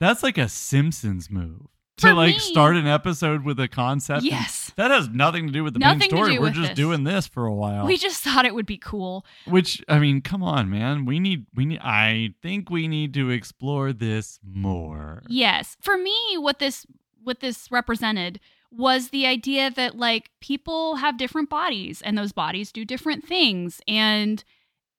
that's 0.00 0.22
like 0.22 0.36
a 0.38 0.48
Simpsons 0.48 1.30
move 1.30 1.62
to 1.98 2.08
For 2.08 2.12
like 2.14 2.34
me- 2.34 2.38
start 2.40 2.76
an 2.76 2.86
episode 2.86 3.44
with 3.44 3.58
a 3.60 3.68
concept. 3.68 4.22
Yes. 4.24 4.70
that 4.76 4.90
has 4.90 5.08
nothing 5.08 5.46
to 5.46 5.52
do 5.52 5.64
with 5.64 5.72
the 5.74 5.78
Nothing 5.80 5.98
main 5.98 6.08
to 6.10 6.16
story. 6.16 6.34
do 6.34 6.40
We're 6.40 6.46
with 6.48 6.54
just 6.54 6.68
this. 6.70 6.76
doing 6.76 7.04
this 7.04 7.26
for 7.26 7.46
a 7.46 7.54
while. 7.54 7.86
We 7.86 7.96
just 7.96 8.22
thought 8.22 8.44
it 8.44 8.54
would 8.54 8.66
be 8.66 8.76
cool. 8.78 9.24
Which 9.46 9.82
I 9.88 9.98
mean, 9.98 10.20
come 10.20 10.42
on, 10.42 10.68
man. 10.70 11.04
We 11.06 11.18
need 11.20 11.46
we 11.54 11.64
need 11.64 11.80
I 11.80 12.34
think 12.42 12.68
we 12.70 12.88
need 12.88 13.14
to 13.14 13.30
explore 13.30 13.92
this 13.92 14.38
more. 14.44 15.22
Yes. 15.28 15.76
For 15.80 15.96
me, 15.96 16.36
what 16.36 16.58
this 16.58 16.86
what 17.24 17.40
this 17.40 17.70
represented 17.70 18.40
was 18.70 19.08
the 19.10 19.26
idea 19.26 19.70
that 19.70 19.96
like 19.96 20.30
people 20.40 20.96
have 20.96 21.18
different 21.18 21.50
bodies 21.50 22.00
and 22.02 22.16
those 22.16 22.32
bodies 22.32 22.72
do 22.72 22.84
different 22.84 23.26
things 23.26 23.80
and 23.86 24.44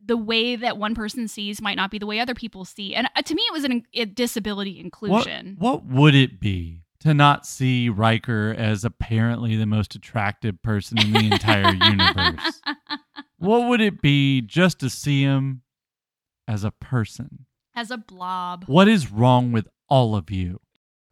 the 0.06 0.18
way 0.18 0.56
that 0.56 0.78
one 0.78 0.94
person 0.94 1.28
sees 1.28 1.62
might 1.62 1.78
not 1.78 1.90
be 1.90 1.98
the 1.98 2.06
way 2.06 2.20
other 2.20 2.36
people 2.36 2.66
see. 2.66 2.94
And 2.94 3.08
uh, 3.16 3.22
to 3.22 3.34
me 3.34 3.42
it 3.44 3.54
was 3.54 3.64
an, 3.64 3.84
a 3.94 4.06
disability 4.06 4.76
What, 4.76 4.84
inclusion. 4.86 5.56
what 5.58 5.86
would 5.86 6.14
it 6.14 6.40
be 6.40 6.82
to 7.00 7.14
not 7.14 7.46
see 7.46 7.90
Riker 7.90 8.54
as 8.58 8.84
apparently 8.86 9.56
the 9.56 9.66
most 9.66 9.96
attractive 9.96 10.62
person 10.62 11.00
in 11.00 11.14
the 11.14 11.32
entire 11.32 11.74
universe? 11.82 12.62
What 13.38 13.68
would 13.70 13.82
it 13.82 14.02
be 14.02 14.42
just 14.42 14.80
to 14.80 14.90
see 14.90 15.22
him 15.24 15.64
as 16.48 16.64
a 16.64 16.72
person? 16.72 17.46
As 17.76 17.90
a 17.90 17.98
blob. 17.98 18.66
What 18.68 18.88
is 18.88 19.12
wrong 19.12 19.52
with 19.52 19.68
all 19.90 20.16
of 20.16 20.30
you? 20.30 20.60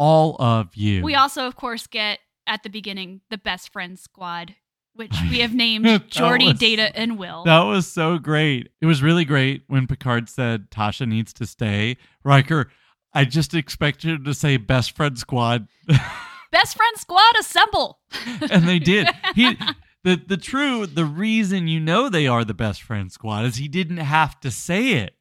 All 0.04 0.36
of 0.39 0.76
you. 0.76 1.04
We 1.04 1.14
also 1.16 1.45
of 1.45 1.56
course 1.56 1.86
get 1.88 2.20
at 2.47 2.64
the 2.64 2.70
beginning 2.70 3.22
the 3.30 3.38
best 3.38 3.72
friend 3.72 3.99
squad, 3.99 4.56
which 4.95 5.16
we 5.30 5.39
have 5.41 5.54
named 5.54 5.86
Geordi, 6.10 6.47
was- 6.47 6.60
Data, 6.60 6.91
and 6.97 7.20
Will. 7.20 7.43
That 7.45 7.62
was 7.62 7.86
so 7.86 8.18
great. 8.18 8.70
It 8.82 8.88
was 8.88 9.04
really 9.04 9.26
great 9.26 9.64
when 9.68 9.86
Picard 9.86 10.28
said 10.28 10.72
Tasha 10.72 11.08
needs 11.08 11.34
to 11.34 11.45
stay. 11.45 11.97
Riker, 12.24 12.72
I 13.14 13.26
just 13.26 13.54
expected 13.54 14.26
to 14.26 14.34
say 14.34 14.58
best 14.58 14.95
friend 14.95 15.20
squad, 15.20 15.68
best 16.52 16.76
friend 16.76 16.97
squad 16.97 17.34
assemble. 17.39 17.99
and 18.49 18.68
they 18.68 18.80
did. 18.80 19.08
He 19.36 19.56
the 20.04 20.16
the 20.16 20.38
true 20.38 20.88
the 20.88 21.06
reason 21.06 21.68
you 21.68 21.80
know 21.80 22.10
they 22.10 22.26
are 22.26 22.43
the 22.43 22.56
best 22.56 22.82
friend 22.82 23.12
squad 23.12 23.45
is 23.45 23.58
he 23.58 23.68
didn't 23.68 23.97
have 23.97 24.39
to 24.39 24.49
say 24.49 24.93
it. 24.93 25.14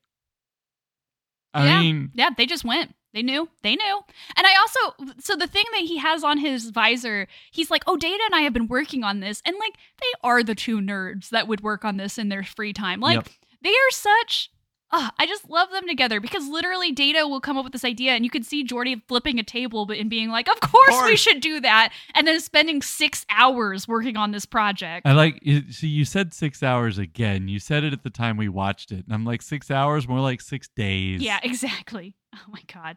I 1.52 1.66
Yeah. 1.66 1.80
mean, 1.80 2.10
Yeah, 2.14 2.30
they 2.36 2.46
just 2.46 2.64
went. 2.64 2.94
They 3.12 3.22
knew. 3.22 3.48
They 3.62 3.74
knew. 3.76 4.00
And 4.36 4.46
I 4.46 4.50
also, 4.60 5.14
so 5.18 5.34
the 5.36 5.46
thing 5.48 5.64
that 5.72 5.82
he 5.82 5.98
has 5.98 6.22
on 6.22 6.38
his 6.38 6.70
visor, 6.70 7.26
he's 7.50 7.70
like, 7.70 7.82
oh, 7.86 7.96
Data 7.96 8.22
and 8.26 8.34
I 8.34 8.42
have 8.42 8.52
been 8.52 8.68
working 8.68 9.02
on 9.02 9.20
this. 9.20 9.42
And 9.44 9.56
like, 9.58 9.74
they 10.00 10.12
are 10.22 10.42
the 10.42 10.54
two 10.54 10.78
nerds 10.80 11.30
that 11.30 11.48
would 11.48 11.60
work 11.62 11.84
on 11.84 11.96
this 11.96 12.18
in 12.18 12.28
their 12.28 12.44
free 12.44 12.72
time. 12.72 13.00
Like, 13.00 13.16
Yep. 13.16 13.28
they 13.62 13.70
are 13.70 13.90
such. 13.90 14.50
Ah, 14.92 15.12
I 15.18 15.26
just 15.26 15.48
love 15.48 15.70
them 15.70 15.86
together 15.86 16.20
because 16.20 16.48
literally 16.48 16.90
Data 16.90 17.28
will 17.28 17.40
come 17.40 17.56
up 17.56 17.62
with 17.62 17.72
this 17.72 17.84
idea 17.84 18.12
and 18.12 18.24
you 18.24 18.30
could 18.30 18.44
see 18.44 18.64
Geordi 18.64 19.00
flipping 19.06 19.38
a 19.38 19.44
table 19.44 19.86
but- 19.86 19.98
and 19.98 20.10
being 20.10 20.30
like, 20.30 20.48
Of 20.48 20.58
course, 20.60 20.88
we 20.88 20.94
course. 21.10 21.20
should 21.20 21.40
do 21.40 21.60
that. 21.60 21.92
And 22.16 22.26
then 22.26 22.40
spending 22.40 22.82
six 22.82 23.24
hours 23.30 23.86
working 23.86 24.16
on 24.16 24.32
this 24.32 24.46
project. 24.46 25.06
I 25.06 25.12
like. 25.12 25.38
it- 25.42 25.72
See, 25.74 25.86
you 25.86 26.04
said 26.04 26.34
six 26.34 26.62
hours 26.62 26.98
again. 26.98 27.46
You 27.46 27.60
said 27.60 27.84
it 27.84 27.92
at 27.92 28.02
the 28.02 28.10
time 28.10 28.36
we 28.36 28.48
watched 28.48 28.90
it, 28.90 29.04
and 29.04 29.14
I'm 29.14 29.24
like 29.24 29.42
six 29.42 29.70
hours, 29.70 30.08
more 30.08 30.20
like 30.20 30.40
six 30.40 30.68
days. 30.74 31.20
Yeah, 31.22 31.38
exactly. 31.44 32.14
Oh 32.34 32.38
my 32.48 32.62
god. 32.72 32.96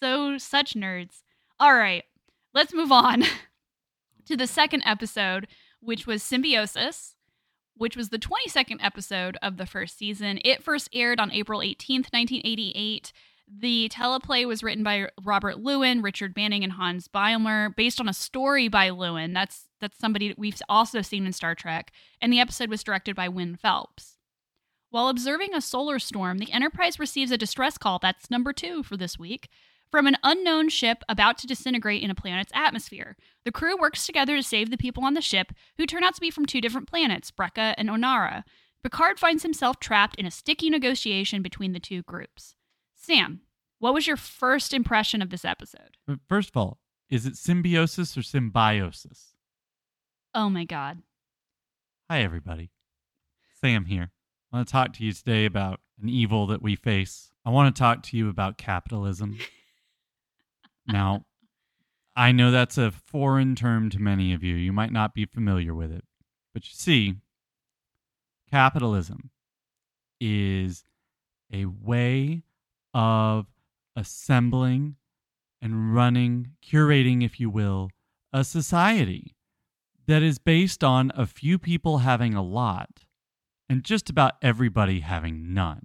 So 0.00 0.36
such 0.38 0.74
nerds. 0.74 1.22
All 1.58 1.74
right. 1.74 2.04
Let's 2.54 2.74
move 2.74 2.92
on 2.92 3.24
to 4.26 4.36
the 4.36 4.46
second 4.46 4.82
episode, 4.84 5.46
which 5.80 6.06
was 6.06 6.22
Symbiosis, 6.22 7.14
which 7.78 7.96
was 7.96 8.10
the 8.10 8.18
22nd 8.18 8.78
episode 8.80 9.38
of 9.42 9.56
the 9.56 9.66
first 9.66 9.96
season. 9.96 10.40
It 10.44 10.62
first 10.62 10.88
aired 10.92 11.20
on 11.20 11.32
April 11.32 11.60
18th, 11.60 12.12
1988. 12.12 13.12
The 13.50 13.88
teleplay 13.88 14.46
was 14.46 14.62
written 14.62 14.84
by 14.84 15.08
Robert 15.22 15.58
Lewin, 15.60 16.02
Richard 16.02 16.36
Manning, 16.36 16.62
and 16.64 16.74
Hans 16.74 17.08
Beimler, 17.08 17.74
based 17.74 17.98
on 17.98 18.08
a 18.08 18.12
story 18.12 18.68
by 18.68 18.90
Lewin. 18.90 19.32
That's 19.32 19.68
that's 19.80 19.98
somebody 19.98 20.28
that 20.28 20.38
we've 20.38 20.60
also 20.68 21.00
seen 21.00 21.24
in 21.24 21.32
Star 21.32 21.54
Trek. 21.54 21.92
And 22.20 22.32
the 22.32 22.40
episode 22.40 22.68
was 22.68 22.82
directed 22.82 23.16
by 23.16 23.28
Win 23.28 23.56
Phelps. 23.56 24.18
While 24.90 25.08
observing 25.08 25.54
a 25.54 25.60
solar 25.60 25.98
storm, 25.98 26.38
the 26.38 26.52
Enterprise 26.52 26.98
receives 26.98 27.30
a 27.30 27.38
distress 27.38 27.78
call 27.78 27.98
that's 27.98 28.30
number 28.30 28.52
two 28.52 28.82
for 28.82 28.96
this 28.96 29.18
week 29.18 29.48
from 29.90 30.06
an 30.06 30.16
unknown 30.22 30.68
ship 30.68 31.02
about 31.08 31.38
to 31.38 31.46
disintegrate 31.46 32.02
in 32.02 32.10
a 32.10 32.14
planet's 32.14 32.52
atmosphere. 32.54 33.16
The 33.44 33.52
crew 33.52 33.76
works 33.76 34.06
together 34.06 34.36
to 34.36 34.42
save 34.42 34.70
the 34.70 34.76
people 34.76 35.04
on 35.04 35.14
the 35.14 35.20
ship, 35.20 35.52
who 35.76 35.86
turn 35.86 36.04
out 36.04 36.14
to 36.14 36.20
be 36.20 36.30
from 36.30 36.46
two 36.46 36.60
different 36.60 36.88
planets, 36.88 37.30
Brekka 37.30 37.74
and 37.78 37.88
Ornara. 37.88 38.44
Picard 38.82 39.18
finds 39.18 39.42
himself 39.42 39.80
trapped 39.80 40.16
in 40.16 40.26
a 40.26 40.30
sticky 40.30 40.70
negotiation 40.70 41.42
between 41.42 41.72
the 41.72 41.80
two 41.80 42.02
groups. 42.02 42.54
Sam, 42.94 43.40
what 43.78 43.94
was 43.94 44.06
your 44.06 44.16
first 44.16 44.72
impression 44.74 45.22
of 45.22 45.30
this 45.30 45.44
episode? 45.44 45.96
Uh, 46.08 46.16
first 46.28 46.50
of 46.50 46.56
all, 46.56 46.78
is 47.10 47.26
it 47.26 47.36
symbiosis 47.36 48.16
or 48.16 48.22
symbiosis? 48.22 49.34
Oh 50.34 50.48
my 50.48 50.64
god. 50.64 51.02
Hi, 52.10 52.22
everybody. 52.22 52.70
Sam 53.60 53.86
here. 53.86 54.10
I 54.52 54.56
want 54.56 54.68
to 54.68 54.72
talk 54.72 54.92
to 54.94 55.04
you 55.04 55.12
today 55.12 55.44
about 55.44 55.80
an 56.02 56.08
evil 56.08 56.46
that 56.46 56.62
we 56.62 56.76
face. 56.76 57.32
I 57.44 57.50
want 57.50 57.74
to 57.74 57.78
talk 57.78 58.02
to 58.04 58.16
you 58.16 58.28
about 58.28 58.58
capitalism. 58.58 59.38
now, 60.88 61.24
I 62.16 62.32
know 62.32 62.50
that's 62.50 62.78
a 62.78 62.90
foreign 62.90 63.54
term 63.54 63.90
to 63.90 64.00
many 64.00 64.32
of 64.32 64.42
you. 64.42 64.56
You 64.56 64.72
might 64.72 64.92
not 64.92 65.14
be 65.14 65.24
familiar 65.24 65.74
with 65.74 65.92
it. 65.92 66.04
But 66.52 66.64
you 66.64 66.72
see, 66.74 67.14
capitalism 68.50 69.30
is 70.20 70.84
a 71.52 71.66
way 71.66 72.42
of 72.92 73.46
assembling 73.94 74.96
and 75.60 75.94
running, 75.94 76.52
curating, 76.64 77.24
if 77.24 77.38
you 77.38 77.50
will, 77.50 77.90
a 78.32 78.42
society 78.44 79.36
that 80.06 80.22
is 80.22 80.38
based 80.38 80.82
on 80.82 81.12
a 81.14 81.26
few 81.26 81.58
people 81.58 81.98
having 81.98 82.34
a 82.34 82.42
lot 82.42 83.04
and 83.68 83.84
just 83.84 84.08
about 84.08 84.34
everybody 84.42 85.00
having 85.00 85.52
none. 85.52 85.82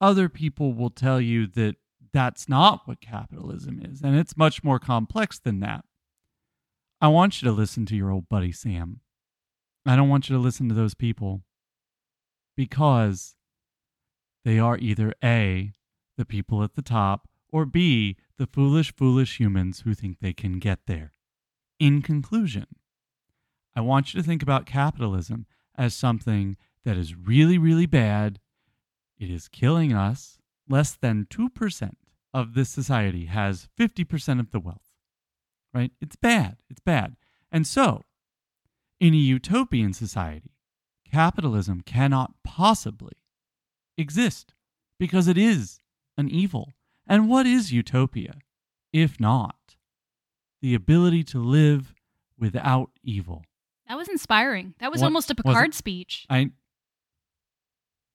Other 0.00 0.28
people 0.28 0.72
will 0.72 0.90
tell 0.90 1.20
you 1.20 1.46
that 1.48 1.76
that's 2.14 2.48
not 2.48 2.82
what 2.86 3.00
capitalism 3.00 3.82
is, 3.84 4.00
and 4.00 4.16
it's 4.16 4.36
much 4.36 4.62
more 4.62 4.78
complex 4.78 5.40
than 5.40 5.58
that. 5.60 5.84
I 7.00 7.08
want 7.08 7.42
you 7.42 7.48
to 7.48 7.52
listen 7.52 7.84
to 7.86 7.96
your 7.96 8.12
old 8.12 8.28
buddy 8.28 8.52
Sam. 8.52 9.00
I 9.84 9.96
don't 9.96 10.08
want 10.08 10.30
you 10.30 10.36
to 10.36 10.40
listen 10.40 10.68
to 10.68 10.74
those 10.76 10.94
people 10.94 11.42
because 12.56 13.34
they 14.44 14.60
are 14.60 14.78
either 14.78 15.12
A, 15.24 15.72
the 16.16 16.24
people 16.24 16.62
at 16.62 16.76
the 16.76 16.82
top, 16.82 17.28
or 17.50 17.66
B, 17.66 18.16
the 18.38 18.46
foolish, 18.46 18.94
foolish 18.94 19.40
humans 19.40 19.80
who 19.80 19.92
think 19.92 20.20
they 20.20 20.32
can 20.32 20.60
get 20.60 20.86
there. 20.86 21.12
In 21.80 22.00
conclusion, 22.00 22.66
I 23.74 23.80
want 23.80 24.14
you 24.14 24.22
to 24.22 24.26
think 24.26 24.42
about 24.42 24.66
capitalism 24.66 25.46
as 25.76 25.94
something 25.94 26.56
that 26.84 26.96
is 26.96 27.16
really, 27.16 27.58
really 27.58 27.86
bad. 27.86 28.38
It 29.18 29.30
is 29.30 29.48
killing 29.48 29.92
us. 29.92 30.38
Less 30.68 30.94
than 30.94 31.26
2% 31.28 31.92
of 32.34 32.52
this 32.54 32.68
society 32.68 33.26
has 33.26 33.68
50% 33.78 34.40
of 34.40 34.50
the 34.50 34.60
wealth, 34.60 34.90
right? 35.72 35.92
It's 36.00 36.16
bad. 36.16 36.56
It's 36.68 36.80
bad. 36.80 37.16
And 37.52 37.66
so, 37.66 38.02
in 39.00 39.14
a 39.14 39.18
utopian 39.18 39.92
society, 39.92 40.50
capitalism 41.10 41.80
cannot 41.82 42.32
possibly 42.42 43.14
exist 43.96 44.52
because 44.98 45.28
it 45.28 45.38
is 45.38 45.78
an 46.18 46.28
evil. 46.28 46.72
And 47.06 47.28
what 47.28 47.46
is 47.46 47.72
utopia, 47.72 48.34
if 48.92 49.20
not 49.20 49.76
the 50.60 50.74
ability 50.74 51.22
to 51.24 51.38
live 51.38 51.94
without 52.38 52.90
evil? 53.02 53.44
That 53.88 53.96
was 53.96 54.08
inspiring. 54.08 54.74
That 54.80 54.90
was 54.90 55.00
What- 55.02 55.06
almost 55.08 55.30
a? 55.30 55.34
Picard 55.36 55.74
speech. 55.74 56.26
I 56.28 56.50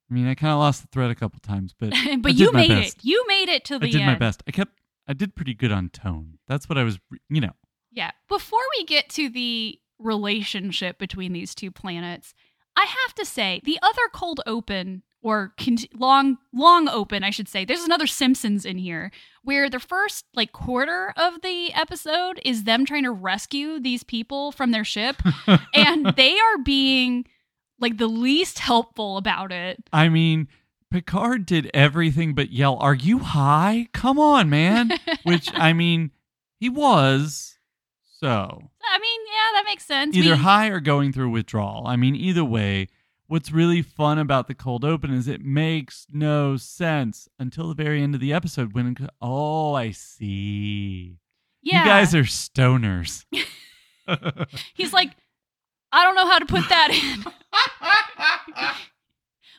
I 0.10 0.14
mean, 0.14 0.28
I 0.28 0.36
kind 0.36 0.54
of 0.54 0.60
lost 0.60 0.82
the 0.82 0.88
thread 0.88 1.12
a 1.12 1.16
couple 1.16 1.40
times, 1.40 1.74
but 1.78 1.94
but 2.22 2.36
you 2.36 2.52
made 2.52 2.70
best. 2.70 2.98
it. 2.98 3.04
You 3.06 3.24
made 3.28 3.50
it 3.50 3.66
to 3.66 3.80
the 3.80 3.88
I 3.88 3.92
did 3.92 4.02
end. 4.02 4.12
my 4.12 4.18
best. 4.18 4.44
I 4.48 4.52
kept 4.52 4.80
I 5.08 5.14
did 5.14 5.36
pretty 5.36 5.54
good 5.54 5.72
on 5.72 5.90
tone. 5.90 6.40
That's 6.48 6.68
what 6.70 6.78
I 6.78 6.84
was, 6.84 7.00
you 7.30 7.42
know. 7.42 7.54
Yeah. 7.92 8.12
Before 8.28 8.62
we 8.78 8.86
get 8.86 9.10
to 9.10 9.30
the 9.30 9.80
relationship 9.98 10.98
between 11.00 11.34
these 11.34 11.54
two 11.56 11.72
planets, 11.72 12.34
I 12.76 12.86
have 12.86 13.16
to 13.16 13.26
say 13.26 13.62
the 13.64 13.80
other 13.82 14.08
cold 14.14 14.42
open 14.46 15.04
or 15.22 15.54
con- 15.60 15.78
long 15.94 16.38
long 16.54 16.88
open, 16.88 17.24
I 17.24 17.30
should 17.30 17.50
say. 17.50 17.66
There's 17.66 17.84
another 17.84 18.08
Simpsons 18.08 18.66
in 18.66 18.78
here 18.78 19.12
where 19.44 19.70
the 19.70 19.80
first 19.80 20.26
like 20.34 20.52
quarter 20.54 21.14
of 21.18 21.42
the 21.42 21.74
episode 21.74 22.40
is 22.46 22.64
them 22.64 22.86
trying 22.86 23.04
to 23.04 23.12
rescue 23.12 23.80
these 23.80 24.04
people 24.04 24.52
from 24.52 24.72
their 24.72 24.86
ship 24.86 25.18
and 25.74 26.06
they 26.16 26.34
are 26.40 26.58
being 26.64 27.26
like 27.80 27.98
the 27.98 28.08
least 28.08 28.60
helpful 28.60 29.18
about 29.18 29.52
it. 29.52 29.84
I 29.94 30.10
mean, 30.10 30.48
Picard 30.92 31.46
did 31.46 31.70
everything 31.74 32.34
but 32.34 32.52
yell, 32.52 32.78
"Are 32.78 32.96
you 32.96 33.20
high? 33.20 33.88
Come 33.94 34.20
on, 34.20 34.50
man!" 34.50 34.92
Which 35.24 35.50
I 35.54 35.74
mean, 35.74 36.12
he 36.60 36.70
was. 36.70 37.58
So 38.20 38.28
I 38.28 39.00
mean, 39.00 39.22
yeah, 39.28 39.58
that 39.60 39.64
makes 39.66 39.86
sense. 39.86 40.16
either 40.16 40.32
We- 40.32 40.38
high 40.38 40.68
or 40.68 40.80
going 40.80 41.14
through 41.14 41.30
withdrawal. 41.30 41.88
I 41.88 41.96
mean, 41.96 42.16
either 42.16 42.44
way, 42.44 42.88
what's 43.28 43.52
really 43.52 43.82
fun 43.82 44.18
about 44.18 44.48
the 44.48 44.56
cold 44.56 44.84
open 44.84 45.14
is 45.14 45.28
it 45.28 45.42
makes 45.42 46.06
no 46.12 46.58
sense 46.58 47.30
until 47.38 47.70
the 47.70 47.76
very 47.76 48.02
end 48.02 48.16
of 48.16 48.22
the 48.22 48.34
episode 48.34 48.74
when 48.74 48.98
oh, 49.22 49.74
I 49.76 49.92
see. 49.92 51.20
Yeah. 51.62 51.84
You 51.84 51.86
guys 51.86 52.16
are 52.16 52.24
stoners. 52.24 53.26
He's 54.74 54.92
like, 54.94 55.12
I 55.92 56.04
don't 56.04 56.16
know 56.16 56.28
how 56.28 56.40
to 56.40 56.46
put 56.46 56.68
that 56.70 56.92
in. 56.92 57.26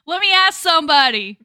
Let 0.07 0.21
me 0.21 0.33
ask 0.33 0.61
somebody. 0.61 1.39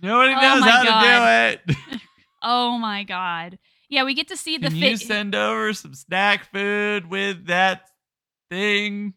Nobody 0.00 0.32
Oh 0.32 0.40
knows 0.40 0.62
how 0.64 0.84
God. 0.84 1.50
to 1.56 1.60
do 1.66 1.72
it. 1.72 2.00
Oh 2.40 2.78
my 2.78 3.02
god. 3.02 3.58
Yeah, 3.88 4.04
we 4.04 4.14
get 4.14 4.28
to 4.28 4.36
see 4.36 4.58
the 4.58 4.68
Can 4.68 4.76
you 4.76 4.96
send 4.96 5.34
over 5.34 5.72
some 5.72 5.92
snack 5.92 6.44
food 6.52 7.10
with 7.10 7.46
that 7.48 7.88
thing? 8.48 9.14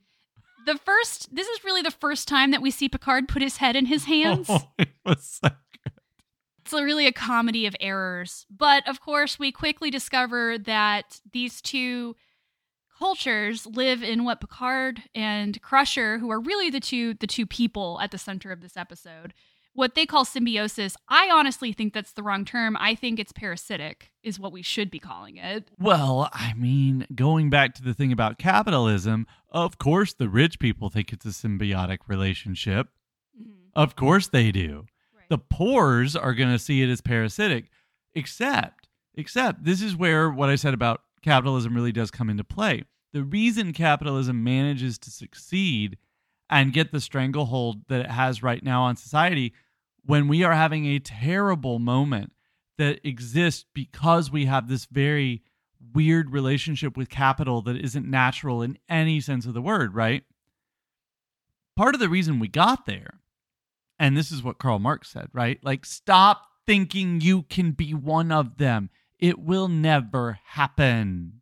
the 0.65 0.75
first. 0.79 1.33
This 1.33 1.47
is 1.47 1.63
really 1.63 1.83
the 1.83 1.91
first 1.91 2.27
time 2.27 2.49
that 2.49 2.63
we 2.63 2.71
see 2.71 2.89
Picard 2.89 3.27
put 3.27 3.43
his 3.43 3.57
head 3.57 3.75
in 3.75 3.85
his 3.85 4.05
hands. 4.05 4.47
Oh, 4.49 4.63
it 4.79 4.89
was 5.05 5.39
so 5.43 5.49
It's 6.65 6.73
really 6.73 7.05
a 7.05 7.11
comedy 7.11 7.67
of 7.67 7.75
errors. 7.79 8.47
But 8.49 8.87
of 8.89 8.99
course, 8.99 9.37
we 9.37 9.51
quickly 9.51 9.91
discover 9.91 10.57
that 10.57 11.19
these 11.31 11.61
two 11.61 12.15
cultures 13.01 13.65
live 13.65 14.03
in 14.03 14.23
what 14.23 14.39
Picard 14.39 15.01
and 15.15 15.59
Crusher, 15.63 16.19
who 16.19 16.29
are 16.29 16.39
really 16.39 16.69
the 16.69 16.79
two 16.79 17.15
the 17.15 17.25
two 17.25 17.47
people 17.47 17.99
at 17.99 18.11
the 18.11 18.19
center 18.19 18.51
of 18.51 18.61
this 18.61 18.77
episode, 18.77 19.33
what 19.73 19.95
they 19.95 20.05
call 20.05 20.23
symbiosis. 20.23 20.95
I 21.09 21.27
honestly 21.33 21.73
think 21.73 21.93
that's 21.93 22.13
the 22.13 22.21
wrong 22.21 22.45
term. 22.45 22.77
I 22.79 22.93
think 22.93 23.19
it's 23.19 23.31
parasitic 23.31 24.11
is 24.21 24.39
what 24.39 24.51
we 24.51 24.61
should 24.61 24.91
be 24.91 24.99
calling 24.99 25.37
it. 25.37 25.71
Well, 25.79 26.29
I 26.31 26.53
mean, 26.53 27.07
going 27.15 27.49
back 27.49 27.73
to 27.75 27.83
the 27.83 27.95
thing 27.95 28.11
about 28.11 28.37
capitalism, 28.37 29.25
of 29.49 29.79
course 29.79 30.13
the 30.13 30.29
rich 30.29 30.59
people 30.59 30.91
think 30.91 31.11
it's 31.11 31.25
a 31.25 31.29
symbiotic 31.29 31.99
relationship. 32.07 32.89
Mm-hmm. 33.35 33.51
Of 33.73 33.95
course 33.95 34.27
they 34.27 34.51
do. 34.51 34.85
Right. 35.17 35.27
The 35.27 35.39
poors 35.39 36.15
are 36.15 36.35
going 36.35 36.51
to 36.51 36.59
see 36.59 36.83
it 36.83 36.89
as 36.89 37.01
parasitic, 37.01 37.71
except, 38.13 38.89
except 39.15 39.63
this 39.63 39.81
is 39.81 39.95
where 39.95 40.29
what 40.29 40.49
I 40.49 40.55
said 40.55 40.75
about 40.75 41.01
capitalism 41.23 41.75
really 41.75 41.91
does 41.91 42.11
come 42.11 42.29
into 42.29 42.43
play. 42.43 42.83
The 43.13 43.23
reason 43.23 43.73
capitalism 43.73 44.43
manages 44.43 44.97
to 44.99 45.11
succeed 45.11 45.97
and 46.49 46.73
get 46.73 46.91
the 46.91 47.01
stranglehold 47.01 47.83
that 47.87 48.01
it 48.01 48.11
has 48.11 48.43
right 48.43 48.63
now 48.63 48.83
on 48.83 48.95
society 48.95 49.53
when 50.05 50.27
we 50.27 50.43
are 50.43 50.53
having 50.53 50.85
a 50.85 50.99
terrible 50.99 51.79
moment 51.79 52.33
that 52.77 52.99
exists 53.07 53.65
because 53.73 54.31
we 54.31 54.45
have 54.45 54.67
this 54.67 54.85
very 54.85 55.43
weird 55.93 56.31
relationship 56.31 56.97
with 56.97 57.09
capital 57.09 57.61
that 57.61 57.77
isn't 57.77 58.09
natural 58.09 58.61
in 58.61 58.77
any 58.89 59.19
sense 59.19 59.45
of 59.45 59.53
the 59.53 59.61
word, 59.61 59.93
right? 59.93 60.23
Part 61.75 61.95
of 61.95 62.01
the 62.01 62.09
reason 62.09 62.39
we 62.39 62.47
got 62.47 62.85
there, 62.85 63.19
and 63.99 64.17
this 64.17 64.31
is 64.31 64.43
what 64.43 64.57
Karl 64.57 64.79
Marx 64.79 65.09
said, 65.09 65.27
right? 65.33 65.59
Like, 65.63 65.85
stop 65.85 66.43
thinking 66.65 67.21
you 67.21 67.43
can 67.43 67.71
be 67.71 67.93
one 67.93 68.31
of 68.31 68.57
them. 68.57 68.89
It 69.21 69.39
will 69.39 69.67
never 69.67 70.39
happen. 70.43 71.41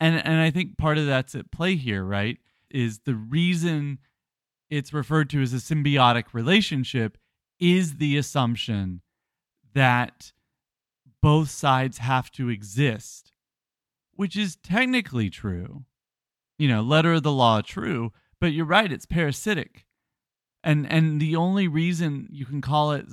And 0.00 0.16
and 0.26 0.40
I 0.40 0.50
think 0.50 0.76
part 0.76 0.98
of 0.98 1.06
that's 1.06 1.34
at 1.34 1.52
play 1.52 1.76
here, 1.76 2.04
right? 2.04 2.38
Is 2.68 3.00
the 3.04 3.14
reason 3.14 4.00
it's 4.68 4.92
referred 4.92 5.30
to 5.30 5.40
as 5.40 5.52
a 5.52 5.56
symbiotic 5.56 6.24
relationship 6.34 7.16
is 7.60 7.94
the 7.94 8.16
assumption 8.16 9.00
that 9.72 10.32
both 11.22 11.48
sides 11.48 11.98
have 11.98 12.30
to 12.32 12.48
exist, 12.48 13.32
which 14.12 14.36
is 14.36 14.56
technically 14.56 15.30
true. 15.30 15.84
You 16.58 16.68
know, 16.68 16.82
letter 16.82 17.14
of 17.14 17.22
the 17.22 17.32
law 17.32 17.60
true, 17.60 18.12
but 18.40 18.52
you're 18.52 18.66
right, 18.66 18.90
it's 18.90 19.06
parasitic. 19.06 19.86
And 20.64 20.90
and 20.90 21.20
the 21.20 21.36
only 21.36 21.68
reason 21.68 22.26
you 22.30 22.44
can 22.44 22.60
call 22.60 22.92
it, 22.92 23.06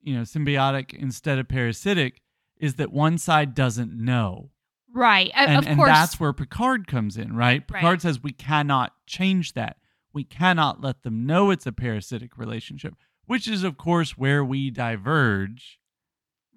you 0.00 0.14
know, 0.14 0.22
symbiotic 0.22 0.94
instead 0.94 1.38
of 1.38 1.48
parasitic 1.48 2.20
is 2.60 2.74
that 2.74 2.92
one 2.92 3.18
side 3.18 3.54
doesn't 3.54 3.92
know. 3.92 4.50
Right. 4.92 5.30
Uh, 5.34 5.46
And, 5.48 5.66
and 5.66 5.80
that's 5.80 6.20
where 6.20 6.32
Picard 6.32 6.86
comes 6.86 7.16
in, 7.16 7.34
right? 7.34 7.64
Right. 7.70 7.80
Picard 7.80 8.02
says 8.02 8.22
we 8.22 8.32
cannot 8.32 8.92
change 9.06 9.54
that. 9.54 9.76
We 10.12 10.24
cannot 10.24 10.80
let 10.80 11.02
them 11.02 11.26
know 11.26 11.50
it's 11.50 11.66
a 11.66 11.72
parasitic 11.72 12.36
relationship, 12.36 12.94
which 13.26 13.46
is 13.46 13.62
of 13.62 13.76
course 13.76 14.18
where 14.18 14.44
we 14.44 14.70
diverge 14.70 15.78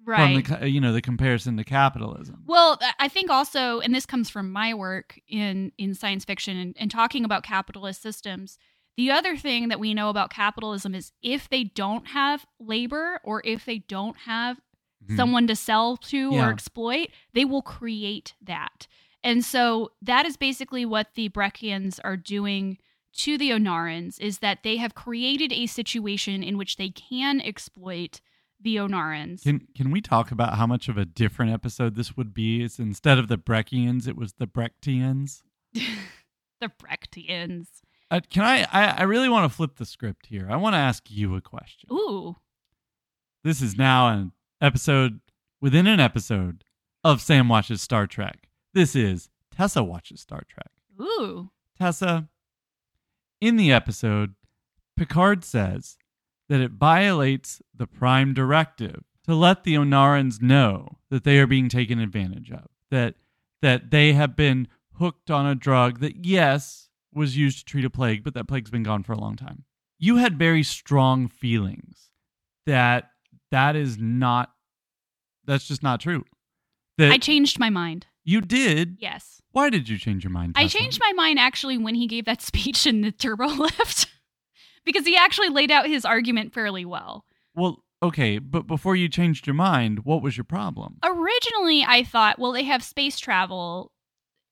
right. 0.04 0.44
from 0.44 0.60
the 0.60 0.68
you 0.70 0.80
know 0.80 0.92
the 0.92 1.00
comparison 1.00 1.56
to 1.56 1.64
capitalism. 1.64 2.42
Well, 2.46 2.78
I 2.98 3.08
think 3.08 3.30
also, 3.30 3.80
and 3.80 3.94
this 3.94 4.06
comes 4.06 4.28
from 4.30 4.50
my 4.50 4.74
work 4.74 5.20
in 5.28 5.72
in 5.78 5.94
science 5.94 6.24
fiction 6.24 6.56
and, 6.56 6.76
and 6.78 6.90
talking 6.90 7.24
about 7.24 7.44
capitalist 7.44 8.02
systems. 8.02 8.58
The 8.96 9.10
other 9.10 9.36
thing 9.36 9.68
that 9.68 9.80
we 9.80 9.92
know 9.92 10.08
about 10.08 10.30
capitalism 10.30 10.94
is 10.94 11.12
if 11.22 11.48
they 11.48 11.64
don't 11.64 12.08
have 12.08 12.46
labor 12.60 13.20
or 13.24 13.42
if 13.44 13.64
they 13.64 13.78
don't 13.78 14.16
have 14.18 14.60
Mhm. 15.08 15.16
someone 15.16 15.46
to 15.46 15.56
sell 15.56 15.96
to 15.98 16.32
Yeah. 16.32 16.46
or 16.48 16.52
exploit, 16.52 17.08
they 17.32 17.44
will 17.44 17.62
create 17.62 18.34
that. 18.42 18.86
And 19.22 19.44
so 19.44 19.92
that 20.02 20.26
is 20.26 20.36
basically 20.36 20.84
what 20.84 21.14
the 21.14 21.28
Brekkians 21.30 21.98
are 22.04 22.16
doing 22.16 22.78
to 23.14 23.38
the 23.38 23.50
Ornarans 23.50 24.20
is 24.20 24.38
that 24.40 24.62
they 24.64 24.76
have 24.76 24.94
created 24.94 25.52
a 25.52 25.66
situation 25.66 26.42
in 26.42 26.58
which 26.58 26.76
they 26.76 26.90
can 26.90 27.40
exploit 27.40 28.20
the 28.60 28.76
Ornarans. 28.76 29.42
Can 29.42 29.66
can 29.74 29.90
we 29.90 30.00
talk 30.00 30.30
about 30.30 30.54
how 30.56 30.66
much 30.66 30.88
of 30.88 30.96
a 30.98 31.04
different 31.04 31.52
episode 31.52 31.94
this 31.94 32.16
would 32.16 32.32
be? 32.34 32.62
It's 32.62 32.78
instead 32.78 33.18
of 33.18 33.28
the 33.28 33.36
Brekkians, 33.38 34.08
it 34.08 34.16
was 34.16 34.34
the 34.34 34.46
Brechtians. 34.46 35.42
the 35.74 36.68
Brechtians. 36.68 37.66
Uh, 38.10 38.20
can 38.30 38.44
I, 38.44 38.62
I? 38.72 38.86
I 38.98 39.02
really 39.02 39.28
want 39.28 39.50
to 39.50 39.54
flip 39.54 39.76
the 39.76 39.86
script 39.86 40.26
here. 40.26 40.48
I 40.50 40.56
want 40.56 40.74
to 40.74 40.78
ask 40.78 41.10
you 41.10 41.34
a 41.36 41.40
question. 41.40 41.88
Ooh. 41.92 42.36
This 43.42 43.60
is 43.60 43.76
now 43.76 44.08
an 44.08 44.32
episode 44.60 45.20
within 45.60 45.86
an 45.86 46.00
episode 46.00 46.64
of 47.02 47.20
Sam 47.20 47.48
watches 47.48 47.82
Star 47.82 48.06
Trek. 48.06 48.48
This 48.72 48.96
is 48.96 49.28
Tessa 49.50 49.82
watches 49.82 50.20
Star 50.20 50.42
Trek. 50.48 50.70
Ooh. 51.00 51.50
Tessa, 51.78 52.28
in 53.40 53.56
the 53.56 53.72
episode, 53.72 54.34
Picard 54.96 55.44
says 55.44 55.96
that 56.48 56.60
it 56.60 56.72
violates 56.72 57.60
the 57.74 57.86
Prime 57.86 58.34
Directive 58.34 59.04
to 59.24 59.34
let 59.34 59.64
the 59.64 59.74
Ornarans 59.74 60.40
know 60.40 60.98
that 61.10 61.24
they 61.24 61.38
are 61.38 61.46
being 61.46 61.68
taken 61.68 61.98
advantage 61.98 62.50
of, 62.50 62.66
that 62.90 63.14
that 63.62 63.90
they 63.90 64.12
have 64.12 64.36
been 64.36 64.68
hooked 64.98 65.30
on 65.30 65.46
a 65.46 65.54
drug 65.54 66.00
that 66.00 66.24
yes 66.24 66.90
was 67.12 67.36
used 67.36 67.58
to 67.58 67.64
treat 67.64 67.84
a 67.84 67.90
plague, 67.90 68.22
but 68.22 68.34
that 68.34 68.46
plague's 68.46 68.70
been 68.70 68.82
gone 68.82 69.02
for 69.02 69.12
a 69.14 69.18
long 69.18 69.36
time. 69.36 69.64
You 69.98 70.16
had 70.16 70.38
very 70.38 70.62
strong 70.62 71.28
feelings 71.28 72.10
that 72.66 73.10
that 73.54 73.76
is 73.76 73.96
not 73.98 74.50
that's 75.46 75.68
just 75.68 75.82
not 75.82 76.00
true. 76.00 76.24
That 76.98 77.12
I 77.12 77.18
changed 77.18 77.58
my 77.58 77.70
mind. 77.70 78.06
you 78.24 78.40
did. 78.40 78.96
Yes. 79.00 79.40
Why 79.52 79.70
did 79.70 79.88
you 79.88 79.96
change 79.98 80.24
your 80.24 80.32
mind? 80.32 80.54
I 80.56 80.66
changed 80.66 80.98
my 81.00 81.12
mind 81.12 81.38
actually 81.38 81.78
when 81.78 81.94
he 81.94 82.06
gave 82.08 82.24
that 82.24 82.42
speech 82.50 82.86
in 82.86 83.02
the 83.02 83.12
turbo 83.12 83.46
lift 83.66 84.08
because 84.84 85.06
he 85.06 85.16
actually 85.16 85.50
laid 85.50 85.70
out 85.70 85.86
his 85.86 86.04
argument 86.04 86.52
fairly 86.52 86.84
well. 86.84 87.24
Well, 87.54 87.84
okay, 88.02 88.38
but 88.38 88.66
before 88.66 88.96
you 88.96 89.08
changed 89.08 89.46
your 89.46 89.54
mind, 89.54 90.04
what 90.04 90.22
was 90.22 90.36
your 90.36 90.44
problem? 90.44 90.96
Originally, 91.04 91.84
I 91.86 92.02
thought, 92.02 92.38
well, 92.40 92.52
they 92.52 92.64
have 92.64 92.82
space 92.82 93.18
travel, 93.20 93.92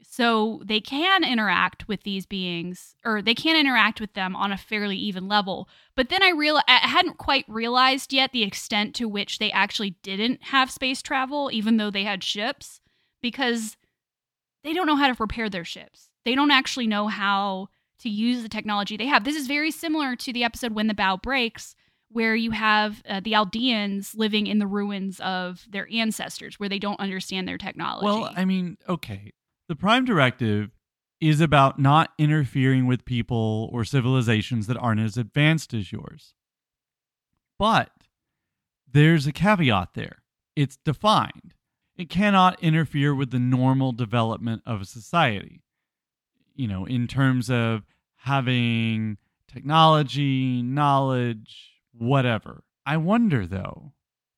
so 0.03 0.63
they 0.65 0.81
can 0.81 1.25
interact 1.25 1.89
with 1.89 2.03
these 2.03 2.27
beings, 2.27 2.95
or 3.05 3.23
they 3.23 3.35
can 3.35 3.57
interact 3.57 4.01
with 4.01 4.15
them 4.15 4.37
on 4.37 4.53
a 4.53 4.57
fairly 4.57 4.97
even 4.97 5.29
level. 5.29 5.69
But 5.97 6.09
then 6.09 6.23
I 6.23 6.31
realized 6.31 6.65
I 6.69 6.89
hadn't 6.89 7.19
quite 7.19 7.45
realized 7.49 8.13
yet 8.13 8.33
the 8.33 8.43
extent 8.43 8.95
to 8.97 9.09
which 9.09 9.39
they 9.39 9.51
actually 9.53 9.97
didn't 10.03 10.45
have 10.45 10.71
space 10.71 11.03
travel, 11.03 11.51
even 11.53 11.77
though 11.77 11.91
they 11.91 12.05
had 12.05 12.25
ships, 12.25 12.81
because 13.21 13.77
they 14.65 14.73
don't 14.73 14.87
know 14.87 14.97
how 14.97 15.09
to 15.09 15.17
repair 15.19 15.49
their 15.49 15.65
ships. 15.65 16.09
They 16.25 16.35
don't 16.35 16.51
actually 16.51 16.87
know 16.87 17.09
how 17.09 17.69
to 18.01 18.09
use 18.09 18.43
the 18.43 18.49
technology 18.49 18.97
they 18.97 19.07
have. 19.07 19.25
This 19.25 19.37
is 19.37 19.47
very 19.47 19.71
similar 19.71 20.17
to 20.17 20.33
the 20.33 20.45
episode 20.45 20.73
When 20.73 20.89
the 20.89 20.95
Bow 20.95 21.17
Breaks, 21.17 21.75
where 22.11 22.35
you 22.35 22.51
have 22.51 23.03
uh, 23.09 23.21
the 23.21 23.33
Aldeans 23.33 24.15
living 24.17 24.47
in 24.47 24.59
the 24.59 24.67
ruins 24.67 25.21
of 25.21 25.67
their 25.71 25.89
ancestors, 25.91 26.61
where 26.61 26.69
they 26.69 26.79
don't 26.79 27.01
understand 27.01 27.49
their 27.49 27.59
technology. 27.59 28.05
Well, 28.05 28.31
I 28.37 28.45
mean, 28.45 28.77
okay. 28.89 29.33
The 29.73 29.77
Prime 29.77 30.05
Directive 30.05 30.71
is 31.19 31.41
about 31.41 31.79
not 31.79 32.11
interfering 32.19 32.85
with 32.87 33.07
people 33.07 33.71
or 33.73 33.87
civilizations 33.87 34.67
that 34.67 34.77
aren't 34.77 35.01
as 35.01 35.17
advanced 35.17 35.73
as 35.73 35.91
yours. 35.91 36.35
But 37.59 37.91
there's 38.87 39.27
a 39.27 39.33
caveat 39.33 39.95
there. 39.95 40.25
It's 40.55 40.77
defined. 40.77 41.55
It 41.97 42.11
cannot 42.11 42.63
interfere 42.63 43.15
with 43.15 43.31
the 43.31 43.39
normal 43.39 43.93
development 43.93 44.61
of 44.67 44.83
a 44.83 44.85
society. 44.85 45.63
You 46.55 46.69
know, 46.69 46.85
in 46.85 47.07
terms 47.07 47.49
of 47.49 47.87
having 48.17 49.17
technology, 49.51 50.61
knowledge, 50.61 51.81
whatever. 51.95 52.65
I 52.85 52.99
wonder 52.99 53.47
though, 53.47 53.95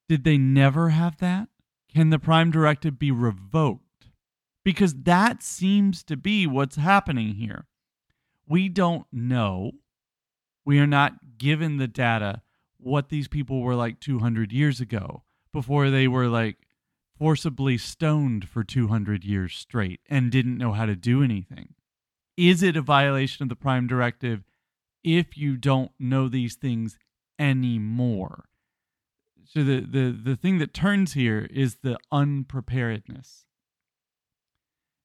did 0.08 0.22
they 0.22 0.38
never 0.38 0.90
have 0.90 1.18
that? 1.18 1.48
Can 1.92 2.10
the 2.10 2.20
Prime 2.20 2.52
Directive 2.52 3.00
be 3.00 3.10
revoked? 3.10 3.83
Because 4.64 4.94
that 5.02 5.42
seems 5.42 6.02
to 6.04 6.16
be 6.16 6.46
what's 6.46 6.76
happening 6.76 7.34
here. 7.34 7.66
We 8.46 8.68
don't 8.68 9.06
know. 9.12 9.72
We 10.64 10.78
are 10.78 10.86
not 10.86 11.38
given 11.38 11.76
the 11.76 11.88
data 11.88 12.42
what 12.78 13.08
these 13.08 13.28
people 13.28 13.60
were 13.60 13.74
like 13.74 14.00
200 14.00 14.52
years 14.52 14.80
ago 14.80 15.22
before 15.52 15.90
they 15.90 16.08
were 16.08 16.28
like 16.28 16.56
forcibly 17.18 17.78
stoned 17.78 18.48
for 18.48 18.64
200 18.64 19.24
years 19.24 19.54
straight 19.54 20.00
and 20.08 20.30
didn't 20.30 20.58
know 20.58 20.72
how 20.72 20.86
to 20.86 20.96
do 20.96 21.22
anything. 21.22 21.74
Is 22.36 22.62
it 22.62 22.76
a 22.76 22.82
violation 22.82 23.44
of 23.44 23.48
the 23.48 23.56
Prime 23.56 23.86
Directive 23.86 24.42
if 25.02 25.36
you 25.36 25.56
don't 25.56 25.92
know 25.98 26.28
these 26.28 26.56
things 26.56 26.98
anymore? 27.38 28.46
So 29.44 29.62
the, 29.62 29.80
the, 29.80 30.10
the 30.10 30.36
thing 30.36 30.58
that 30.58 30.74
turns 30.74 31.12
here 31.12 31.48
is 31.50 31.76
the 31.76 31.98
unpreparedness. 32.10 33.44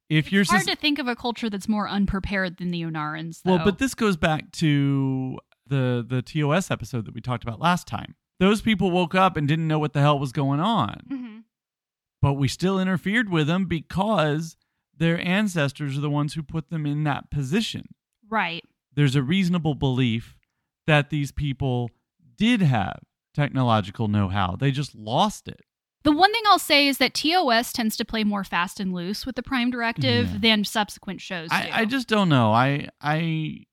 If 0.10 0.32
you're 0.32 0.41
It's 0.41 0.49
hard 0.51 0.66
to 0.68 0.76
think 0.76 0.97
of 0.99 1.07
a 1.07 1.16
culture 1.16 1.49
that's 1.49 1.68
more 1.68 1.88
unprepared 1.88 2.57
than 2.57 2.72
the 2.72 2.82
Ornarans. 2.82 3.41
Though. 3.43 3.55
well, 3.55 3.66
but 3.66 3.78
this 3.78 3.93
goes 3.93 4.18
back 4.18 4.51
to 4.53 5.39
the 5.68 6.05
the 6.07 6.22
TOS 6.22 6.72
episode 6.72 7.05
that 7.05 7.14
we 7.14 7.22
talked 7.22 7.43
about 7.43 7.60
last 7.60 7.88
time. 7.88 8.16
Those 8.39 8.62
people 8.62 8.89
woke 8.89 9.14
up 9.14 9.38
and 9.38 9.47
didn't 9.47 9.68
know 9.68 9.80
what 9.80 9.93
the 9.93 10.01
hell 10.01 10.18
was 10.18 10.32
going 10.32 10.60
on, 10.60 11.01
Mhm. 11.12 11.43
but 12.22 12.34
we 12.34 12.47
still 12.47 12.80
interfered 12.80 13.30
with 13.30 13.47
them 13.47 13.66
because 13.66 14.55
their 14.97 15.20
ancestors 15.26 15.97
are 15.97 16.01
the 16.01 16.10
ones 16.10 16.34
who 16.34 16.41
put 16.43 16.70
them 16.70 16.86
in 16.86 17.03
that 17.03 17.30
position. 17.30 17.89
right. 18.30 18.64
There's 18.93 19.16
a 19.16 19.24
reasonable 19.24 19.76
belief 19.76 20.36
that 20.88 21.10
these 21.10 21.32
people 21.32 21.89
did 22.36 22.62
have 22.62 22.99
technological 23.34 24.07
know-how. 24.07 24.55
They 24.55 24.72
just 24.72 24.93
lost 24.95 25.47
it. 25.47 25.62
The 26.04 26.12
one 26.14 26.32
thing 26.32 26.43
I'll 26.47 26.60
say 26.60 26.88
is 26.88 26.97
that 27.00 27.14
TOS 27.14 27.74
tends 27.74 27.97
to 27.97 28.06
play 28.06 28.24
more 28.24 28.43
fast 28.43 28.80
and 28.80 28.93
loose 28.93 29.26
with 29.26 29.36
the 29.36 29.43
Prime 29.43 29.70
Directive 29.70 30.30
Yeah. 30.32 30.38
than 30.39 30.64
subsequent 30.64 31.20
shows 31.22 31.50
do. 31.50 31.56
I, 31.56 31.70
I 31.82 31.86
just 31.86 32.08
don't 32.08 32.30
know. 32.30 32.52
I 32.54 32.88
I 33.02 33.66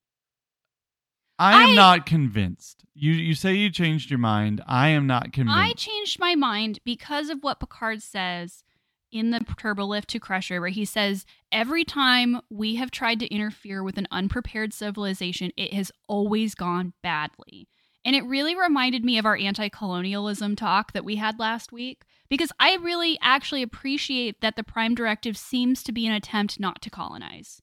I 1.38 1.62
am 1.62 1.70
I- 1.70 1.74
not 1.74 2.06
convinced. 2.06 2.84
You 2.94 3.12
you 3.12 3.34
say 3.34 3.54
you 3.54 3.70
changed 3.70 4.10
your 4.10 4.18
mind. 4.18 4.62
I 4.66 4.88
am 4.88 5.06
not 5.06 5.32
convinced. 5.32 5.58
I 5.58 5.72
changed 5.74 6.18
my 6.18 6.34
mind 6.34 6.78
because 6.84 7.28
of 7.28 7.42
what 7.42 7.60
Picard 7.60 8.02
says 8.02 8.64
in 9.12 9.30
the 9.30 9.40
turbolift 9.40 10.06
to 10.06 10.18
Crusher, 10.18 10.60
where 10.60 10.70
he 10.70 10.84
says, 10.84 11.26
Every 11.52 11.84
time 11.84 12.40
we 12.50 12.74
have 12.76 12.90
tried 12.90 13.20
to 13.20 13.26
interfere 13.32 13.82
with 13.82 13.98
an 13.98 14.08
unprepared 14.10 14.72
civilization, 14.72 15.52
it 15.56 15.72
has 15.74 15.92
always 16.08 16.54
gone 16.54 16.94
badly. 17.02 17.68
And 18.04 18.16
it 18.16 18.24
really 18.24 18.56
reminded 18.56 19.04
me 19.04 19.18
of 19.18 19.26
our 19.26 19.36
anti 19.36 19.68
colonialism 19.68 20.56
talk 20.56 20.92
that 20.92 21.04
we 21.04 21.16
had 21.16 21.38
last 21.38 21.70
week, 21.72 22.02
because 22.28 22.52
I 22.58 22.76
really 22.76 23.18
actually 23.20 23.62
appreciate 23.62 24.40
that 24.40 24.56
the 24.56 24.64
Prime 24.64 24.94
Directive 24.94 25.36
seems 25.36 25.82
to 25.84 25.92
be 25.92 26.06
an 26.06 26.12
attempt 26.12 26.60
not 26.60 26.82
to 26.82 26.90
colonize. 26.90 27.60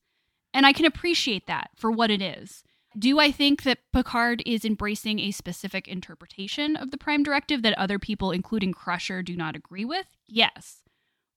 And 0.54 0.66
I 0.66 0.74
can 0.74 0.86
appreciate 0.86 1.48
that 1.48 1.72
for 1.76 1.92
what 1.92 2.12
it 2.12 2.22
is. 2.22 2.64
Do 2.98 3.20
I 3.20 3.32
think 3.32 3.64
that 3.64 3.80
Picard 3.92 4.44
is 4.46 4.64
embracing 4.64 5.20
a 5.20 5.32
specific 5.32 5.88
interpretation 5.88 6.76
of 6.76 6.92
the 6.92 6.98
Prime 6.98 7.24
Directive 7.24 7.64
that 7.64 7.78
other 7.78 7.98
people, 7.98 8.32
including 8.32 8.72
Crusher, 8.72 9.24
do 9.24 9.36
not 9.36 9.56
agree 9.56 9.86
with? 9.86 10.06
Yes. 10.28 10.84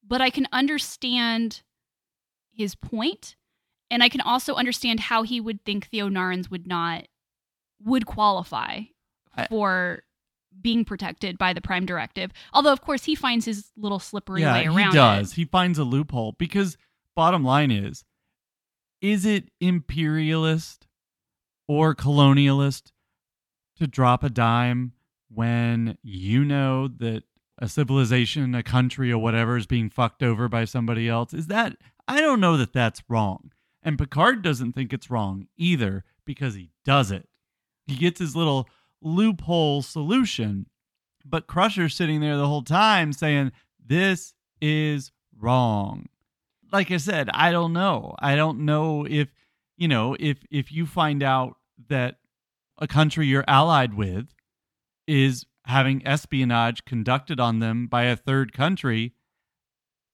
But 0.07 0.21
I 0.21 0.29
can 0.29 0.47
understand 0.53 1.63
his 2.53 2.75
point, 2.75 3.37
and 3.91 4.03
I 4.03 4.09
can 4.09 4.21
also 4.21 4.55
understand 4.55 5.01
how 5.01 5.23
he 5.23 5.41
would 5.41 5.65
think 5.65 5.89
the 5.89 6.01
Ornarans 6.01 6.51
would 6.51 6.67
not 6.67 7.07
would 7.83 8.07
qualify 8.07 8.83
for 9.49 10.03
being 10.61 10.85
protected 10.85 11.39
by 11.39 11.53
the 11.53 11.61
Prime 11.61 11.87
Directive. 11.87 12.33
Although, 12.53 12.73
of 12.73 12.81
course, 12.81 13.05
he 13.05 13.15
finds 13.15 13.45
his 13.45 13.71
little 13.77 13.99
slippery 13.99 14.43
yeah, 14.43 14.55
way 14.55 14.67
around 14.67 14.93
he 14.93 14.99
does. 14.99 15.33
it. 15.33 15.37
He 15.37 15.45
finds 15.45 15.79
a 15.79 15.85
loophole 15.85 16.33
because 16.39 16.77
bottom 17.15 17.45
line 17.45 17.71
is 17.71 18.05
is 19.01 19.25
it 19.25 19.51
imperialist 19.61 20.87
or 21.69 21.95
colonialist 21.95 22.93
to 23.79 23.87
drop 23.87 24.25
a 24.25 24.31
dime 24.31 24.93
when 25.29 25.99
you 26.03 26.45
know 26.45 26.89
that 26.89 27.25
a 27.59 27.69
civilization, 27.69 28.55
a 28.55 28.63
country 28.63 29.11
or 29.13 29.19
whatever 29.19 29.57
is 29.57 29.67
being 29.67 29.91
fucked 29.91 30.23
over 30.23 30.49
by 30.49 30.65
somebody 30.65 31.09
else? 31.09 31.35
Is 31.35 31.47
that 31.49 31.77
I 32.09 32.21
don't 32.21 32.41
know 32.41 32.57
that 32.57 32.73
that's 32.73 33.03
wrong. 33.09 33.51
And 33.83 33.99
Picard 33.99 34.43
doesn't 34.43 34.73
think 34.73 34.93
it's 34.93 35.11
wrong 35.11 35.47
either 35.57 36.05
because 36.25 36.55
he 36.55 36.71
does 36.85 37.11
it. 37.11 37.29
He 37.87 37.97
gets 37.97 38.19
his 38.19 38.35
little 38.35 38.69
loophole 39.03 39.83
solution. 39.83 40.67
But 41.25 41.47
Crusher's 41.47 41.95
sitting 41.95 42.21
there 42.21 42.37
the 42.37 42.47
whole 42.47 42.63
time 42.63 43.13
saying, 43.13 43.53
This 43.85 44.35
is 44.61 45.13
wrong. 45.39 46.07
Like 46.73 46.91
I 46.91 46.97
said, 46.97 47.31
I 47.33 47.53
don't 47.53 47.73
know. 47.73 48.15
I 48.19 48.37
don't 48.37 48.61
know 48.61 49.07
if, 49.09 49.29
you 49.77 49.89
know, 49.89 50.17
if 50.19 50.39
if 50.51 50.73
you 50.73 50.87
find 50.87 51.23
out 51.23 51.57
that 51.89 52.17
a 52.79 52.87
country 52.87 53.27
you're 53.27 53.45
allied 53.47 53.95
with 53.95 54.29
is 55.07 55.45
having 55.65 56.07
espionage 56.07 56.85
conducted 56.85 57.41
on 57.41 57.59
them 57.59 57.87
by 57.87 58.05
a 58.05 58.17
third 58.17 58.53
country, 58.53 59.15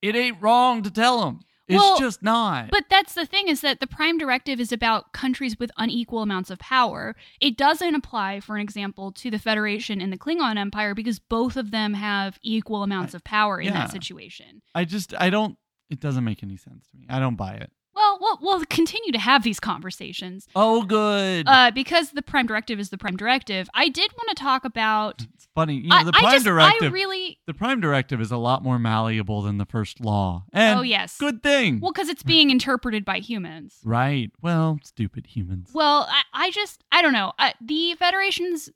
it 0.00 0.16
ain't 0.16 0.40
wrong 0.40 0.82
to 0.82 0.90
tell 0.90 1.20
them. 1.20 1.40
It's 1.68 1.78
Well, 1.78 1.98
just 1.98 2.22
not. 2.22 2.70
But 2.70 2.84
that's 2.90 3.14
the 3.14 3.24
thing 3.24 3.48
is 3.48 3.60
that 3.60 3.80
the 3.80 3.86
Prime 3.86 4.18
Directive 4.18 4.58
is 4.58 4.72
about 4.72 5.12
countries 5.12 5.58
with 5.58 5.70
unequal 5.76 6.22
amounts 6.22 6.50
of 6.50 6.58
power. 6.58 7.14
It 7.40 7.56
doesn't 7.56 7.94
apply, 7.94 8.40
for 8.40 8.56
an 8.56 8.62
example, 8.62 9.12
to 9.12 9.30
the 9.30 9.38
Federation 9.38 10.00
and 10.00 10.12
the 10.12 10.18
Klingon 10.18 10.56
Empire 10.56 10.94
because 10.94 11.18
both 11.18 11.56
of 11.56 11.70
them 11.70 11.94
have 11.94 12.38
equal 12.42 12.82
amounts 12.82 13.14
of 13.14 13.22
power 13.24 13.60
in 13.60 13.68
yeah. 13.68 13.74
that 13.74 13.90
situation. 13.90 14.62
I 14.74 14.84
just 14.84 15.14
I 15.18 15.30
don't 15.30 15.56
it 15.90 16.00
doesn't 16.00 16.24
make 16.24 16.42
any 16.42 16.56
sense 16.56 16.88
to 16.88 16.96
me. 16.96 17.06
I 17.08 17.20
don't 17.20 17.36
buy 17.36 17.52
it. 17.52 17.70
Well, 17.94 18.18
we'll, 18.20 18.38
we'll 18.40 18.64
continue 18.66 19.12
to 19.12 19.18
have 19.18 19.42
these 19.42 19.60
conversations. 19.60 20.48
Oh 20.54 20.82
good. 20.82 21.46
Uh, 21.46 21.70
because 21.70 22.10
the 22.10 22.22
Prime 22.22 22.46
Directive 22.46 22.80
is 22.80 22.90
the 22.90 22.98
Prime 22.98 23.16
Directive, 23.16 23.68
I 23.74 23.88
did 23.88 24.10
want 24.12 24.28
to 24.30 24.34
talk 24.42 24.64
about. 24.64 25.22
it's 25.34 25.48
funny. 25.54 25.76
You 25.76 25.88
know, 25.88 25.96
I, 25.96 26.04
the 26.04 26.12
prime 26.12 26.32
just, 26.32 26.44
directive 26.44 26.90
I 26.90 26.94
really. 26.94 27.38
the 27.46 27.54
prime 27.54 27.80
directive 27.80 28.20
is 28.20 28.30
a 28.30 28.36
lot 28.36 28.62
more 28.62 28.78
malleable 28.78 29.42
than 29.42 29.58
the 29.58 29.66
first 29.66 30.00
law. 30.00 30.44
And 30.52 30.78
oh, 30.78 30.82
yes. 30.82 31.18
good 31.18 31.42
thing. 31.42 31.80
Well, 31.80 31.92
because 31.92 32.08
it's 32.08 32.22
being 32.22 32.50
interpreted 32.50 33.04
by 33.04 33.18
humans. 33.18 33.78
right. 33.84 34.30
Well, 34.40 34.78
stupid 34.82 35.26
humans. 35.26 35.70
Well, 35.72 36.08
I, 36.08 36.46
I 36.46 36.50
just, 36.50 36.84
I 36.90 37.02
don't 37.02 37.12
know. 37.12 37.32
I, 37.38 37.54
the 37.60 37.94
Federation's 37.94 38.70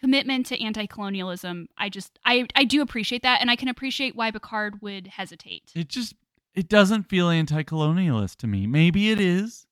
commitment 0.00 0.46
to 0.46 0.62
anti-colonialism, 0.62 1.68
I 1.76 1.88
just, 1.88 2.18
I, 2.24 2.46
I 2.54 2.64
do 2.64 2.82
appreciate 2.82 3.22
that, 3.22 3.40
and 3.40 3.50
I 3.50 3.56
can 3.56 3.68
appreciate 3.68 4.14
why 4.14 4.30
Picard 4.30 4.80
would 4.80 5.08
hesitate. 5.08 5.72
it 5.74 5.88
just 5.88 6.14
it 6.58 6.68
doesn't 6.68 7.04
feel 7.04 7.30
anti-colonialist 7.30 8.36
to 8.36 8.46
me. 8.46 8.66
Maybe 8.66 9.10
it 9.10 9.20
is. 9.20 9.66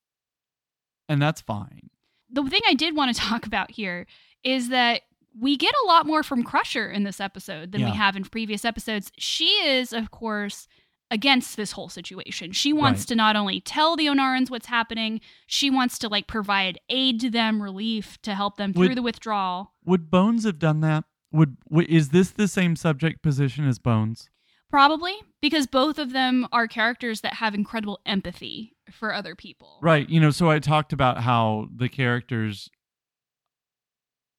And 1.09 1.21
that's 1.21 1.41
fine. 1.41 1.91
The 2.31 2.43
thing 2.45 2.61
I 2.69 2.75
did 2.75 2.95
want 2.97 3.15
to 3.15 3.21
talk 3.29 3.47
about 3.47 3.71
here 3.71 4.07
is 4.45 4.69
that 4.69 5.03
we 5.39 5.57
get 5.57 5.75
a 5.85 5.87
lot 5.89 6.07
more 6.07 6.23
from 6.23 6.43
Crusher 6.43 6.91
in 6.91 7.03
this 7.05 7.21
episode 7.21 7.73
than 7.73 7.81
Yeah. 7.83 7.91
we 7.91 7.97
have 7.97 8.17
in 8.17 8.25
previous 8.25 8.65
episodes. 8.65 9.11
She 9.19 9.47
is, 9.67 9.93
of 9.93 10.11
course, 10.11 10.67
against 11.11 11.57
this 11.57 11.73
whole 11.73 11.89
situation. 11.89 12.53
She 12.53 12.73
wants 12.73 13.03
Right. 13.03 13.09
to 13.09 13.15
not 13.17 13.37
only 13.37 13.61
tell 13.61 13.97
the 13.97 14.07
Ornarans 14.07 14.51
what's 14.51 14.67
happening, 14.67 15.21
she 15.47 15.71
wants 15.71 15.99
to 16.01 16.09
like 16.09 16.27
provide 16.27 16.79
aid 16.89 17.21
to 17.21 17.31
them, 17.31 17.63
relief 17.63 18.21
to 18.23 18.35
help 18.35 18.57
them 18.57 18.73
through 18.73 18.89
Would- 18.89 18.97
the 18.97 19.03
withdrawal. 19.03 19.73
Would 19.85 20.11
Bones 20.11 20.45
have 20.45 20.59
done 20.59 20.81
that? 20.81 21.05
Would 21.33 21.57
w- 21.69 21.87
is 21.89 22.09
this 22.11 22.31
the 22.31 22.49
same 22.49 22.75
subject 22.77 23.23
position 23.23 23.67
as 23.69 23.79
Bones? 23.79 24.31
Probably 24.71 25.15
because 25.41 25.67
both 25.67 25.99
of 25.99 26.13
them 26.13 26.47
are 26.53 26.67
characters 26.67 27.21
that 27.21 27.35
have 27.35 27.55
incredible 27.55 28.01
empathy 28.05 28.75
for 28.91 29.15
other 29.15 29.35
people. 29.35 29.79
Right. 29.81 30.09
You 30.09 30.21
know, 30.21 30.31
so 30.31 30.51
I 30.51 30.59
talked 30.59 30.93
about 30.93 31.23
how 31.23 31.69
the 31.75 31.89
characters 31.89 32.69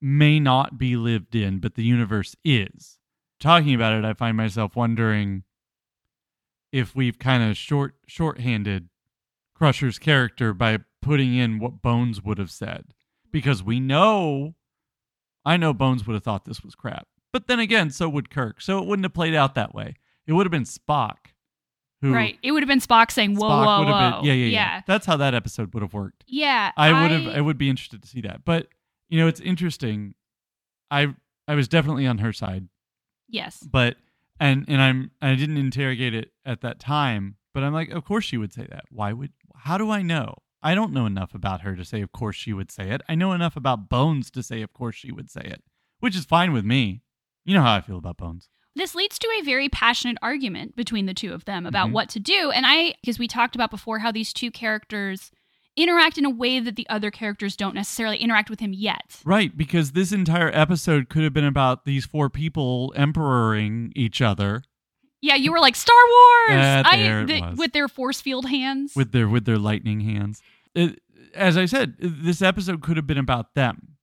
may 0.01 0.39
not 0.39 0.77
be 0.77 0.95
lived 0.95 1.35
in, 1.35 1.59
but 1.59 1.75
the 1.75 1.83
universe 1.83 2.35
is. 2.43 2.99
Talking 3.39 3.73
about 3.73 3.93
it, 3.93 4.05
I 4.05 4.13
find 4.13 4.35
myself 4.35 4.75
wondering 4.75 5.43
if 6.71 6.95
we've 6.95 7.17
kind 7.17 7.49
of 7.49 7.57
short 7.57 7.95
shorthanded 8.07 8.89
Crusher's 9.55 9.97
character 9.97 10.53
by 10.53 10.79
putting 11.01 11.35
in 11.35 11.59
what 11.59 11.81
Bones 11.81 12.21
would 12.21 12.37
have 12.37 12.51
said. 12.51 12.85
Because 13.31 13.63
we 13.63 13.79
know 13.79 14.55
I 15.47 15.55
know 15.55 15.73
Bones 15.73 16.05
would 16.05 16.13
have 16.13 16.23
thought 16.23 16.43
this 16.43 16.61
was 16.61 16.75
crap. 16.75 17.07
But 17.31 17.47
then 17.47 17.59
again, 17.59 17.89
so 17.89 18.09
would 18.09 18.29
Kirk. 18.29 18.61
So 18.61 18.79
it 18.79 18.85
wouldn't 18.85 19.05
have 19.05 19.13
played 19.13 19.33
out 19.33 19.55
that 19.55 19.73
way. 19.73 19.95
It 20.27 20.33
would 20.33 20.45
have 20.45 20.51
been 20.51 20.63
Spock 20.65 21.15
who 22.01 22.13
Right. 22.13 22.37
It 22.43 22.51
would 22.51 22.61
have 22.63 22.67
been 22.67 22.79
Spock 22.79 23.11
saying, 23.11 23.35
whoa, 23.35 23.49
Spock 23.49 23.65
whoa, 23.65 23.79
would 23.79 23.87
have 23.87 24.13
whoa. 24.13 24.21
been 24.21 24.27
yeah, 24.27 24.33
yeah, 24.33 24.45
yeah, 24.45 24.51
yeah. 24.75 24.81
That's 24.85 25.05
how 25.05 25.17
that 25.17 25.33
episode 25.33 25.73
would 25.73 25.81
have 25.81 25.93
worked. 25.93 26.23
Yeah, 26.27 26.71
I 26.77 27.01
would 27.01 27.11
have 27.11 27.27
I 27.35 27.41
would 27.41 27.57
be 27.57 27.69
interested 27.69 28.01
to 28.03 28.07
see 28.07 28.21
that. 28.21 28.45
But 28.45 28.67
you 29.09 29.19
know, 29.19 29.27
it's 29.27 29.39
interesting. 29.39 30.13
I 30.91 31.15
I 31.47 31.55
was 31.55 31.67
definitely 31.67 32.05
on 32.05 32.19
her 32.19 32.33
side, 32.33 32.67
Yes. 33.27 33.59
but 33.69 33.95
and 34.39 34.65
and 34.67 34.81
I'm 34.81 35.11
I 35.21 35.33
didn't 35.35 35.57
interrogate 35.57 36.13
it 36.13 36.31
at 36.45 36.61
that 36.61 36.79
time, 36.79 37.37
but 37.53 37.63
I'm 37.63 37.73
like, 37.73 37.89
of 37.89 38.05
course 38.05 38.25
she 38.25 38.37
would 38.37 38.53
say 38.53 38.67
that. 38.69 38.85
Why 38.91 39.13
would 39.13 39.31
how 39.55 39.77
do 39.77 39.89
I 39.89 40.01
know? 40.01 40.35
I 40.61 40.75
don't 40.75 40.91
know 40.93 41.05
enough 41.05 41.33
about 41.33 41.61
her 41.61 41.75
to 41.75 41.85
say 41.85 42.01
of 42.01 42.11
course 42.11 42.35
she 42.35 42.53
would 42.53 42.71
say 42.71 42.89
it. 42.91 43.01
I 43.09 43.15
know 43.15 43.31
enough 43.33 43.55
about 43.55 43.89
Bones 43.89 44.29
to 44.31 44.43
say 44.43 44.61
of 44.61 44.73
course 44.73 44.95
she 44.95 45.11
would 45.11 45.29
say 45.31 45.41
it, 45.41 45.63
which 45.99 46.15
is 46.15 46.25
fine 46.25 46.51
with 46.53 46.65
me. 46.65 47.01
You 47.45 47.55
know 47.55 47.61
how 47.63 47.75
I 47.75 47.81
feel 47.81 47.97
about 47.97 48.17
Bones. 48.17 48.49
This 48.77 48.93
leads 48.95 49.17
to 49.19 49.27
a 49.39 49.43
very 49.43 49.69
passionate 49.69 50.17
argument 50.21 50.75
between 50.75 51.05
the 51.07 51.13
two 51.13 51.33
of 51.33 51.45
them 51.45 51.65
about 51.65 51.89
Mhm. 51.89 51.93
what 51.93 52.09
to 52.09 52.19
do. 52.19 52.51
And 52.51 52.65
I, 52.67 52.93
because 53.01 53.17
we 53.19 53.27
talked 53.27 53.55
about 53.55 53.71
before 53.71 53.99
how 53.99 54.11
these 54.11 54.31
two 54.31 54.51
characters 54.51 55.31
interact 55.75 56.17
in 56.17 56.25
a 56.25 56.29
way 56.29 56.59
that 56.59 56.75
the 56.75 56.87
other 56.89 57.11
characters 57.11 57.55
don't 57.55 57.75
necessarily 57.75 58.17
interact 58.17 58.49
with 58.49 58.59
him 58.59 58.73
yet. 58.73 59.21
Right, 59.25 59.55
because 59.55 59.91
this 59.91 60.11
entire 60.11 60.49
episode 60.53 61.07
could 61.09 61.23
have 61.23 61.33
been 61.33 61.43
about 61.45 61.85
these 61.85 62.05
four 62.05 62.29
people 62.29 62.93
emperoring 62.95 63.91
each 63.95 64.21
other 64.21 64.63
Yeah, 65.19 65.33
you 65.35 65.51
were 65.51 65.59
like 65.59 65.75
Star 65.75 65.95
Wars. 65.97 66.49
Yeah, 66.59 66.83
I- 66.85 67.23
the- 67.25 67.55
with 67.57 67.73
their 67.73 67.87
force 67.87 68.21
field 68.21 68.47
hands. 68.49 68.93
with 68.95 69.11
their 69.11 69.27
with 69.27 69.45
their 69.45 69.57
lightning 69.57 70.01
hands. 70.01 70.43
It, 70.75 71.01
as 71.33 71.57
I 71.57 71.65
said, 71.65 71.95
this 71.99 72.41
episode 72.43 72.81
could 72.83 72.97
have 72.97 73.07
been 73.07 73.17
about 73.17 73.55
them, 73.55 73.97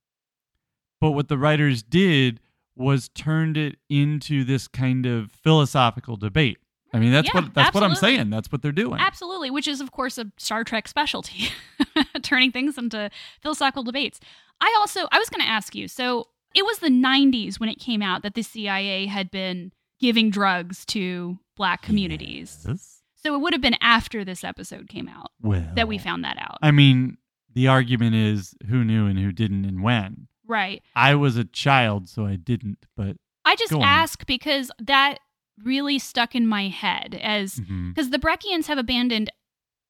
but 0.99 1.11
what 1.11 1.29
the 1.29 1.37
writers 1.37 1.83
did 1.83 2.41
was 2.75 3.09
turned 3.09 3.57
it 3.57 3.77
into 3.89 4.43
this 4.43 4.67
kind 4.67 5.05
of 5.05 5.31
philosophical 5.31 6.17
debate. 6.17 6.57
I 6.93 6.99
mean, 6.99 7.11
that's 7.11 7.27
Yeah, 7.33 7.41
what 7.41 7.53
that's 7.53 7.73
what 7.73 7.83
I'm 7.83 7.95
saying. 7.95 8.29
That's 8.29 8.51
what 8.51 8.61
they're 8.61 8.71
doing. 8.71 8.99
Absolutely, 8.99 9.49
which 9.51 9.67
is 9.67 9.81
of 9.81 9.91
course 9.91 10.17
a 10.17 10.31
Star 10.37 10.63
Trek 10.63 10.87
specialty, 10.87 11.49
turning 12.21 12.51
things 12.51 12.77
into 12.77 13.09
philosophical 13.41 13.83
debates. 13.83 14.19
I 14.61 14.73
also 14.79 15.07
I 15.11 15.19
was 15.19 15.29
going 15.29 15.41
to 15.41 15.49
ask 15.49 15.75
you. 15.75 15.87
So 15.87 16.27
it 16.53 16.63
was 16.65 16.79
the 16.79 16.87
90s 16.89 17.59
when 17.59 17.67
it 17.67 17.79
came 17.79 18.01
out 18.01 18.23
that 18.23 18.33
the 18.33 18.41
CIA 18.43 19.07
had 19.07 19.29
been 19.29 19.73
giving 19.99 20.29
drugs 20.29 20.85
to 20.85 21.37
black 21.57 21.81
communities. 21.81 22.63
Yes. 22.67 23.01
So 23.15 23.33
it 23.35 23.39
would 23.41 23.53
have 23.53 23.61
been 23.61 23.75
after 23.81 24.23
this 24.23 24.43
episode 24.43 24.87
came 24.87 25.09
out 25.09 25.31
Well, 25.41 25.65
that 25.75 25.87
we 25.87 25.97
found 25.97 26.23
that 26.23 26.37
out. 26.39 26.59
I 26.61 26.71
mean, 26.71 27.17
the 27.53 27.67
argument 27.67 28.15
is 28.15 28.53
who 28.69 28.83
knew 28.85 29.07
and 29.07 29.17
who 29.19 29.31
didn't 29.31 29.65
and 29.65 29.81
when. 29.83 30.27
Right. 30.47 30.83
I 30.95 31.15
was 31.15 31.37
a 31.37 31.43
child, 31.43 32.09
so 32.09 32.25
I 32.25 32.35
didn't. 32.35 32.85
But 32.95 33.17
I 33.43 33.55
just 33.55 33.73
on. 33.73 33.81
ask 33.81 34.25
because 34.25 34.71
that 34.79 35.19
really 35.63 35.99
stuck 35.99 36.35
in 36.35 36.47
my 36.47 36.67
head 36.67 37.17
as 37.21 37.55
mm-hmm. 37.55 37.89
because 37.89 38.09
the 38.09 38.19
Brekkians 38.19 38.67
have 38.67 38.77
abandoned 38.77 39.31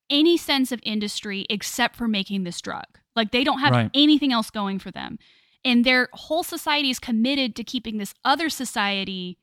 any 0.10 0.38
sense 0.38 0.72
of 0.72 0.80
industry 0.84 1.46
except 1.50 1.96
for 1.96 2.08
making 2.08 2.44
this 2.44 2.62
drug. 2.62 2.86
Like 3.16 3.32
they 3.32 3.44
don't 3.44 3.60
have 3.60 3.72
Right. 3.72 3.92
anything 3.94 4.32
else 4.32 4.50
going 4.50 4.80
for 4.80 4.92
them. 4.92 5.18
And 5.64 5.84
their 5.84 6.10
whole 6.14 6.44
society 6.44 6.92
is 6.92 7.00
committed 7.00 7.56
to 7.56 7.64
keeping 7.64 7.98
this 7.98 8.14
other 8.24 8.50
society 8.50 9.40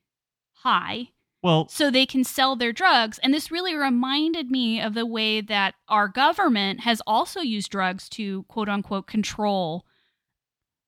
high 0.58 1.08
well, 1.42 1.66
so 1.66 1.90
they 1.90 2.06
can 2.06 2.22
sell 2.22 2.54
their 2.54 2.72
drugs. 2.72 3.18
And 3.18 3.34
this 3.34 3.50
really 3.50 3.74
reminded 3.74 4.48
me 4.50 4.80
of 4.80 4.94
the 4.94 5.04
way 5.04 5.40
that 5.40 5.74
our 5.88 6.06
government 6.06 6.80
has 6.80 7.02
also 7.04 7.40
used 7.40 7.70
drugs 7.70 8.08
to 8.10 8.44
quote 8.44 8.68
unquote 8.68 9.08
control 9.08 9.84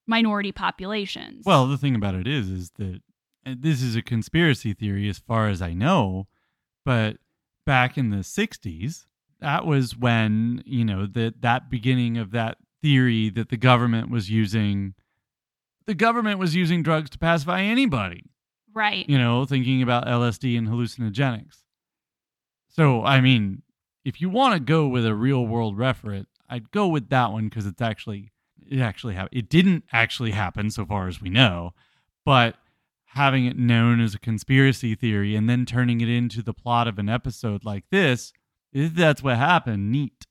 minority 0.06 0.52
populations. 0.52 1.44
Well, 1.44 1.66
the 1.66 1.78
thing 1.78 1.94
about 1.94 2.14
it 2.14 2.26
is, 2.26 2.48
is 2.48 2.70
that 2.78 3.00
and 3.44 3.62
this 3.62 3.82
is 3.82 3.94
a 3.94 4.02
conspiracy 4.02 4.72
theory 4.72 5.08
as 5.08 5.18
far 5.18 5.48
as 5.48 5.60
I 5.60 5.74
know, 5.74 6.28
but 6.84 7.18
back 7.66 7.98
in 7.98 8.10
the 8.10 8.18
'60s, 8.18 9.06
that 9.40 9.66
was 9.66 9.96
when 9.96 10.62
you 10.66 10.84
know 10.84 11.06
that 11.06 11.42
that 11.42 11.70
beginning 11.70 12.16
of 12.18 12.30
that 12.32 12.58
theory 12.82 13.30
that 13.30 13.48
the 13.48 13.56
government 13.56 14.10
was 14.10 14.30
using, 14.30 14.94
the 15.86 15.94
government 15.94 16.38
was 16.38 16.54
using 16.54 16.82
drugs 16.82 17.10
to 17.10 17.18
pacify 17.18 17.62
anybody. 17.62 18.24
right. 18.74 19.08
You 19.08 19.18
know, 19.18 19.44
thinking 19.44 19.82
about 19.82 20.06
LSD 20.06 20.58
and 20.58 20.68
hallucinogenics. 20.68 21.62
So, 22.68 23.04
I 23.04 23.20
mean, 23.20 23.62
if 24.04 24.20
you 24.20 24.28
want 24.28 24.54
to 24.54 24.60
go 24.60 24.86
with 24.88 25.06
a 25.06 25.14
real 25.14 25.46
world 25.46 25.78
referent, 25.78 26.26
I'd 26.48 26.70
go 26.70 26.88
with 26.88 27.08
that 27.10 27.32
one 27.32 27.48
because 27.48 27.66
it's 27.66 27.80
actually 27.80 28.32
it 28.70 28.80
actually 28.80 29.14
happened. 29.14 29.38
It 29.38 29.48
didn't 29.48 29.84
actually 29.92 30.30
happen, 30.32 30.70
so 30.70 30.84
far 30.84 31.08
as 31.08 31.20
we 31.20 31.30
know, 31.30 31.72
but 32.24 32.56
having 33.06 33.46
it 33.46 33.56
known 33.58 34.00
as 34.00 34.14
a 34.14 34.18
conspiracy 34.18 34.94
theory 34.94 35.36
and 35.36 35.48
then 35.48 35.64
turning 35.64 36.00
it 36.00 36.08
into 36.08 36.42
the 36.42 36.52
plot 36.54 36.88
of 36.88 36.98
an 36.98 37.08
episode 37.08 37.64
like 37.64 37.84
this, 37.90 38.32
that's 38.72 39.22
what 39.22 39.36
happened, 39.36 39.92
neat. 39.92 40.26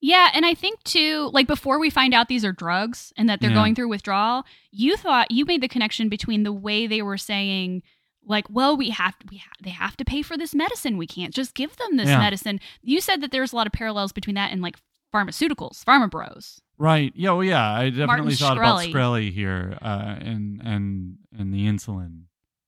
Yeah, 0.00 0.30
and 0.34 0.44
I 0.44 0.54
think 0.54 0.82
too, 0.82 1.30
like 1.32 1.46
before 1.46 1.78
we 1.78 1.88
find 1.90 2.12
out 2.12 2.26
these 2.26 2.44
are 2.44 2.50
drugs 2.52 3.12
and 3.16 3.28
that 3.28 3.40
they're 3.40 3.50
Yeah. 3.50 3.54
going 3.56 3.76
through 3.76 3.88
withdrawal, 3.88 4.44
you 4.72 4.96
thought 4.96 5.30
you 5.30 5.44
made 5.44 5.60
the 5.62 5.68
connection 5.68 6.08
between 6.08 6.42
the 6.42 6.52
way 6.52 6.88
they 6.88 7.02
were 7.02 7.18
saying, 7.18 7.82
like, 8.24 8.46
well, 8.50 8.76
we 8.76 8.90
have 8.90 9.16
to, 9.20 9.26
we 9.30 9.36
ha- 9.38 9.50
they 9.62 9.70
have 9.70 9.96
to 9.98 10.04
pay 10.04 10.22
for 10.22 10.36
this 10.36 10.56
medicine. 10.56 10.96
We 10.96 11.06
can't 11.06 11.32
just 11.32 11.54
give 11.54 11.76
them 11.76 11.96
this 11.98 12.08
Yeah. 12.08 12.18
medicine. 12.18 12.58
You 12.82 13.00
said 13.00 13.20
that 13.20 13.30
there's 13.30 13.52
a 13.52 13.56
lot 13.56 13.68
of 13.68 13.72
parallels 13.72 14.12
between 14.12 14.34
that 14.34 14.50
and 14.50 14.60
like 14.60 14.76
pharmaceuticals, 15.12 15.84
pharma 15.84 16.10
bros. 16.10 16.60
Right. 16.78 17.12
Yeah. 17.14 17.32
Well, 17.32 17.44
yeah. 17.44 17.70
I 17.70 17.90
definitely 17.90 18.06
Martin 18.06 18.30
thought 18.32 18.56
Shkreli. 18.56 18.90
about 18.90 18.94
Shkreli 18.94 19.32
here, 19.32 19.78
uh, 19.82 20.16
and 20.20 20.60
and 20.64 21.18
and 21.38 21.54
the 21.54 21.66
insulin. 21.66 22.22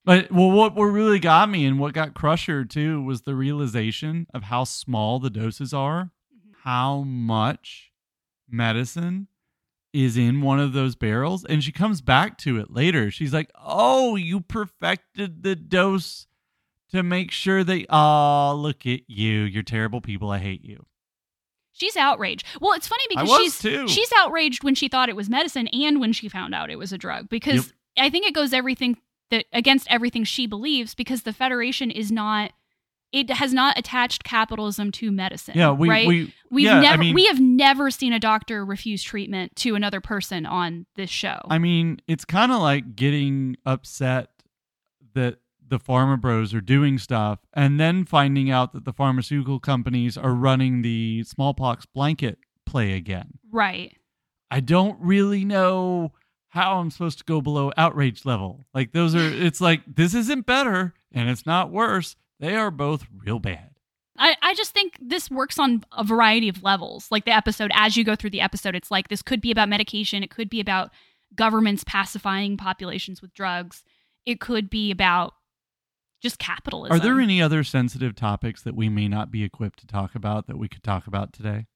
But 0.04 0.30
well, 0.30 0.50
what 0.50 0.74
what 0.74 0.84
really 0.84 1.18
got 1.18 1.48
me 1.48 1.64
and 1.64 1.78
what 1.78 1.94
got 1.94 2.14
Crusher 2.14 2.64
too 2.64 3.02
was 3.02 3.22
the 3.22 3.34
realization 3.34 4.26
of 4.34 4.44
how 4.44 4.64
small 4.64 5.18
the 5.18 5.30
doses 5.30 5.72
are, 5.72 6.10
how 6.62 7.02
much 7.02 7.90
medicine 8.48 9.28
is 9.92 10.16
in 10.16 10.42
one 10.42 10.60
of 10.60 10.72
those 10.74 10.94
barrels, 10.94 11.44
and 11.44 11.64
she 11.64 11.72
comes 11.72 12.00
back 12.00 12.36
to 12.38 12.58
it 12.58 12.70
later. 12.70 13.10
She's 13.10 13.32
like, 13.32 13.50
"Oh, 13.58 14.16
you 14.16 14.40
perfected 14.40 15.42
the 15.42 15.56
dose." 15.56 16.26
To 16.90 17.02
make 17.02 17.32
sure 17.32 17.64
they, 17.64 17.86
oh, 17.90 18.54
look 18.56 18.86
at 18.86 19.00
you. 19.08 19.40
You're 19.40 19.64
terrible 19.64 20.00
people. 20.00 20.30
I 20.30 20.38
hate 20.38 20.64
you. 20.64 20.86
She's 21.74 21.96
outraged. 21.96 22.46
Well, 22.60 22.72
it's 22.72 22.86
funny 22.88 23.04
I 23.16 23.22
because 23.22 23.36
she's 23.38 23.58
too. 23.58 23.88
she's 23.88 24.10
outraged 24.16 24.64
when 24.64 24.74
she 24.74 24.88
thought 24.88 25.08
it 25.08 25.16
was 25.16 25.28
medicine 25.28 25.68
and 25.68 26.00
when 26.00 26.12
she 26.12 26.28
found 26.28 26.54
out 26.54 26.70
it 26.70 26.78
was 26.78 26.92
a 26.92 26.98
drug 26.98 27.28
because 27.28 27.72
I 27.98 28.10
think 28.10 28.26
it 28.26 28.34
goes 28.34 28.52
everything 28.52 28.96
that 29.30 29.46
against 29.52 29.86
everything 29.90 30.24
she 30.24 30.46
believes 30.46 30.94
because 30.94 31.22
the 31.22 31.32
Federation 31.32 31.90
is 31.90 32.10
not 32.12 32.52
it 33.12 33.30
has 33.30 33.52
not 33.54 33.78
attached 33.78 34.24
capitalism 34.24 34.90
to 34.90 35.12
medicine. 35.12 35.54
yeah, 35.56 35.70
we, 35.70 35.88
right? 35.88 36.06
we, 36.08 36.34
We've 36.50 36.66
yeah, 36.66 36.78
I 36.78 36.80
never 36.80 36.98
mean- 36.98 37.14
we 37.14 37.26
have 37.26 37.40
never 37.40 37.90
seen 37.90 38.12
a 38.12 38.18
doctor 38.18 38.64
refuse 38.64 39.02
treatment 39.04 39.54
to 39.56 39.76
another 39.76 40.00
person 40.00 40.46
on 40.46 40.86
this 40.96 41.10
show. 41.10 41.38
I 41.48 41.58
mean, 41.58 42.00
it's 42.08 42.24
kind 42.24 42.50
of 42.50 42.60
like 42.60 42.96
getting 42.96 43.56
upset 43.64 44.30
that 45.14 45.38
the 45.74 45.80
pharma 45.80 46.20
bros 46.20 46.54
are 46.54 46.60
doing 46.60 46.98
stuff 46.98 47.40
and 47.52 47.80
then 47.80 48.04
finding 48.04 48.48
out 48.48 48.72
that 48.72 48.84
the 48.84 48.92
pharmaceutical 48.92 49.58
companies 49.58 50.16
are 50.16 50.32
running 50.32 50.82
the 50.82 51.24
smallpox 51.24 51.84
blanket 51.84 52.38
play 52.64 52.92
again. 52.92 53.38
right. 53.50 53.96
I 54.52 54.60
don't 54.60 54.96
really 55.00 55.44
know 55.44 56.12
how 56.50 56.78
I'm 56.78 56.92
supposed 56.92 57.18
to 57.18 57.24
go 57.24 57.40
below 57.40 57.72
outrage 57.76 58.24
level. 58.24 58.66
Like, 58.72 58.92
those 58.92 59.12
are, 59.16 59.18
it's 59.32 59.60
like, 59.60 59.80
this 59.92 60.14
isn't 60.14 60.46
better 60.46 60.94
and 61.10 61.28
it's 61.28 61.44
not 61.44 61.72
worse. 61.72 62.14
They 62.38 62.54
are 62.54 62.70
both 62.70 63.04
real 63.24 63.40
bad. 63.40 63.70
I, 64.16 64.36
I 64.42 64.54
just 64.54 64.70
think 64.70 64.96
this 65.00 65.28
works 65.28 65.58
on 65.58 65.82
a 65.90 66.04
variety 66.04 66.48
of 66.48 66.62
levels. 66.62 67.08
Like 67.10 67.24
the 67.24 67.34
episode, 67.34 67.72
as 67.74 67.96
you 67.96 68.04
go 68.04 68.14
through 68.14 68.30
the 68.30 68.42
episode, 68.42 68.76
it's 68.76 68.92
like 68.92 69.08
this 69.08 69.22
could 69.22 69.40
be 69.40 69.50
about 69.50 69.68
medication. 69.68 70.22
It 70.22 70.30
could 70.30 70.48
be 70.48 70.60
about 70.60 70.92
governments 71.34 71.82
pacifying 71.84 72.56
populations 72.56 73.20
with 73.20 73.34
drugs. 73.34 73.82
It 74.24 74.38
could 74.38 74.70
be 74.70 74.92
about 74.92 75.34
just 76.24 76.38
capitalism. 76.38 76.96
Are 76.96 76.98
there 76.98 77.20
any 77.20 77.40
other 77.40 77.62
sensitive 77.62 78.16
topics 78.16 78.62
that 78.62 78.74
we 78.74 78.88
may 78.88 79.06
not 79.08 79.30
be 79.30 79.44
equipped 79.44 79.78
to 79.80 79.86
talk 79.86 80.14
about 80.14 80.46
that 80.48 80.58
we 80.58 80.68
could 80.68 80.82
talk 80.82 81.06
about 81.06 81.32
today? 81.32 81.66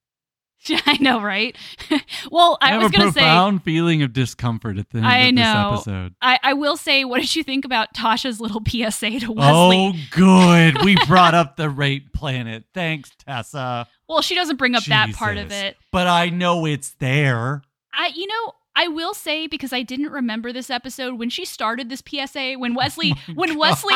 I 0.86 0.96
know, 1.00 1.20
right? 1.20 1.54
well, 2.30 2.56
I, 2.60 2.70
have 2.70 2.82
was 2.82 2.90
a 2.90 2.96
going 2.96 3.08
to 3.08 3.12
say, 3.12 3.20
profound 3.20 3.62
feeling 3.62 4.02
of 4.02 4.12
discomfort 4.12 4.78
at 4.78 4.90
the 4.90 4.98
end 4.98 5.06
I 5.06 5.18
of 5.18 5.34
know. 5.34 5.70
this 5.70 5.80
episode. 5.80 6.14
I, 6.22 6.38
I 6.42 6.52
will 6.54 6.76
say, 6.76 7.04
what 7.04 7.20
did 7.20 7.36
you 7.36 7.44
think 7.44 7.64
about 7.64 7.94
Tasha's 7.94 8.40
little 8.40 8.62
PSA 8.66 9.20
to 9.20 9.32
Wesley? 9.32 9.36
Oh, 9.36 9.92
good. 10.10 10.82
We 10.82 10.96
brought 11.06 11.34
up 11.34 11.56
the 11.56 11.68
rape 11.68 12.12
planet. 12.14 12.64
Thanks, 12.74 13.10
Tessa. 13.24 13.86
Well, 14.08 14.22
she 14.22 14.34
doesn't 14.34 14.56
bring 14.56 14.74
up 14.74 14.84
that 14.86 15.12
part 15.12 15.36
of 15.36 15.52
it. 15.52 15.76
But 15.92 16.06
I 16.06 16.30
know 16.30 16.64
it's 16.64 16.94
there. 16.98 17.62
I, 17.92 18.12
you 18.14 18.26
know, 18.26 18.52
I 18.80 18.86
will 18.86 19.12
say 19.12 19.48
because 19.48 19.72
I 19.72 19.82
didn't 19.82 20.10
remember 20.12 20.52
this 20.52 20.70
episode 20.70 21.18
when 21.18 21.30
she 21.30 21.44
started 21.44 21.88
this 21.88 22.00
PSA. 22.08 22.54
When 22.58 22.74
Wesley, 22.74 23.12
oh 23.28 23.32
when 23.34 23.58
Wesley, 23.58 23.94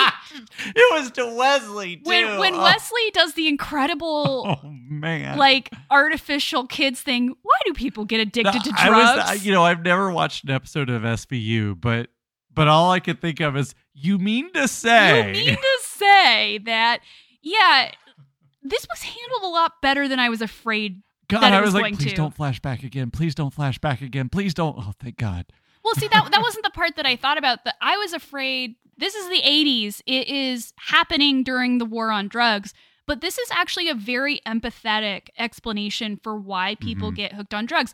it 0.67 0.93
was 1.01 1.11
to 1.13 1.27
Wesley 1.35 1.97
too. 1.99 2.03
when 2.05 2.39
when 2.39 2.55
Oh, 2.55 2.63
Wesley 2.63 3.11
does 3.13 3.35
the 3.35 3.47
incredible 3.47 4.59
Oh 4.65 4.69
man. 4.69 5.39
like 5.39 5.71
artificial 5.91 6.67
kids 6.67 7.01
thing. 7.01 7.35
Why 7.43 7.55
do 7.65 7.73
people 7.75 8.05
get 8.05 8.19
addicted 8.21 8.65
to 8.65 8.73
I 8.77 8.89
drugs? 8.89 9.17
was, 9.17 9.31
I- 9.31 9.35
you 9.35 9.53
know, 9.53 9.63
I've 9.63 9.83
never 9.85 10.11
watched 10.11 10.43
an 10.45 10.51
episode 10.51 10.91
of 10.91 11.03
SVU, 11.03 11.81
but 11.81 12.09
but 12.55 12.67
all 12.69 12.91
I 12.91 12.99
could 13.01 13.21
think 13.21 13.41
of 13.41 13.57
is, 13.57 13.75
you 13.95 14.19
mean 14.19 14.53
to 14.55 14.67
say? 14.69 15.29
You 15.29 15.47
mean 15.47 15.57
to 15.57 15.79
say 15.83 16.59
that? 16.59 16.99
Yeah, 17.41 17.93
this 18.63 18.87
was 18.91 19.03
handled 19.03 19.43
a 19.45 19.49
lot 19.49 19.81
better 19.81 20.07
than 20.09 20.19
I 20.19 20.29
was 20.29 20.43
afraid. 20.43 21.03
God, 21.41 21.53
I 21.53 21.61
was 21.61 21.73
was 21.75 21.83
like, 21.83 21.95
please 21.97 22.11
to. 22.11 22.17
don't 22.17 22.35
flash 22.35 22.61
back 22.61 22.83
again. 22.83 23.11
Please 23.11 23.35
don't 23.35 23.53
flash 23.53 23.79
back 23.79 24.01
again. 24.03 24.29
Please 24.29 24.55
don't. 24.55 24.77
Oh, 24.79 24.93
thank 25.01 25.17
God. 25.17 25.47
Well, 25.85 25.95
see 25.95 26.09
that 26.09 26.31
that 26.31 26.41
wasn't 26.43 26.65
the 26.65 26.71
part 26.71 26.97
that 26.97 27.07
I 27.07 27.17
thought 27.17 27.39
about. 27.39 27.65
That 27.65 27.75
I 27.81 27.97
was 27.97 28.13
afraid. 28.13 28.77
This 28.97 29.15
is 29.15 29.29
the 29.29 29.43
'80s. 29.43 30.01
It 30.07 30.29
is 30.29 30.73
happening 30.79 31.43
during 31.43 31.79
the 31.79 31.85
war 31.85 32.11
on 32.13 32.29
drugs. 32.29 32.73
But 33.05 33.21
this 33.21 33.37
is 33.37 33.51
actually 33.51 33.89
a 33.89 33.95
very 33.95 34.41
empathetic 34.47 35.29
explanation 35.37 36.21
for 36.23 36.37
why 36.39 36.77
people 36.77 37.11
Mhm. 37.11 37.17
get 37.17 37.33
hooked 37.33 37.53
on 37.53 37.67
drugs. 37.67 37.93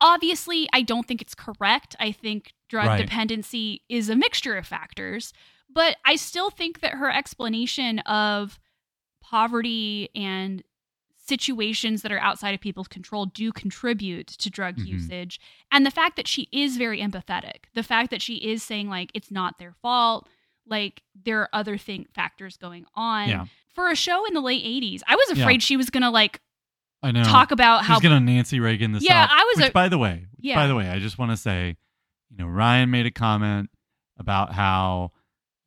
Obviously, 0.00 0.66
I 0.72 0.80
don't 0.80 1.06
think 1.06 1.20
it's 1.20 1.34
correct. 1.34 1.94
I 2.00 2.10
think 2.10 2.54
drug 2.70 2.86
Right. 2.86 2.96
dependency 3.02 3.82
is 3.90 4.08
a 4.08 4.16
mixture 4.16 4.56
of 4.56 4.66
factors, 4.66 5.34
but 5.68 5.98
I 6.06 6.16
still 6.16 6.48
think 6.48 6.80
that 6.80 6.94
her 6.94 7.10
explanation 7.10 7.98
of 8.00 8.58
poverty 9.22 10.08
and 10.14 10.62
situations 11.30 12.02
that 12.02 12.12
are 12.12 12.18
outside 12.18 12.54
of 12.54 12.60
people's 12.60 12.88
control 12.88 13.24
do 13.26 13.50
contribute 13.52 14.26
to 14.26 14.50
drug 14.50 14.76
Mhm. 14.76 14.86
usage. 14.86 15.40
And 15.72 15.86
the 15.86 15.90
fact 15.90 16.16
that 16.16 16.28
she 16.28 16.48
is 16.52 16.76
very 16.76 17.00
empathetic, 17.00 17.64
the 17.74 17.82
fact 17.82 18.10
that 18.10 18.20
she 18.20 18.34
is 18.52 18.62
saying, 18.62 18.88
like, 18.90 19.10
it's 19.14 19.30
not 19.30 19.58
their 19.58 19.72
fault, 19.80 20.28
like 20.66 21.02
there 21.14 21.40
are 21.40 21.48
other 21.52 21.76
thing 21.78 22.06
factors 22.14 22.56
going 22.56 22.84
on. 22.94 23.28
Yeah. 23.28 23.44
For 23.74 23.88
a 23.90 23.96
show 23.96 24.26
in 24.26 24.34
the 24.34 24.40
late 24.40 24.62
80s, 24.64 25.02
I 25.08 25.14
was 25.16 25.38
afraid 25.38 25.62
she 25.62 25.76
was 25.76 25.88
going 25.90 26.02
to 26.02 26.10
like 26.10 26.40
I 27.02 27.10
know. 27.12 27.22
talk 27.24 27.50
about 27.50 27.84
how 27.84 27.94
She's 27.94 28.02
gonna 28.02 28.20
Nancy 28.20 28.60
Reagan 28.60 28.92
this 28.92 29.02
Yeah, 29.02 29.24
up. 29.24 29.30
I 29.32 29.44
was 29.54 29.62
Which, 29.62 29.70
a- 29.70 29.72
by 29.72 29.88
the 29.88 29.96
way, 29.98 30.26
Yeah. 30.38 30.56
by 30.56 30.66
the 30.66 30.74
way, 30.74 30.90
I 30.90 30.98
just 30.98 31.16
want 31.18 31.30
to 31.30 31.36
say, 31.36 31.76
you 32.30 32.36
know, 32.36 32.46
Ryan 32.46 32.90
made 32.90 33.06
a 33.06 33.10
comment 33.10 33.70
about 34.18 34.52
how 34.54 35.12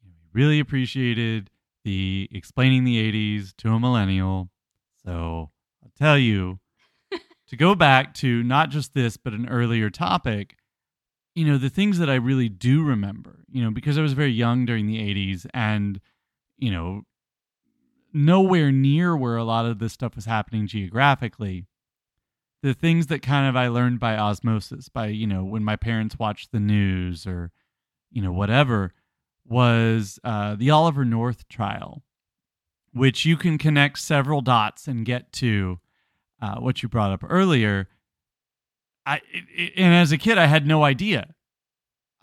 he 0.04 0.12
really 0.32 0.60
appreciated 0.60 1.50
the 1.84 2.30
explaining 2.32 2.84
the 2.86 2.98
'80s 2.98 3.54
to 3.58 3.74
a 3.74 3.80
millennial. 3.80 4.50
So 5.06 5.52
I'll 5.84 5.92
tell 5.98 6.18
you 6.18 6.60
to 7.48 7.58
go 7.58 7.76
back 7.76 8.14
to 8.16 8.44
not 8.44 8.70
just 8.70 8.94
this, 8.94 9.18
but 9.18 9.34
an 9.34 9.50
earlier 9.50 9.90
topic. 9.90 10.56
You 11.36 11.46
know, 11.46 11.58
the 11.58 11.70
things 11.70 11.98
that 11.98 12.10
I 12.10 12.16
really 12.16 12.50
do 12.50 12.84
remember. 12.84 13.44
You 13.52 13.64
know, 13.64 13.72
because 13.72 13.98
I 13.98 14.02
was 14.02 14.14
very 14.14 14.32
young 14.32 14.66
during 14.66 14.88
the 14.88 15.00
'80s, 15.00 15.46
and 15.54 16.00
you 16.58 16.72
know, 16.72 17.02
nowhere 18.14 18.72
near 18.72 19.18
where 19.18 19.36
a 19.36 19.44
lot 19.44 19.66
of 19.66 19.80
this 19.80 19.94
stuff 19.94 20.16
was 20.16 20.26
happening 20.26 20.68
geographically 20.68 21.68
the 22.64 22.74
things 22.74 23.08
that 23.08 23.22
kind 23.22 23.48
of 23.48 23.58
I 23.58 23.68
learned 23.68 24.00
by 24.00 24.18
osmosis, 24.18 24.88
by, 24.88 25.08
you 25.08 25.28
know, 25.28 25.44
when 25.44 25.66
my 25.66 25.76
parents 25.76 26.18
watched 26.18 26.54
the 26.54 26.62
news 26.62 27.28
or, 27.28 27.52
you 28.10 28.22
know, 28.22 28.32
whatever, 28.32 28.94
was 29.46 30.18
uh, 30.24 30.56
the 30.56 30.72
Oliver 30.72 31.04
North 31.04 31.48
trial, 31.50 32.04
which 32.94 33.26
you 33.26 33.38
can 33.38 33.58
connect 33.58 34.00
several 34.00 34.42
dots 34.42 34.88
and 34.88 35.06
get 35.06 35.32
to 35.34 35.80
uh, 36.42 36.56
what 36.56 36.84
you 36.84 36.90
brought 36.90 37.12
up 37.12 37.24
earlier. 37.28 37.90
I 39.06 39.22
it, 39.54 39.74
and 39.78 39.94
as 39.94 40.12
a 40.12 40.18
kid, 40.18 40.38
I 40.38 40.46
had 40.46 40.66
no 40.66 40.84
idea. 40.84 41.34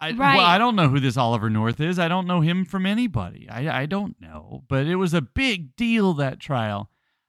I, 0.02 0.12
Right. 0.12 0.36
well, 0.36 0.46
I 0.46 0.56
don't 0.56 0.76
know 0.76 0.88
who 0.88 0.98
this 0.98 1.18
Oliver 1.18 1.50
North 1.50 1.78
is. 1.78 1.98
I 1.98 2.08
don't 2.08 2.26
know 2.26 2.40
him 2.40 2.64
from 2.64 2.86
anybody. 2.86 3.46
I, 3.50 3.82
I 3.82 3.86
don't 3.86 4.18
know. 4.18 4.64
But 4.66 4.86
it 4.86 4.96
was 4.96 5.12
a 5.12 5.20
big 5.20 5.76
deal, 5.76 6.14
that 6.14 6.40
trial. 6.40 6.88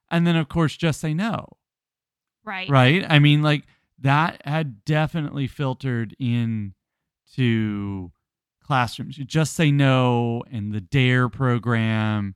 And 0.09 0.25
then, 0.25 0.37
of 0.37 0.47
course, 0.47 0.77
just 0.77 1.01
say 1.01 1.13
no 1.13 1.57
right. 2.43 2.69
right 2.69 3.05
i 3.09 3.19
mean 3.19 3.41
like 3.41 3.63
that 3.99 4.41
had 4.45 4.83
definitely 4.85 5.47
filtered 5.47 6.15
in 6.19 6.73
to 7.33 8.11
classrooms 8.63 9.17
you 9.17 9.25
just 9.25 9.53
say 9.53 9.71
no 9.71 10.43
and 10.51 10.73
the 10.73 10.81
dare 10.81 11.29
program 11.29 12.35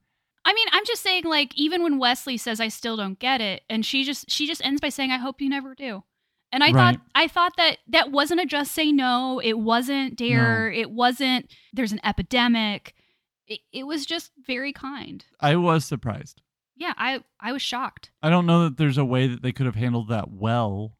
I'm 0.85 0.93
just 0.93 1.01
saying 1.01 1.23
like 1.23 1.51
even 1.57 1.81
when 1.81 1.97
Wesley 1.97 2.37
says 2.37 2.59
I 2.59 2.67
still 2.67 2.95
don't 2.95 3.17
get 3.17 3.41
it 3.41 3.63
and 3.69 3.83
she 3.85 4.03
just 4.03 4.29
she 4.29 4.45
just 4.45 4.63
ends 4.63 4.79
by 4.81 4.89
saying 4.89 5.11
I 5.11 5.17
hope 5.17 5.41
you 5.41 5.49
never 5.49 5.73
do. 5.73 6.03
And 6.51 6.63
I 6.63 6.67
Right. 6.71 6.95
thought 6.97 7.05
I 7.15 7.27
thought 7.27 7.57
that 7.57 7.77
that 7.87 8.11
wasn't 8.11 8.41
a 8.41 8.45
just 8.45 8.71
say 8.71 8.91
no, 8.91 9.39
it 9.43 9.57
wasn't 9.57 10.15
dare, 10.15 10.71
it 10.71 10.91
wasn't 10.91 11.51
there's 11.73 11.91
an 11.91 11.99
epidemic. 12.03 12.93
It, 13.47 13.61
it 13.73 13.87
was 13.87 14.05
just 14.05 14.31
very 14.45 14.73
kind. 14.73 15.25
i 15.39 15.55
was 15.55 15.85
surprised 15.85 16.41
Yeah, 16.75 16.93
I 16.97 17.23
I 17.39 17.51
was 17.51 17.61
shocked. 17.63 18.11
i 18.21 18.29
don't 18.29 18.45
know 18.45 18.65
that 18.65 18.77
there's 18.77 18.97
a 18.99 19.05
way 19.05 19.25
that 19.27 19.41
they 19.41 19.51
could 19.51 19.65
have 19.65 19.75
handled 19.75 20.09
that 20.09 20.31
well 20.31 20.97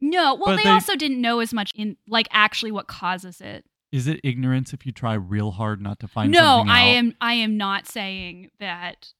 No, 0.00 0.34
well 0.34 0.56
they, 0.56 0.64
they- 0.64 0.70
also 0.70 0.94
didn't 0.96 1.20
know 1.20 1.38
as 1.40 1.52
much 1.54 1.70
in 1.74 1.96
like 2.08 2.26
actually 2.32 2.72
what 2.72 2.86
causes 2.88 3.40
it. 3.40 3.64
Is 3.90 4.06
it 4.06 4.20
ignorance 4.22 4.72
if 4.72 4.84
you 4.84 4.92
try 4.92 5.14
real 5.14 5.52
hard 5.52 5.80
not 5.80 5.98
to 6.00 6.08
find 6.08 6.30
no, 6.30 6.64
I 6.68 6.80
am 6.80 7.14
I 7.20 7.34
am 7.34 7.56
not 7.56 7.86
saying 7.86 8.50
that 8.60 9.12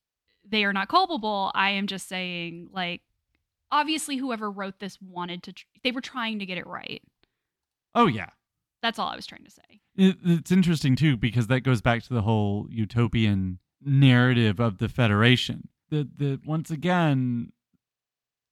they 0.49 0.65
are 0.65 0.73
not 0.73 0.89
culpable. 0.89 1.51
I 1.55 1.71
am 1.71 1.87
just 1.87 2.09
saying 2.09 2.69
like 2.73 3.03
obviously 3.71 4.17
whoever 4.17 4.51
wrote 4.51 4.79
this 4.81 4.99
wanted 5.01 5.43
to 5.45 5.53
tr- 5.53 5.67
they 5.83 5.93
were 5.93 6.01
trying 6.01 6.39
to 6.39 6.47
get 6.47 6.59
it 6.59 6.67
right. 6.67 7.03
oh 7.95 8.07
yeah 8.07 8.31
That's 8.83 8.99
all 8.99 9.09
I 9.09 9.17
was 9.17 9.27
trying 9.27 9.45
to 9.45 9.51
say. 9.51 9.81
It, 9.97 10.17
it's 10.25 10.53
interesting 10.53 10.97
too 10.97 11.17
because 11.17 11.49
that 11.49 11.61
goes 11.61 11.81
back 11.81 12.03
to 12.05 12.15
the 12.15 12.23
whole 12.23 12.67
utopian 12.71 13.59
narrative 13.85 14.61
of 14.61 14.79
the 14.79 14.89
Federation. 14.89 15.69
That 15.91 16.19
that 16.19 16.47
once 16.47 16.71
again, 16.71 17.53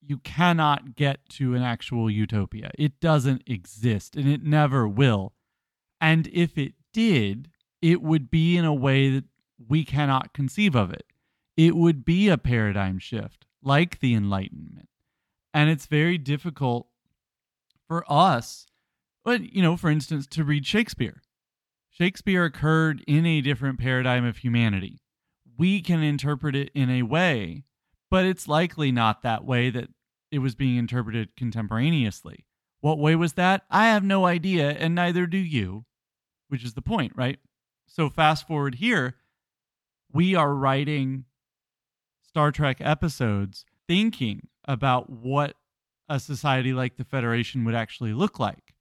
you 0.00 0.18
cannot 0.18 0.94
get 0.96 1.28
to 1.30 1.54
an 1.54 1.62
actual 1.62 2.10
utopia. 2.10 2.70
It 2.78 3.00
doesn't 3.00 3.42
exist, 3.46 4.16
and 4.16 4.28
it 4.28 4.42
never 4.42 4.88
will. 4.88 5.32
And 6.00 6.28
if 6.32 6.58
it 6.58 6.74
did, 6.92 7.48
it 7.82 8.02
would 8.02 8.30
be 8.30 8.56
in 8.56 8.64
a 8.64 8.74
way 8.74 9.10
that 9.10 9.24
we 9.68 9.84
cannot 9.84 10.32
conceive 10.32 10.74
of 10.74 10.90
it. 10.92 11.04
It 11.56 11.74
would 11.74 12.04
be 12.04 12.28
a 12.28 12.38
paradigm 12.38 12.98
shift, 12.98 13.46
like 13.62 14.00
the 14.00 14.14
Enlightenment, 14.14 14.88
and 15.54 15.70
it's 15.70 15.86
very 15.86 16.18
difficult 16.18 16.88
for 17.88 18.04
us 18.12 18.66
but, 19.26 19.52
you 19.52 19.60
know, 19.60 19.76
for 19.76 19.90
instance, 19.90 20.24
to 20.28 20.44
read 20.44 20.64
Shakespeare. 20.64 21.20
Shakespeare 21.90 22.44
occurred 22.44 23.02
in 23.08 23.26
a 23.26 23.40
different 23.40 23.80
paradigm 23.80 24.24
of 24.24 24.36
humanity. 24.36 25.00
We 25.58 25.80
can 25.80 26.00
interpret 26.00 26.54
it 26.54 26.70
in 26.76 26.90
a 26.90 27.02
way, 27.02 27.64
but 28.08 28.24
it's 28.24 28.46
likely 28.46 28.92
not 28.92 29.22
that 29.22 29.44
way 29.44 29.68
that 29.70 29.88
it 30.30 30.38
was 30.38 30.54
being 30.54 30.76
interpreted 30.76 31.34
contemporaneously. 31.34 32.46
What 32.80 32.98
way 32.98 33.16
was 33.16 33.34
that? 33.34 33.64
I 33.70 33.86
have 33.86 34.04
no 34.04 34.26
idea, 34.26 34.70
and 34.70 34.94
neither 34.94 35.26
do 35.26 35.38
you, 35.38 35.84
which 36.48 36.64
is 36.64 36.74
the 36.74 36.82
point, 36.82 37.12
right? 37.16 37.38
So, 37.86 38.10
fast 38.10 38.46
forward 38.46 38.76
here, 38.76 39.16
we 40.12 40.34
are 40.34 40.54
writing 40.54 41.24
Star 42.22 42.52
Trek 42.52 42.78
episodes 42.80 43.64
thinking 43.88 44.48
about 44.66 45.10
what 45.10 45.54
a 46.08 46.20
society 46.20 46.72
like 46.72 46.96
the 46.96 47.04
Federation 47.04 47.64
would 47.64 47.74
actually 47.74 48.12
look 48.12 48.38
like. 48.38 48.74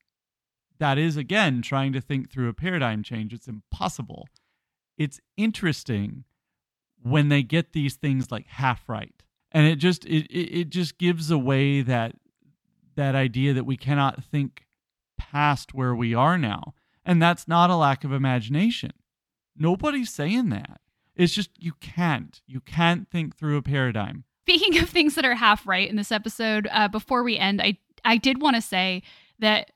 That 0.79 0.97
is 0.97 1.15
again 1.17 1.61
trying 1.61 1.93
to 1.93 2.01
think 2.01 2.29
through 2.29 2.49
a 2.49 2.53
paradigm 2.53 3.03
change. 3.03 3.33
It's 3.33 3.47
impossible. 3.47 4.27
It's 4.97 5.21
interesting 5.37 6.25
when 7.01 7.29
they 7.29 7.43
get 7.43 7.73
these 7.73 7.95
things 7.95 8.31
like 8.31 8.47
half 8.47 8.87
right. 8.89 9.13
And 9.51 9.65
it 9.67 9.77
just 9.77 10.05
it, 10.05 10.27
it, 10.31 10.69
just 10.69 10.97
gives 10.97 11.31
away 11.31 11.81
that 11.81 12.15
that 12.95 13.15
idea 13.15 13.53
that 13.53 13.65
we 13.65 13.77
cannot 13.77 14.23
think 14.23 14.65
past 15.17 15.73
where 15.73 15.95
we 15.95 16.13
are 16.13 16.37
now. 16.37 16.73
And 17.05 17.21
that's 17.21 17.47
not 17.47 17.69
a 17.69 17.75
lack 17.75 18.03
of 18.03 18.11
imagination. 18.11 18.91
Nobody's 19.55 20.11
saying 20.11 20.49
that. 20.49 20.81
It's 21.15 21.33
just 21.33 21.49
you 21.57 21.73
can't. 21.79 22.41
You 22.45 22.59
can't 22.59 23.09
think 23.09 23.37
through 23.37 23.57
a 23.57 23.61
paradigm. 23.61 24.25
Speaking 24.47 24.81
of 24.81 24.89
things 24.89 25.15
that 25.15 25.25
are 25.25 25.35
half 25.35 25.65
right 25.65 25.89
in 25.89 25.95
this 25.95 26.11
episode, 26.11 26.67
uh, 26.71 26.87
before 26.87 27.23
we 27.23 27.37
end, 27.37 27.61
I 27.61 27.77
I 28.03 28.17
did 28.17 28.41
want 28.41 28.55
to 28.55 28.61
say 28.61 29.01
that 29.39 29.71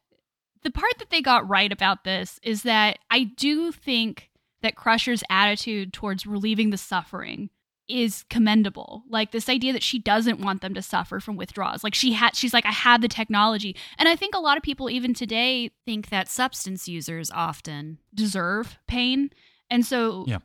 the 0.63 0.71
part 0.71 0.93
that 0.99 1.09
they 1.09 1.21
got 1.21 1.47
right 1.47 1.71
about 1.71 2.03
this 2.03 2.39
is 2.43 2.63
that 2.63 2.99
I 3.09 3.23
do 3.23 3.71
think 3.71 4.29
that 4.61 4.75
Crusher's 4.75 5.23
attitude 5.29 5.93
towards 5.93 6.25
relieving 6.25 6.69
the 6.69 6.77
suffering 6.77 7.49
is 7.89 8.23
commendable. 8.29 9.03
Like 9.09 9.31
this 9.31 9.49
idea 9.49 9.73
that 9.73 9.83
she 9.83 9.99
doesn't 9.99 10.39
want 10.39 10.61
them 10.61 10.73
to 10.75 10.81
suffer 10.81 11.19
from 11.19 11.35
withdrawals. 11.35 11.83
Like 11.83 11.95
she 11.95 12.13
had 12.13 12.35
she's 12.35 12.53
like 12.53 12.65
I 12.65 12.71
had 12.71 13.01
the 13.01 13.07
technology. 13.07 13.75
And 13.97 14.07
I 14.07 14.15
think 14.15 14.35
a 14.35 14.39
lot 14.39 14.57
of 14.57 14.63
people 14.63 14.89
even 14.89 15.13
today 15.13 15.71
think 15.85 16.09
that 16.09 16.27
substance 16.29 16.87
users 16.87 17.31
often 17.31 17.97
deserve 18.13 18.77
pain. 18.87 19.29
And 19.71 19.85
so 19.85 20.25
Yeah. 20.27 20.39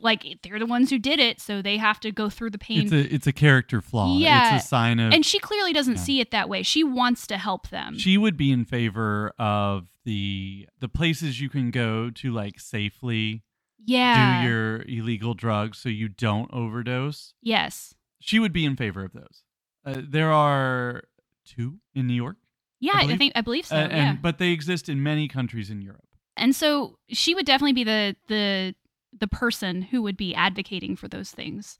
like 0.00 0.24
they're 0.42 0.58
the 0.58 0.64
ones 0.66 0.88
who 0.90 0.98
did 0.98 1.18
it, 1.18 1.40
so 1.40 1.60
they 1.60 1.76
have 1.76 2.00
to 2.00 2.10
go 2.12 2.30
through 2.30 2.50
the 2.50 2.58
pain. 2.58 2.82
it's 2.82 2.92
a 2.92 3.14
it's 3.14 3.26
a 3.26 3.32
character 3.32 3.80
flaw 3.82 4.16
Yeah. 4.16 4.56
it's 4.56 4.64
a 4.64 4.68
sign 4.68 4.98
of 5.00 5.12
and 5.12 5.24
she 5.26 5.38
clearly 5.38 5.72
doesn't 5.72 5.96
Yeah. 5.96 6.02
see 6.02 6.20
it 6.20 6.30
that 6.30 6.48
way. 6.48 6.62
She 6.62 6.82
wants 6.84 7.26
to 7.28 7.36
help 7.38 7.68
them. 7.68 7.98
she 7.98 8.16
would 8.16 8.36
be 8.36 8.50
in 8.50 8.64
favor 8.64 9.32
of 9.38 9.88
the 10.04 10.66
the 10.80 10.88
places 10.88 11.40
you 11.40 11.48
can 11.48 11.70
go 11.70 12.10
to 12.10 12.32
like 12.32 12.58
safely 12.58 13.42
yeah. 13.84 14.42
do 14.42 14.48
your 14.48 14.82
illegal 14.82 15.34
drugs 15.34 15.78
so 15.78 15.88
you 15.88 16.08
don't 16.08 16.52
overdose 16.52 17.34
yes. 17.42 17.94
she 18.20 18.38
would 18.38 18.52
be 18.52 18.64
in 18.64 18.76
favor 18.76 19.04
of 19.04 19.12
those 19.12 19.42
uh, 19.84 20.00
there 20.08 20.32
are 20.32 21.02
two 21.44 21.78
in 21.94 22.06
new 22.06 22.14
york 22.14 22.36
Yeah, 22.80 22.92
I 22.94 22.98
I, 22.98 23.02
believe- 23.02 23.18
think 23.18 23.32
I 23.36 23.40
believe 23.40 23.66
so. 23.66 23.76
uh, 23.76 23.88
yeah. 23.90 24.16
but 24.20 24.38
they 24.38 24.50
exist 24.50 24.88
in 24.88 25.02
many 25.02 25.28
countries 25.28 25.70
in 25.70 25.82
europe 25.82 26.04
and 26.36 26.54
so 26.54 26.98
she 27.08 27.34
would 27.34 27.46
definitely 27.46 27.72
be 27.74 27.84
the 27.84 28.16
the 28.28 28.74
the 29.18 29.28
person 29.28 29.82
who 29.82 30.00
would 30.02 30.16
be 30.16 30.34
advocating 30.34 30.96
for 30.96 31.06
those 31.08 31.30
things 31.30 31.78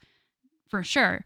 for 0.69 0.83
sure 0.83 1.25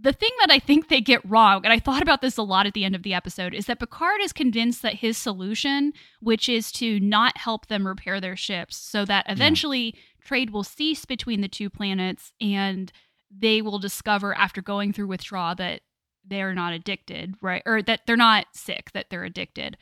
the 0.00 0.12
thing 0.12 0.30
that 0.40 0.50
i 0.50 0.58
think 0.58 0.88
they 0.88 1.00
get 1.00 1.24
wrong 1.28 1.60
and 1.64 1.72
i 1.72 1.78
thought 1.78 2.02
about 2.02 2.20
this 2.20 2.36
a 2.36 2.42
lot 2.42 2.66
at 2.66 2.74
the 2.74 2.84
end 2.84 2.94
of 2.94 3.02
the 3.02 3.14
episode 3.14 3.54
is 3.54 3.66
that 3.66 3.78
picard 3.78 4.20
is 4.22 4.32
convinced 4.32 4.82
that 4.82 4.94
his 4.94 5.16
solution 5.16 5.92
which 6.20 6.48
is 6.48 6.70
to 6.72 7.00
not 7.00 7.36
help 7.36 7.66
them 7.66 7.86
repair 7.86 8.20
their 8.20 8.36
ships 8.36 8.76
so 8.76 9.04
that 9.04 9.24
eventually 9.28 9.94
trade 10.28 10.50
will 10.50 10.62
cease 10.62 11.04
between 11.04 11.40
the 11.40 11.48
two 11.48 11.70
planets 11.70 12.32
and 12.40 12.92
they 13.30 13.62
will 13.62 13.78
discover 13.78 14.34
after 14.34 14.60
going 14.60 14.92
through 14.92 15.06
withdrawal 15.06 15.54
that 15.54 15.80
they're 16.26 16.54
not 16.54 16.72
addicted 16.72 17.34
right? 17.40 17.62
Or 17.66 17.82
that 17.82 18.00
they're 18.06 18.16
not 18.16 18.46
sick 18.52 18.90
that 18.92 19.06
they're 19.10 19.24
addicted. 19.24 19.76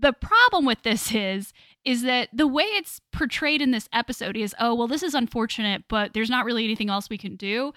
The 0.00 0.12
problem 0.12 0.64
with 0.64 0.82
this 0.84 1.12
is 1.12 1.52
is 1.84 2.02
that 2.02 2.28
the 2.32 2.46
way 2.46 2.62
it's 2.62 3.00
portrayed 3.12 3.60
in 3.60 3.72
this 3.72 3.88
episode 3.92 4.36
is 4.36 4.54
oh 4.60 4.74
well 4.74 4.86
this 4.86 5.02
is 5.02 5.14
unfortunate 5.14 5.84
but 5.88 6.14
there's 6.14 6.30
not 6.30 6.44
really 6.44 6.64
anything 6.64 6.90
else 6.90 7.10
we 7.10 7.18
can 7.18 7.34
do 7.34 7.72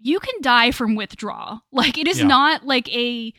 you 0.00 0.20
can 0.20 0.34
die 0.42 0.70
from 0.70 0.94
withdrawal 0.94 1.60
like 1.72 1.98
it 1.98 2.06
is 2.06 2.18
Yeah. 2.20 2.26
not 2.26 2.64
like 2.66 2.88
a 2.94 3.32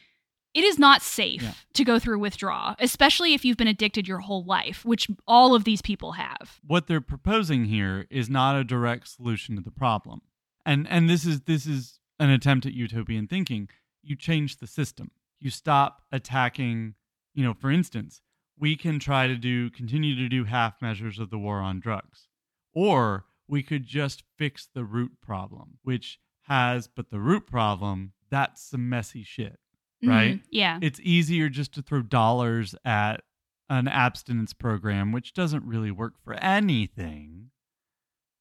it 0.55 0.63
is 0.63 0.79
not 0.79 1.01
safe 1.03 1.41
Yeah. 1.43 1.53
to 1.75 1.83
go 1.83 1.99
through 1.99 2.17
withdrawal, 2.19 2.75
especially 2.79 3.35
if 3.35 3.45
you've 3.45 3.55
been 3.57 3.67
addicted 3.67 4.07
your 4.07 4.17
whole 4.19 4.43
life, 4.43 4.83
which 4.83 5.07
all 5.27 5.53
of 5.53 5.63
these 5.63 5.81
people 5.81 6.13
have. 6.13 6.59
what 6.65 6.87
they're 6.87 7.01
proposing 7.01 7.65
here 7.65 8.07
is 8.09 8.29
not 8.31 8.55
a 8.55 8.63
direct 8.63 9.07
solution 9.07 9.55
to 9.57 9.61
the 9.61 9.71
problem. 9.71 10.21
And 10.65 10.87
and 10.87 11.07
this 11.09 11.23
is 11.25 11.41
this 11.41 11.65
is 11.67 11.99
an 12.19 12.29
attempt 12.31 12.65
at 12.65 12.73
utopian 12.73 13.27
thinking. 13.27 13.69
You 14.01 14.15
change 14.15 14.57
the 14.57 14.67
system. 14.67 15.11
You 15.39 15.49
stop 15.51 16.01
attacking, 16.11 16.95
you 17.33 17.43
know, 17.43 17.53
for 17.53 17.69
instance, 17.71 18.21
we 18.57 18.75
can 18.75 18.97
try 18.99 19.27
to 19.27 19.35
do 19.35 19.69
continue 19.69 20.15
to 20.15 20.27
do 20.27 20.43
half 20.45 20.81
measures 20.81 21.19
of 21.19 21.29
the 21.29 21.37
war 21.37 21.59
on 21.59 21.79
drugs. 21.79 22.27
Or 22.73 23.25
we 23.47 23.61
could 23.63 23.85
just 23.85 24.23
fix 24.37 24.67
the 24.73 24.83
root 24.83 25.11
problem, 25.21 25.77
which 25.83 26.19
has 26.49 26.87
but 26.87 27.09
the 27.09 27.19
root 27.19 27.47
problem, 27.47 28.11
that's 28.29 28.61
some 28.61 28.89
messy 28.89 29.23
shit. 29.23 29.59
Right? 30.03 30.37
Mhm. 30.37 30.43
Yeah. 30.49 30.79
It's 30.81 30.99
easier 31.01 31.49
just 31.49 31.73
to 31.73 31.81
throw 31.81 32.01
dollars 32.01 32.73
at 32.85 33.21
an 33.69 33.87
abstinence 33.87 34.53
program, 34.53 35.11
which 35.11 35.33
doesn't 35.33 35.63
really 35.65 35.91
work 35.91 36.17
for 36.23 36.33
anything 36.35 37.51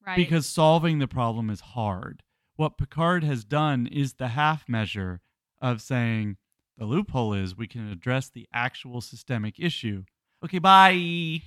Right. 0.07 0.17
because 0.17 0.47
solving 0.47 0.99
the 1.01 1.09
problem 1.09 1.51
is 1.51 1.61
hard. 1.61 2.23
What 2.57 2.79
Picard 2.79 3.25
has 3.25 3.45
done 3.45 3.87
is 3.87 4.15
the 4.15 4.29
half 4.29 4.69
measure 4.69 5.21
of 5.61 5.83
saying 5.83 6.37
the 6.77 6.87
loophole 6.87 7.35
is 7.35 7.57
we 7.57 7.67
can 7.67 7.89
address 7.89 8.31
the 8.31 8.49
actual 8.53 9.01
systemic 9.01 9.59
issue. 9.59 10.05
Okay, 10.45 10.61
bye. 10.61 10.93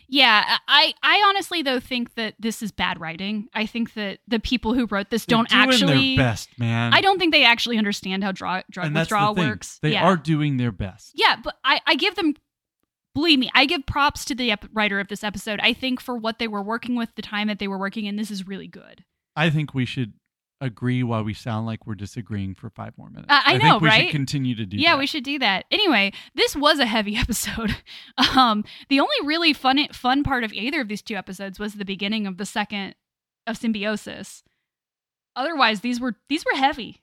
Yeah, 0.10 0.58
I 0.68 0.94
I 1.02 1.24
honestly 1.30 1.62
though 1.62 1.80
think 1.80 2.16
that 2.16 2.36
this 2.39 2.62
is 2.62 2.72
bad 2.72 3.00
writing. 3.00 3.48
I 3.54 3.66
think 3.66 3.94
that 3.94 4.20
the 4.28 4.39
people 4.39 4.74
who 4.74 4.86
wrote 4.86 5.10
this 5.10 5.26
They're 5.26 5.38
don't 5.38 5.50
doing 5.50 5.62
actually 5.62 6.16
their 6.18 6.26
best, 6.26 6.50
man. 6.60 6.94
I 6.94 7.00
don't 7.00 7.18
think 7.18 7.32
they 7.32 7.46
actually 7.46 7.78
understand 7.78 8.24
how 8.24 8.34
draw, 8.34 8.62
drug 8.70 8.94
the 8.94 9.00
withdrawal 9.00 9.34
thing. 9.34 9.48
works. 9.48 9.80
They 9.82 9.94
yeah. 9.94 10.06
are 10.06 10.18
doing 10.18 10.58
their 10.58 10.74
best. 10.74 11.14
Yeah, 11.16 11.38
but 11.42 11.56
I, 11.64 11.80
I 11.88 11.96
give 11.96 12.16
them, 12.16 12.36
believe 13.16 13.39
me, 13.39 13.50
I 13.54 13.66
give 13.66 13.86
props 13.86 14.26
to 14.26 14.36
the 14.36 14.52
ep- 14.52 14.66
writer 14.74 15.00
of 15.00 15.08
this 15.08 15.24
episode. 15.24 15.62
I 15.64 15.72
think 15.74 16.02
for 16.02 16.18
what 16.18 16.39
they 16.39 16.50
were 16.50 16.64
working 16.64 16.96
with, 16.96 17.16
the 17.16 17.22
time 17.22 17.48
that 17.48 17.60
they 17.60 17.70
were 17.70 17.80
working 17.80 18.08
in, 18.08 18.18
this 18.18 18.32
is 18.32 18.46
really 18.46 18.68
good. 18.68 19.06
I 19.38 19.50
think 19.50 19.74
we 19.74 19.86
should 19.86 20.14
agree 20.62 21.03
while 21.03 21.24
we 21.24 21.34
sound 21.34 21.66
like 21.66 21.86
we're 21.86 21.95
disagreeing 21.95 22.55
for 22.55 22.70
five 22.70 22.97
more 22.97 23.09
minutes. 23.09 23.28
I- 23.30 23.41
I 23.53 23.57
know, 23.57 23.59
think 23.72 23.82
we 23.82 23.88
right? 23.89 24.01
should 24.03 24.12
continue 24.12 24.55
to 24.55 24.66
do 24.66 24.78
yeah, 24.78 24.91
that. 24.91 24.99
we 24.99 25.07
should 25.07 25.24
do 25.24 25.38
that. 25.39 25.66
Anyway, 25.72 26.14
this 26.36 26.55
was 26.55 26.80
a 26.80 26.86
heavy 26.86 27.16
episode. 27.18 27.76
um, 28.36 28.64
the 28.89 28.99
only 28.99 29.16
really 29.26 29.51
fun 29.53 29.86
fun 29.91 30.24
part 30.24 30.43
of 30.43 30.53
either 30.53 30.82
of 30.82 30.88
these 30.88 31.01
two 31.01 31.16
episodes 31.16 31.59
was 31.59 31.74
the 31.74 31.84
beginning 31.86 32.26
of 32.28 32.38
the 32.38 32.45
second 32.45 32.95
of 33.47 33.57
symbiosis. 33.57 34.43
Otherwise, 35.36 35.82
these 35.82 35.99
were 35.99 36.16
these 36.30 36.45
were 36.45 36.57
heavy. 36.57 37.01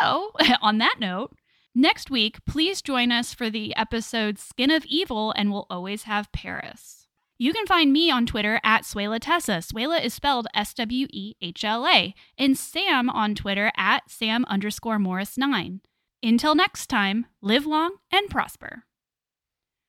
So, 0.00 0.32
on 0.60 0.78
that 0.78 0.96
note, 0.98 1.32
next 1.74 2.10
week, 2.10 2.38
please 2.46 2.82
join 2.82 3.12
us 3.12 3.32
for 3.34 3.48
the 3.50 3.74
episode 3.76 4.38
Skin 4.38 4.70
of 4.70 4.84
Evil 4.86 5.32
and 5.36 5.50
We'll 5.52 5.66
Always 5.70 6.02
Have 6.04 6.32
Paris. 6.32 7.03
You 7.36 7.52
can 7.52 7.66
find 7.66 7.92
me 7.92 8.10
on 8.10 8.26
Twitter 8.26 8.60
at 8.62 8.84
Swehla 8.84 9.18
Tessa. 9.20 9.54
Swehla 9.54 10.04
is 10.04 10.14
spelled 10.14 10.46
S 10.54 10.72
W 10.74 11.08
E 11.10 11.34
H 11.40 11.64
L 11.64 11.86
A. 11.86 12.14
And 12.38 12.56
Sam 12.56 13.10
on 13.10 13.34
Twitter 13.34 13.72
at 13.76 14.08
Sam 14.08 14.44
underscore 14.46 15.00
Morris 15.00 15.36
9. 15.36 15.80
Until 16.22 16.54
next 16.54 16.86
time, 16.86 17.26
live 17.42 17.66
long 17.66 17.96
and 18.12 18.30
prosper. 18.30 18.84